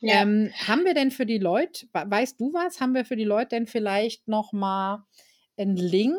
Ja. 0.00 0.22
Ähm, 0.22 0.52
haben 0.66 0.84
wir 0.84 0.94
denn 0.94 1.10
für 1.10 1.26
die 1.26 1.38
Leute, 1.38 1.86
we- 1.92 2.04
weißt 2.10 2.40
du 2.40 2.52
was, 2.52 2.80
haben 2.80 2.94
wir 2.94 3.04
für 3.04 3.16
die 3.16 3.24
Leute 3.24 3.50
denn 3.50 3.66
vielleicht 3.66 4.28
noch 4.28 4.52
mal 4.52 5.04
einen 5.56 5.76
Link? 5.76 6.18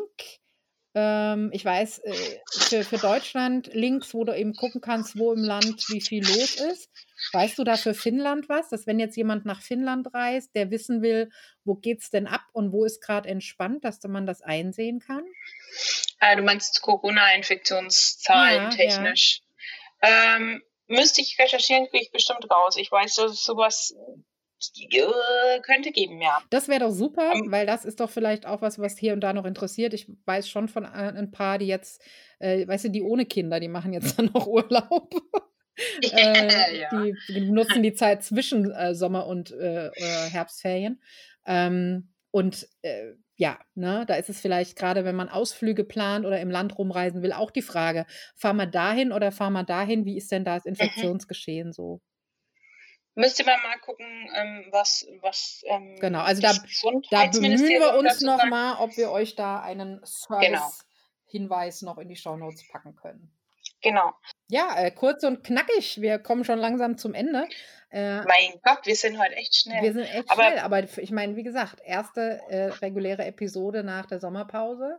Ähm, 0.94 1.50
ich 1.52 1.64
weiß, 1.64 1.98
äh, 2.00 2.14
für, 2.50 2.82
für 2.82 2.98
Deutschland 2.98 3.70
Links, 3.74 4.14
wo 4.14 4.24
du 4.24 4.34
eben 4.36 4.54
gucken 4.54 4.80
kannst, 4.80 5.18
wo 5.18 5.32
im 5.32 5.44
Land 5.44 5.84
wie 5.90 6.00
viel 6.00 6.24
los 6.26 6.54
ist. 6.56 6.90
Weißt 7.32 7.58
du 7.58 7.64
da 7.64 7.76
für 7.76 7.94
Finnland 7.94 8.48
was? 8.48 8.70
Dass 8.70 8.86
wenn 8.86 8.98
jetzt 8.98 9.16
jemand 9.16 9.44
nach 9.44 9.60
Finnland 9.60 10.12
reist, 10.14 10.54
der 10.54 10.70
wissen 10.70 11.02
will, 11.02 11.30
wo 11.64 11.74
geht's 11.74 12.10
denn 12.10 12.26
ab 12.26 12.42
und 12.52 12.72
wo 12.72 12.84
ist 12.84 13.02
gerade 13.02 13.28
entspannt, 13.28 13.84
dass 13.84 14.02
man 14.04 14.24
das 14.26 14.40
einsehen 14.40 14.98
kann? 15.00 15.24
Ah, 16.20 16.34
du 16.34 16.42
meinst 16.42 16.80
Corona-Infektionszahlen 16.82 18.62
Ja, 18.62 18.68
technisch. 18.70 19.40
Ähm, 20.00 20.62
müsste 20.88 21.20
ich 21.20 21.38
recherchieren, 21.38 21.86
kriege 21.88 22.04
ich 22.04 22.12
bestimmt 22.12 22.50
raus. 22.50 22.76
Ich 22.76 22.90
weiß, 22.90 23.14
dass 23.16 23.32
es 23.32 23.44
sowas 23.44 23.94
äh, 24.90 25.60
könnte 25.60 25.92
geben, 25.92 26.20
ja. 26.20 26.42
Das 26.50 26.68
wäre 26.68 26.80
doch 26.80 26.90
super, 26.90 27.32
Ähm, 27.34 27.50
weil 27.50 27.66
das 27.66 27.84
ist 27.84 28.00
doch 28.00 28.10
vielleicht 28.10 28.46
auch 28.46 28.60
was, 28.60 28.78
was 28.78 28.98
hier 28.98 29.12
und 29.12 29.20
da 29.20 29.32
noch 29.32 29.44
interessiert. 29.44 29.94
Ich 29.94 30.08
weiß 30.24 30.48
schon 30.48 30.68
von 30.68 30.84
ein 30.84 31.16
ein 31.16 31.30
paar, 31.30 31.58
die 31.58 31.66
jetzt, 31.66 32.02
äh, 32.38 32.66
weißt 32.66 32.86
du, 32.86 32.90
die 32.90 33.02
ohne 33.02 33.26
Kinder, 33.26 33.60
die 33.60 33.68
machen 33.68 33.92
jetzt 33.92 34.18
dann 34.18 34.30
noch 34.34 34.46
Urlaub. 34.46 35.14
äh, 36.02 36.80
ja. 36.80 36.88
die, 36.90 37.14
die 37.28 37.40
nutzen 37.50 37.82
die 37.82 37.94
Zeit 37.94 38.24
zwischen 38.24 38.72
äh, 38.72 38.94
Sommer- 38.94 39.26
und 39.26 39.52
äh, 39.52 39.88
äh, 39.88 40.30
Herbstferien. 40.30 41.00
Ähm, 41.46 42.12
und 42.30 42.68
äh, 42.82 43.12
ja, 43.38 43.58
ne, 43.74 44.04
da 44.06 44.16
ist 44.16 44.28
es 44.28 44.40
vielleicht 44.40 44.76
gerade, 44.76 45.04
wenn 45.04 45.16
man 45.16 45.28
Ausflüge 45.28 45.84
plant 45.84 46.26
oder 46.26 46.40
im 46.40 46.50
Land 46.50 46.76
rumreisen 46.76 47.22
will, 47.22 47.32
auch 47.32 47.50
die 47.52 47.62
Frage, 47.62 48.04
fahren 48.36 48.56
wir 48.56 48.66
dahin 48.66 49.12
oder 49.12 49.32
fahren 49.32 49.52
wir 49.54 49.64
dahin? 49.64 50.04
Wie 50.04 50.16
ist 50.16 50.30
denn 50.32 50.44
da 50.44 50.56
das 50.56 50.66
Mhm. 50.66 50.66
Infektionsgeschehen 50.66 51.72
so? 51.72 52.00
Müsste 53.14 53.44
man 53.44 53.60
mal 53.62 53.78
gucken, 53.80 54.06
ähm, 54.34 54.66
was, 54.70 55.06
was 55.20 55.62
ähm, 55.66 55.96
Genau, 56.00 56.20
also 56.20 56.40
da, 56.40 56.52
da 57.10 57.24
bemühen 57.26 57.80
wir 57.80 57.98
uns 57.98 58.20
nochmal, 58.20 58.76
ob 58.78 58.96
wir 58.96 59.10
euch 59.10 59.34
da 59.34 59.60
einen 59.60 60.00
Genau. 60.38 60.72
Service-Hinweis 61.26 61.82
noch 61.82 61.98
in 61.98 62.08
die 62.08 62.16
Shownotes 62.16 62.66
packen 62.68 62.94
können. 62.96 63.37
Genau. 63.82 64.12
Ja, 64.48 64.74
äh, 64.78 64.90
kurz 64.90 65.22
und 65.24 65.44
knackig. 65.44 66.00
Wir 66.00 66.18
kommen 66.18 66.44
schon 66.44 66.58
langsam 66.58 66.98
zum 66.98 67.14
Ende. 67.14 67.48
Äh, 67.90 68.22
Mein 68.22 68.60
Gott, 68.64 68.84
wir 68.84 68.96
sind 68.96 69.18
heute 69.18 69.34
echt 69.36 69.54
schnell. 69.56 69.82
wir 69.82 69.92
sind 69.92 70.04
echt 70.04 70.30
Aber- 70.30 70.44
schnell, 70.44 70.58
aber 70.58 70.82
ich 70.98 71.10
meine, 71.10 71.36
wie 71.36 71.42
gesagt, 71.42 71.80
erste 71.84 72.40
äh, 72.48 72.66
reguläre 72.66 73.24
Episode 73.24 73.82
nach 73.84 74.06
der 74.06 74.20
Sommerpause 74.20 74.98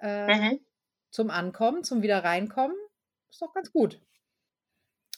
äh, 0.00 0.34
mhm. 0.34 0.60
zum 1.10 1.30
Ankommen, 1.30 1.84
zum 1.84 2.02
wieder 2.02 2.22
reinkommen, 2.24 2.76
ist 3.30 3.40
doch 3.40 3.54
ganz 3.54 3.72
gut. 3.72 4.00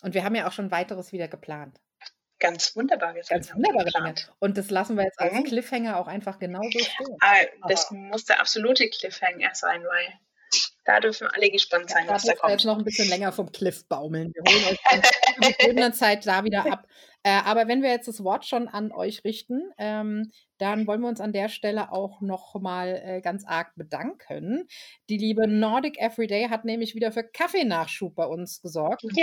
Und 0.02 0.14
wir 0.14 0.24
haben 0.24 0.34
ja 0.34 0.46
auch 0.46 0.52
schon 0.52 0.70
weiteres 0.70 1.12
wieder 1.12 1.28
geplant. 1.28 1.80
Ganz 2.38 2.72
Ganz 2.74 2.74
haben 2.74 2.86
wir 2.86 2.86
wunderbare 2.86 3.22
Dinge. 3.22 3.84
geplant. 3.84 4.32
Und 4.38 4.56
das 4.56 4.70
lassen 4.70 4.96
wir 4.96 5.04
jetzt 5.04 5.20
als 5.20 5.34
Mhm. 5.34 5.44
Cliffhanger 5.44 5.98
auch 5.98 6.06
einfach 6.06 6.38
genauso 6.38 6.70
stehen. 6.78 7.16
Aber 7.20 7.68
das 7.68 7.90
muss 7.90 8.24
der 8.24 8.40
absolute 8.40 8.88
Cliffhanger 8.88 9.50
sein, 9.54 9.82
weil 9.84 10.14
da 10.90 11.00
dürfen 11.00 11.28
alle 11.28 11.50
gespannt 11.50 11.90
sein, 11.90 12.06
Da 12.06 12.14
was 12.14 12.22
da 12.24 12.28
ihr 12.28 12.32
jetzt 12.34 12.40
kommt. 12.40 12.64
noch 12.64 12.78
ein 12.78 12.84
bisschen 12.84 13.08
länger 13.08 13.32
vom 13.32 13.50
Cliff 13.52 13.86
baumeln. 13.88 14.32
Wir 14.34 14.52
holen 14.52 14.64
euch 14.66 14.78
zur 15.42 15.50
gegebenen 15.50 15.92
Zeit 15.92 16.26
da 16.26 16.44
wieder 16.44 16.70
ab. 16.70 16.86
Äh, 17.22 17.42
aber 17.44 17.68
wenn 17.68 17.82
wir 17.82 17.90
jetzt 17.90 18.08
das 18.08 18.24
Wort 18.24 18.46
schon 18.46 18.66
an 18.66 18.92
euch 18.92 19.24
richten, 19.24 19.70
ähm, 19.76 20.30
dann 20.56 20.86
wollen 20.86 21.02
wir 21.02 21.08
uns 21.08 21.20
an 21.20 21.34
der 21.34 21.50
Stelle 21.50 21.92
auch 21.92 22.22
noch 22.22 22.58
mal 22.58 22.98
äh, 23.04 23.20
ganz 23.20 23.44
arg 23.44 23.74
bedanken. 23.76 24.66
Die 25.10 25.18
liebe 25.18 25.46
Nordic 25.46 26.00
Everyday 26.00 26.48
hat 26.48 26.64
nämlich 26.64 26.94
wieder 26.94 27.12
für 27.12 27.22
Kaffeenachschub 27.22 28.14
bei 28.14 28.24
uns 28.24 28.62
gesorgt 28.62 29.04
und 29.04 29.14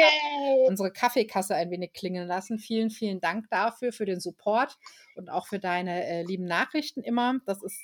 unsere 0.67 0.91
Kaffeekasse 0.91 1.55
ein 1.55 1.71
wenig 1.71 1.93
klingeln 1.93 2.27
lassen. 2.27 2.59
Vielen, 2.59 2.91
vielen 2.91 3.19
Dank 3.19 3.45
dafür, 3.49 3.91
für 3.91 4.05
den 4.05 4.19
Support 4.19 4.77
und 5.15 5.31
auch 5.31 5.47
für 5.47 5.57
deine 5.57 6.05
äh, 6.05 6.21
lieben 6.21 6.45
Nachrichten 6.45 7.01
immer. 7.01 7.39
Das 7.47 7.63
ist 7.63 7.81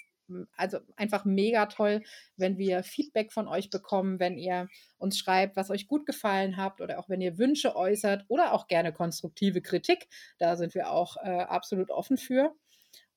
also 0.56 0.80
einfach 0.96 1.26
mega 1.26 1.66
toll, 1.68 2.04
wenn 2.38 2.58
wir 2.58 2.84
Feedback 2.84 3.32
von 3.34 3.48
euch 3.48 3.70
bekommen, 3.70 4.20
wenn 4.20 4.38
ihr 4.38 4.68
uns 4.98 5.18
schreibt, 5.18 5.56
was 5.56 5.70
euch 5.70 5.88
gut 5.88 6.06
gefallen 6.06 6.58
habt 6.58 6.82
oder 6.82 7.00
auch 7.00 7.10
wenn 7.10 7.22
ihr 7.22 7.38
Wünsche 7.38 7.76
äußert 7.76 8.26
oder 8.28 8.54
auch 8.54 8.68
gerne 8.68 8.94
konstruktive 8.94 9.62
Kritik. 9.62 10.08
Da 10.40 10.56
sind 10.56 10.76
wir 10.76 10.92
auch 10.92 11.18
äh, 11.18 11.30
absolut 11.42 11.90
offen 11.92 12.18
für. 12.18 12.56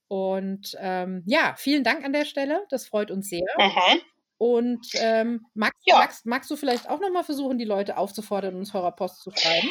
Und 0.09 0.77
ähm, 0.81 1.23
ja, 1.27 1.55
vielen 1.57 1.85
Dank 1.85 2.05
an 2.05 2.12
der 2.12 2.25
Stelle. 2.25 2.64
Das 2.71 2.87
freut 2.87 3.11
uns 3.11 3.29
sehr. 3.29 3.47
Mhm. 3.59 4.01
Und 4.38 4.87
ähm, 5.01 5.47
magst, 5.55 5.81
Ja. 5.87 5.97
magst, 5.99 6.27
magst 6.27 6.51
du 6.51 6.57
vielleicht 6.57 6.88
auch 6.88 7.01
nochmal 7.01 7.25
versuchen, 7.25 7.59
die 7.59 7.64
Leute 7.64 7.97
aufzufordern, 7.97 8.55
uns 8.57 8.75
Hörerpost 8.75 9.23
zu 9.23 9.31
schreiben? 9.31 9.69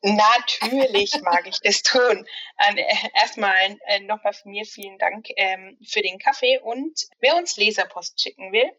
Natürlich 0.00 1.12
mag 1.22 1.44
ich 1.48 1.58
das 1.60 1.82
tun. 1.82 2.24
Äh, 2.56 2.84
erstmal 3.14 3.76
äh, 3.86 3.98
nochmal 4.00 4.32
von 4.32 4.52
mir 4.52 4.64
vielen 4.64 4.96
Dank 4.98 5.26
ähm, 5.36 5.76
für 5.84 6.02
den 6.02 6.20
Kaffee 6.20 6.58
und 6.58 7.08
wer 7.18 7.34
uns 7.36 7.56
Leserpost 7.56 8.20
schicken 8.20 8.52
will, 8.52 8.70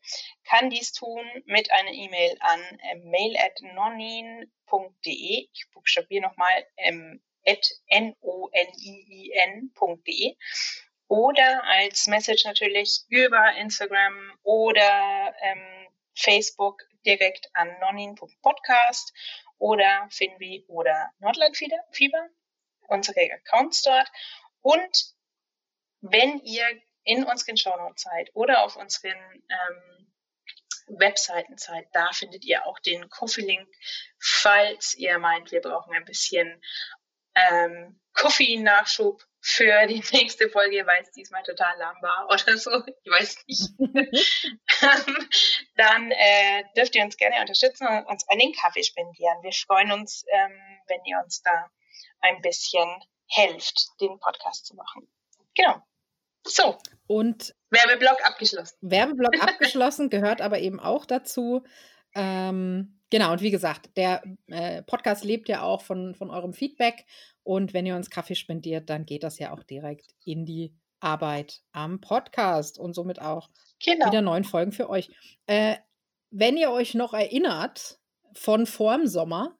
kann 0.45 0.69
dies 0.69 0.93
tun 0.93 1.25
mit 1.45 1.69
einer 1.71 1.91
E-Mail 1.91 2.37
an 2.39 2.61
äh, 2.61 2.95
mail 3.03 3.35
at 3.37 3.61
nonin.de. 3.61 5.49
Ich 5.51 5.65
buchstabiere 5.73 6.21
nochmal 6.23 6.65
ähm, 6.77 7.21
at 7.45 7.67
n-o-n-i-i-n.de 7.87 8.17
oder 11.09 11.63
als 11.65 12.07
Message 12.07 12.45
natürlich 12.45 13.01
über 13.09 13.55
Instagram 13.57 14.37
oder 14.43 15.33
ähm, 15.41 15.87
Facebook 16.15 16.81
direkt 17.05 17.49
an 17.53 17.69
nonin.podcast 17.81 19.13
oder 19.59 20.07
Finvi 20.09 20.65
oder 20.67 21.11
Nordlandfieber, 21.19 22.29
unsere 22.87 23.31
Accounts 23.31 23.83
dort. 23.83 24.09
Und 24.61 25.13
wenn 26.01 26.39
ihr 26.39 26.65
in 27.03 27.23
unseren 27.23 27.57
Shownotes 27.57 28.03
seid 28.03 28.29
oder 28.33 28.63
auf 28.63 28.75
unseren 28.75 29.17
ähm, 29.49 30.13
Webseiten 30.87 31.57
seid, 31.57 31.87
da 31.93 32.11
findet 32.11 32.45
ihr 32.45 32.65
auch 32.65 32.79
den 32.79 33.09
Coffee-Link, 33.09 33.67
falls 34.19 34.95
ihr 34.95 35.19
meint, 35.19 35.51
wir 35.51 35.61
brauchen 35.61 35.93
ein 35.93 36.05
bisschen 36.05 36.61
ähm, 37.35 37.99
Coffee-Nachschub 38.13 39.23
für 39.41 39.87
die 39.87 40.01
nächste 40.13 40.49
Folge, 40.49 40.85
weil 40.85 41.01
es 41.01 41.11
diesmal 41.11 41.43
total 41.43 41.77
lahm 41.77 41.95
war 42.01 42.27
oder 42.31 42.57
so. 42.57 42.71
Ich 43.03 43.11
weiß 43.11 43.45
nicht. 43.47 43.69
Dann 45.75 46.11
äh, 46.11 46.63
dürft 46.75 46.95
ihr 46.95 47.03
uns 47.03 47.17
gerne 47.17 47.39
unterstützen 47.41 47.87
und 47.87 48.05
uns 48.07 48.27
einen 48.29 48.53
Kaffee 48.53 48.83
spendieren. 48.83 49.41
Wir 49.41 49.51
freuen 49.53 49.91
uns, 49.91 50.23
ähm, 50.31 50.51
wenn 50.87 51.03
ihr 51.05 51.21
uns 51.23 51.41
da 51.41 51.69
ein 52.21 52.41
bisschen 52.41 52.87
helft, 53.27 53.89
den 54.01 54.19
Podcast 54.19 54.65
zu 54.65 54.75
machen. 54.75 55.07
Genau. 55.55 55.81
So, 56.45 56.77
Und 57.07 57.53
Werbeblock 57.69 58.25
abgeschlossen. 58.25 58.77
Werbeblock 58.81 59.39
abgeschlossen, 59.41 60.09
gehört 60.09 60.41
aber 60.41 60.59
eben 60.59 60.79
auch 60.79 61.05
dazu. 61.05 61.63
Ähm, 62.15 62.98
genau, 63.09 63.31
und 63.31 63.41
wie 63.41 63.51
gesagt, 63.51 63.89
der 63.97 64.23
äh, 64.47 64.81
Podcast 64.83 65.23
lebt 65.23 65.49
ja 65.49 65.61
auch 65.61 65.81
von, 65.81 66.15
von 66.15 66.29
eurem 66.29 66.53
Feedback. 66.53 67.05
Und 67.43 67.73
wenn 67.73 67.85
ihr 67.85 67.95
uns 67.95 68.09
Kaffee 68.09 68.35
spendiert, 68.35 68.89
dann 68.89 69.05
geht 69.05 69.23
das 69.23 69.39
ja 69.39 69.53
auch 69.53 69.63
direkt 69.63 70.13
in 70.23 70.45
die 70.45 70.73
Arbeit 70.99 71.61
am 71.71 72.01
Podcast 72.01 72.77
und 72.77 72.93
somit 72.93 73.21
auch 73.21 73.49
Genau. 73.83 74.07
wieder 74.07 74.21
neuen 74.21 74.43
Folgen 74.43 74.71
für 74.71 74.89
euch. 74.89 75.09
Äh, 75.47 75.77
wenn 76.31 76.57
ihr 76.57 76.71
euch 76.71 76.93
noch 76.93 77.13
erinnert 77.13 77.99
von 78.33 78.65
vorm 78.65 79.07
Sommer, 79.07 79.57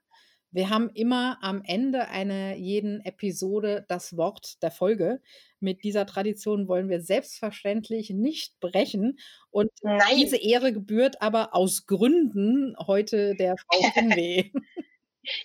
wir 0.52 0.70
haben 0.70 0.90
immer 0.90 1.38
am 1.42 1.62
Ende 1.64 2.08
einer 2.08 2.56
jeden 2.56 3.02
Episode 3.06 3.86
das 3.88 4.18
Wort 4.18 4.62
der 4.64 4.72
Folge. 4.72 5.22
Mit 5.60 5.84
dieser 5.84 6.06
Tradition 6.06 6.68
wollen 6.68 6.90
wir 6.90 7.02
selbstverständlich 7.02 8.10
nicht 8.10 8.60
brechen. 8.60 9.20
Und 9.52 9.72
Nein. 9.84 10.18
diese 10.18 10.38
Ehre 10.38 10.74
gebührt 10.74 11.22
aber 11.22 11.54
aus 11.54 11.86
Gründen 11.86 12.76
heute 12.88 13.36
der 13.36 13.58
Frau 13.58 13.82
Finweh. 13.94 14.52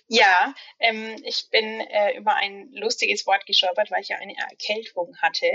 Ja, 0.07 0.55
ähm, 0.79 1.21
ich 1.23 1.49
bin 1.51 1.65
äh, 1.81 2.17
über 2.17 2.35
ein 2.35 2.71
lustiges 2.71 3.27
Wort 3.27 3.45
gestolpert, 3.45 3.91
weil 3.91 4.01
ich 4.01 4.09
ja 4.09 4.17
eine 4.17 4.35
Erkältung 4.35 5.15
hatte. 5.17 5.47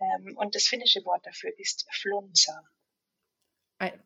Ähm, 0.00 0.36
und 0.36 0.54
das 0.54 0.64
finnische 0.64 1.04
Wort 1.04 1.24
dafür 1.26 1.52
ist 1.58 1.86
Flunsa. 1.90 2.60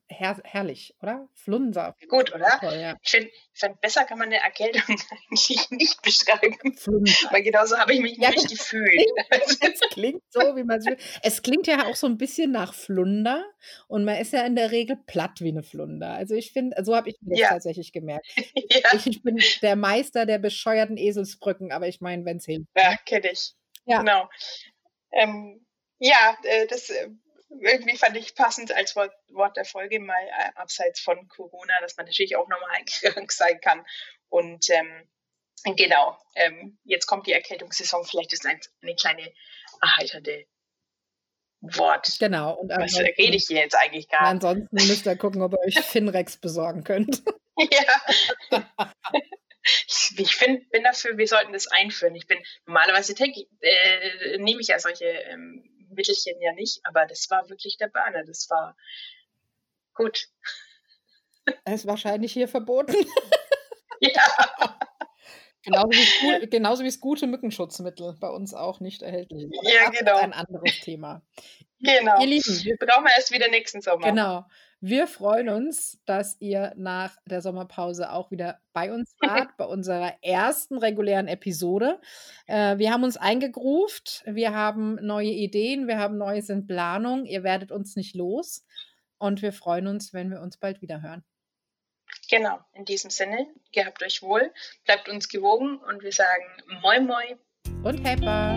Her 0.08 0.40
herrlich, 0.44 0.94
oder? 1.02 1.28
Flunser. 1.34 1.94
Gut, 2.08 2.32
oder? 2.34 2.58
Toll, 2.60 2.78
ja. 2.80 2.96
Ich 3.02 3.10
finde, 3.10 3.30
find, 3.52 3.80
besser 3.80 4.04
kann 4.04 4.18
man 4.18 4.28
eine 4.28 4.40
Erkältung 4.40 4.82
eigentlich 5.10 5.70
nicht 5.70 6.00
beschreiben. 6.02 6.76
Flunser. 6.76 7.28
Weil 7.32 7.42
genauso 7.42 7.76
habe 7.76 7.92
ich 7.92 8.00
mich 8.00 8.16
ja, 8.16 8.30
nicht 8.30 8.48
gefühlt. 8.48 9.04
es 9.30 9.58
klingt 9.90 10.22
so, 10.30 10.40
wie 10.56 10.64
man 10.64 10.78
es 10.78 10.86
will. 10.86 10.96
Es 11.22 11.42
klingt 11.42 11.66
ja 11.66 11.86
auch 11.86 11.96
so 11.96 12.06
ein 12.06 12.18
bisschen 12.18 12.52
nach 12.52 12.72
Flunder 12.72 13.44
und 13.88 14.04
man 14.04 14.16
ist 14.16 14.32
ja 14.32 14.46
in 14.46 14.56
der 14.56 14.70
Regel 14.70 14.96
platt 15.06 15.40
wie 15.40 15.48
eine 15.48 15.62
Flunder. 15.62 16.12
Also 16.12 16.34
ich 16.34 16.52
finde, 16.52 16.82
so 16.84 16.94
habe 16.94 17.10
ich 17.10 17.16
mir 17.20 17.38
ja. 17.38 17.48
tatsächlich 17.48 17.92
gemerkt. 17.92 18.26
ja. 18.36 18.90
ich, 18.92 19.06
ich, 19.06 19.22
bin 19.22 19.38
der 19.62 19.76
Meister 19.76 20.24
der 20.24 20.38
bescheuerten 20.38 20.96
Eselsbrücken, 20.96 21.72
aber 21.72 21.88
ich 21.88 22.00
meine, 22.00 22.24
wenn 22.24 22.36
es 22.36 22.44
hilft. 22.44 22.68
Ja, 22.76 22.90
ne? 22.90 22.98
kenne 23.04 23.30
ich. 23.32 23.54
Ja. 23.84 23.98
Genau. 23.98 24.28
Ähm, 25.12 25.66
ja, 25.98 26.36
äh, 26.42 26.66
das 26.66 26.90
äh, 26.90 27.08
irgendwie 27.60 27.96
fand 27.96 28.16
ich 28.16 28.34
passend 28.34 28.72
als 28.72 28.96
Wort, 28.96 29.12
Wort 29.28 29.56
der 29.56 29.64
Folge 29.64 30.00
mal 30.00 30.14
äh, 30.14 30.50
abseits 30.54 31.00
von 31.00 31.28
Corona, 31.28 31.74
dass 31.80 31.96
man 31.96 32.06
natürlich 32.06 32.36
auch 32.36 32.48
normal 32.48 32.84
krank 32.86 33.32
sein 33.32 33.60
kann. 33.60 33.84
Und 34.28 34.68
ähm, 34.70 35.08
genau, 35.76 36.18
ähm, 36.34 36.78
jetzt 36.84 37.06
kommt 37.06 37.26
die 37.26 37.32
Erkältungssaison, 37.32 38.04
vielleicht 38.04 38.32
ist 38.32 38.46
ein, 38.46 38.60
eine 38.82 38.94
kleine 38.94 39.32
erheiternde 39.80 40.46
Wort. 41.60 42.08
Genau. 42.18 42.54
Und 42.54 42.70
Was 42.70 42.98
rede 42.98 43.36
ich 43.36 43.46
hier 43.46 43.60
jetzt 43.60 43.74
eigentlich 43.74 44.08
gar 44.08 44.20
nicht? 44.20 44.44
Ansonsten 44.44 44.76
müsst 44.76 45.06
ihr 45.06 45.16
gucken, 45.16 45.42
ob 45.42 45.52
ihr 45.52 45.60
euch 45.60 45.80
Finrex 45.80 46.36
besorgen 46.36 46.84
könnt. 46.84 47.22
ja. 47.58 48.62
ich, 49.62 50.14
ich 50.18 50.36
find, 50.36 50.68
bin 50.70 50.84
dafür, 50.84 51.16
wir 51.16 51.26
sollten 51.26 51.52
das 51.52 51.66
einführen. 51.66 52.14
Ich 52.14 52.26
bin 52.26 52.38
normalerweise 52.66 53.14
äh, 53.14 54.38
nehme 54.38 54.60
ich 54.60 54.68
ja 54.68 54.78
solche 54.78 55.06
ähm, 55.06 55.75
Mittelchen 55.96 56.40
ja 56.40 56.52
nicht, 56.52 56.80
aber 56.84 57.06
das 57.06 57.28
war 57.30 57.48
wirklich 57.48 57.76
der 57.78 57.88
Burner. 57.88 58.24
Das 58.24 58.48
war 58.50 58.76
gut. 59.94 60.28
Er 61.64 61.74
ist 61.74 61.86
wahrscheinlich 61.86 62.32
hier 62.32 62.48
verboten. 62.48 62.94
ja. 64.00 64.22
Genauso 65.62 65.90
wie, 65.90 66.48
genauso 66.48 66.82
wie 66.84 66.88
das 66.88 67.00
gute 67.00 67.26
Mückenschutzmittel 67.26 68.16
bei 68.20 68.28
uns 68.28 68.54
auch 68.54 68.78
nicht 68.78 69.02
erhältlich 69.02 69.44
ist. 69.44 69.60
Ja, 69.62 69.90
genau. 69.90 70.16
ein 70.16 70.32
anderes 70.32 70.78
Thema. 70.80 71.22
Genau. 71.80 72.20
Ihr 72.20 72.26
Lieben, 72.26 72.64
wir 72.64 72.76
brauchen 72.76 73.06
erst 73.16 73.32
wieder 73.32 73.48
nächsten 73.48 73.80
Sommer. 73.80 74.06
Genau. 74.06 74.44
Wir 74.88 75.08
freuen 75.08 75.48
uns, 75.48 76.00
dass 76.06 76.40
ihr 76.40 76.72
nach 76.76 77.16
der 77.26 77.42
Sommerpause 77.42 78.12
auch 78.12 78.30
wieder 78.30 78.60
bei 78.72 78.92
uns 78.92 79.16
wart, 79.20 79.56
bei 79.56 79.64
unserer 79.64 80.14
ersten 80.22 80.78
regulären 80.78 81.26
Episode. 81.26 82.00
Äh, 82.46 82.78
wir 82.78 82.92
haben 82.92 83.02
uns 83.02 83.16
eingegruft, 83.16 84.22
wir 84.26 84.54
haben 84.54 84.94
neue 85.04 85.30
Ideen, 85.30 85.88
wir 85.88 85.98
haben 85.98 86.18
Neues 86.18 86.50
in 86.50 86.68
Planung. 86.68 87.24
Ihr 87.24 87.42
werdet 87.42 87.72
uns 87.72 87.96
nicht 87.96 88.14
los 88.14 88.64
und 89.18 89.42
wir 89.42 89.52
freuen 89.52 89.88
uns, 89.88 90.14
wenn 90.14 90.30
wir 90.30 90.40
uns 90.40 90.56
bald 90.56 90.80
wieder 90.82 91.02
hören. 91.02 91.24
Genau, 92.30 92.60
in 92.72 92.84
diesem 92.84 93.10
Sinne, 93.10 93.44
gehabt 93.72 94.04
euch 94.04 94.22
wohl, 94.22 94.52
bleibt 94.84 95.08
uns 95.08 95.28
gewogen 95.28 95.78
und 95.78 96.04
wir 96.04 96.12
sagen 96.12 96.44
Moin 96.80 97.06
Moin 97.06 97.40
und 97.82 98.04
Hepper. 98.04 98.56